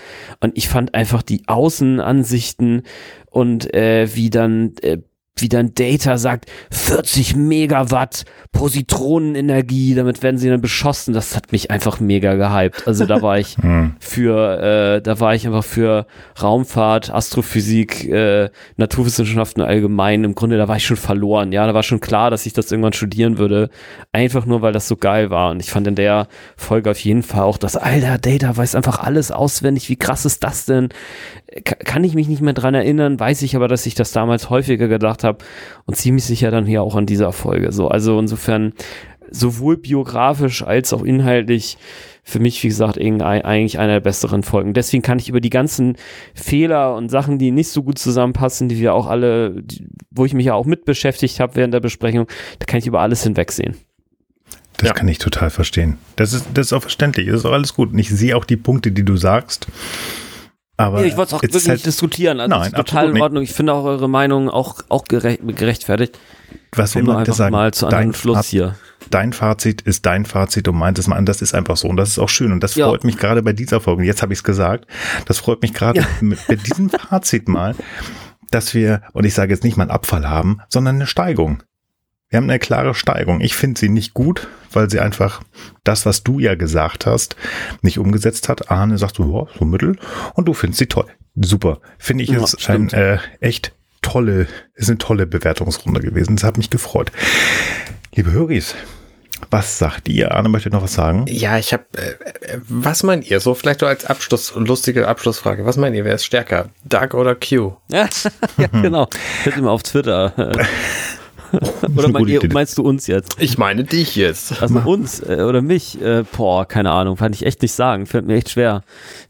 [0.40, 2.82] Und ich fand einfach die Außenansichten
[3.30, 4.98] und äh, wie dann äh,
[5.38, 11.12] wie dann Data sagt, 40 Megawatt Positronenenergie, damit werden sie dann beschossen.
[11.12, 12.86] Das hat mich einfach mega gehypt.
[12.86, 13.96] Also da war ich Hm.
[14.00, 16.06] für, äh, da war ich einfach für
[16.42, 20.24] Raumfahrt, Astrophysik, äh, Naturwissenschaften allgemein.
[20.24, 21.52] Im Grunde, da war ich schon verloren.
[21.52, 23.70] Ja, da war schon klar, dass ich das irgendwann studieren würde.
[24.12, 25.50] Einfach nur, weil das so geil war.
[25.50, 29.00] Und ich fand in der Folge auf jeden Fall auch, dass, alter, Data weiß einfach
[29.00, 29.88] alles auswendig.
[29.88, 30.88] Wie krass ist das denn?
[31.64, 34.50] Ka- kann ich mich nicht mehr dran erinnern, weiß ich aber, dass ich das damals
[34.50, 35.25] häufiger gedacht habe
[35.86, 37.72] und ziemlich sicher dann hier auch an dieser Folge.
[37.72, 38.72] So, also insofern
[39.30, 41.78] sowohl biografisch als auch inhaltlich
[42.22, 44.72] für mich, wie gesagt, eigentlich einer der besseren Folgen.
[44.74, 45.96] Deswegen kann ich über die ganzen
[46.34, 50.34] Fehler und Sachen, die nicht so gut zusammenpassen, die wir auch alle, die, wo ich
[50.34, 52.26] mich ja auch mit beschäftigt habe während der Besprechung,
[52.58, 53.76] da kann ich über alles hinwegsehen.
[54.78, 54.94] Das Ja.
[54.94, 55.98] kann ich total verstehen.
[56.16, 57.28] Das ist, das ist auch verständlich.
[57.28, 57.92] Das ist auch alles gut.
[57.92, 59.66] Und ich sehe auch die Punkte, die du sagst.
[60.78, 62.38] Aber Ja, ich wollte es auch wirklich halt, diskutieren.
[62.40, 63.22] Also Nein, total in nicht.
[63.22, 63.42] Ordnung.
[63.42, 66.18] Ich finde auch eure Meinung auch, auch gerecht, gerechtfertigt.
[66.74, 68.74] was wir einfach sagen, mal zu einem dein, Schluss Fazit, hier.
[69.10, 71.24] dein Fazit ist dein Fazit und meint es mal an.
[71.24, 71.88] Das ist einfach so.
[71.88, 72.52] Und das ist auch schön.
[72.52, 72.88] Und das Ja.
[72.88, 74.04] freut mich gerade bei dieser Folge.
[74.04, 74.86] Jetzt habe ich es gesagt.
[75.24, 76.06] Das freut mich gerade Ja.
[76.20, 77.74] mit, mit diesem Fazit mal,
[78.50, 81.62] dass wir, und ich sage jetzt nicht mal einen Abfall haben, sondern eine Steigung.
[82.28, 83.40] Wir haben eine klare Steigung.
[83.40, 85.42] Ich finde sie nicht gut, weil sie einfach
[85.84, 87.36] das, was du ja gesagt hast,
[87.82, 88.68] nicht umgesetzt hat.
[88.70, 89.96] Arne sagt so, ja, so mittel.
[90.34, 91.06] Und du findest sie toll.
[91.36, 91.78] Super.
[91.98, 93.72] Finde ich, Ja, ist ein äh, echt
[94.02, 96.34] tolle, ist eine tolle Bewertungsrunde gewesen.
[96.34, 97.12] Das hat mich gefreut.
[98.16, 98.74] Liebe Höris,
[99.50, 100.34] was sagt ihr?
[100.34, 101.26] Arne möchte noch was sagen.
[101.28, 101.84] Ja, ich habe.
[101.96, 103.38] Äh, äh, was meint ihr?
[103.38, 105.64] So vielleicht so als Abschluss, lustige Abschlussfrage.
[105.64, 106.04] Was meint ihr?
[106.04, 106.70] Wer ist stärker?
[106.84, 107.76] Doug oder Q?
[107.88, 108.08] Ja,
[108.56, 109.08] ja genau.
[109.44, 110.32] Hört immer auf Twitter.
[111.96, 113.40] Oder mein, ihr, meinst du uns jetzt?
[113.40, 114.60] Ich meine dich jetzt.
[114.62, 116.00] Also uns äh, oder mich?
[116.00, 118.06] Äh, boah, keine Ahnung, kann ich echt nicht sagen.
[118.06, 118.82] Fällt mir echt schwer.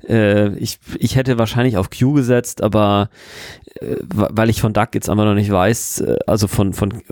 [0.08, 3.10] Äh, ich, ich hätte wahrscheinlich auf Q gesetzt, aber
[3.80, 7.02] äh, weil ich von Duck jetzt einfach noch nicht weiß, äh, also von von äh,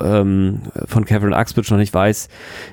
[0.00, 2.28] ähm, von Kevin Axbridge noch nicht weiß,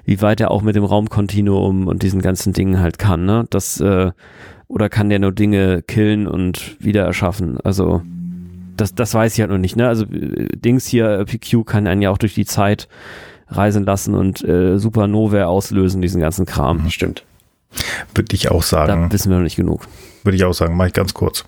[0.06, 3.26] wie weit er auch mit dem Raumkontinuum und diesen ganzen Dingen halt kann.
[3.26, 3.46] Ne?
[3.50, 4.12] Das äh,
[4.68, 7.58] oder kann der nur Dinge killen und wieder erschaffen?
[7.64, 8.04] Also
[8.80, 9.76] das, das weiß ich halt noch nicht.
[9.76, 9.88] Ne?
[9.88, 12.88] Also äh, Dings hier, PQ kann einen ja auch durch die Zeit
[13.48, 16.90] reisen lassen und äh, Supernova auslösen, diesen ganzen Kram.
[16.90, 17.26] Stimmt.
[18.14, 19.04] Würde ich auch sagen.
[19.04, 19.88] Da wissen wir noch nicht genug.
[20.24, 21.46] Würde ich auch sagen, mache ich ganz kurz.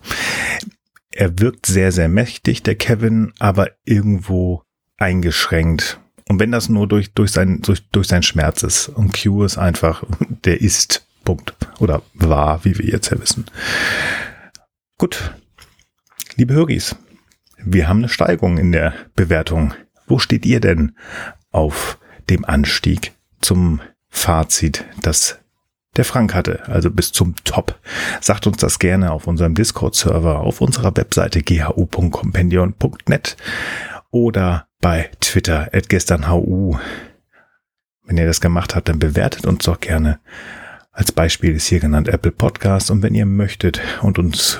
[1.11, 4.63] Er wirkt sehr, sehr mächtig, der Kevin, aber irgendwo
[4.97, 5.99] eingeschränkt.
[6.29, 8.87] Und wenn das nur durch, durch, sein, durch, durch sein Schmerz ist.
[8.87, 10.03] Und Q ist einfach,
[10.45, 11.53] der ist, Punkt.
[11.79, 13.45] Oder war, wie wir jetzt ja wissen.
[14.97, 15.33] Gut.
[16.35, 16.95] Liebe Höris,
[17.63, 19.73] wir haben eine Steigung in der Bewertung.
[20.07, 20.95] Wo steht ihr denn
[21.51, 21.97] auf
[22.29, 25.39] dem Anstieg zum Fazit, das
[25.97, 27.77] der Frank hatte, also bis zum Top.
[28.21, 33.35] Sagt uns das gerne auf unserem Discord-Server, auf unserer Webseite ghu.compendion.net
[34.09, 36.77] oder bei Twitter at gesternhu.
[38.05, 40.19] Wenn ihr das gemacht habt, dann bewertet uns doch gerne.
[40.93, 44.59] Als Beispiel ist hier genannt Apple Podcast und wenn ihr möchtet und uns,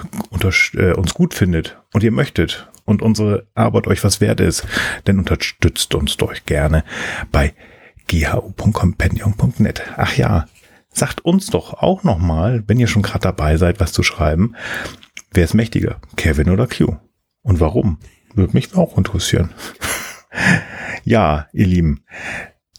[0.73, 4.65] äh, uns gut findet und ihr möchtet und unsere Arbeit euch was wert ist,
[5.05, 6.83] dann unterstützt uns doch gerne
[7.31, 7.53] bei
[8.09, 9.83] ghu.compendion.net.
[9.97, 10.45] Ach ja,
[10.93, 14.55] sagt uns doch auch nochmal, wenn ihr schon gerade dabei seid, was zu schreiben,
[15.31, 16.97] wer ist mächtiger, Kevin oder Q?
[17.43, 17.97] Und warum?
[18.33, 19.49] Würde mich auch interessieren.
[21.03, 22.03] ja, ihr Lieben,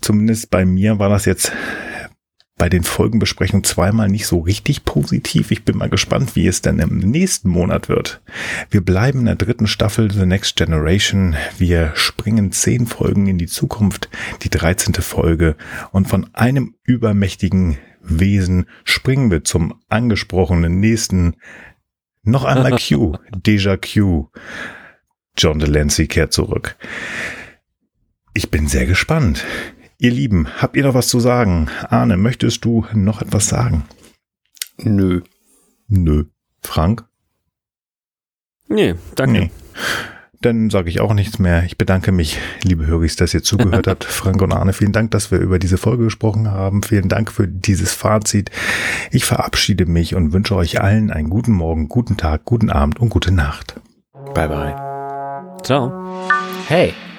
[0.00, 1.52] zumindest bei mir war das jetzt
[2.58, 5.50] bei den Folgenbesprechungen zweimal nicht so richtig positiv.
[5.50, 8.22] Ich bin mal gespannt, wie es denn im nächsten Monat wird.
[8.70, 11.34] Wir bleiben in der dritten Staffel The Next Generation.
[11.58, 14.08] Wir springen zehn Folgen in die Zukunft,
[14.42, 15.56] die dreizehnte Folge.
[15.90, 21.36] Und von einem übermächtigen Wesen springen wir zum angesprochenen nächsten.
[22.22, 23.16] Noch einmal Q.
[23.34, 24.28] Deja Q.
[25.36, 26.76] John Delancey kehrt zurück.
[28.34, 29.44] Ich bin sehr gespannt.
[30.02, 31.68] Ihr Lieben, habt ihr noch was zu sagen?
[31.88, 33.84] Arne, möchtest du noch etwas sagen?
[34.78, 35.20] Nö.
[35.86, 36.24] Nö.
[36.60, 37.04] Frank?
[38.66, 39.32] Nee, danke.
[39.32, 39.50] Nee.
[40.40, 41.62] Dann sage ich auch nichts mehr.
[41.62, 44.02] Ich bedanke mich, liebe Höris, dass ihr zugehört habt.
[44.02, 46.82] Frank und Arne, vielen Dank, dass wir über diese Folge gesprochen haben.
[46.82, 48.50] Vielen Dank für dieses Fazit.
[49.12, 53.10] Ich verabschiede mich und wünsche euch allen einen guten Morgen, guten Tag, guten Abend und
[53.10, 53.80] gute Nacht.
[54.34, 54.74] Bye bye.
[55.62, 55.92] Ciao.
[56.66, 56.92] Hey.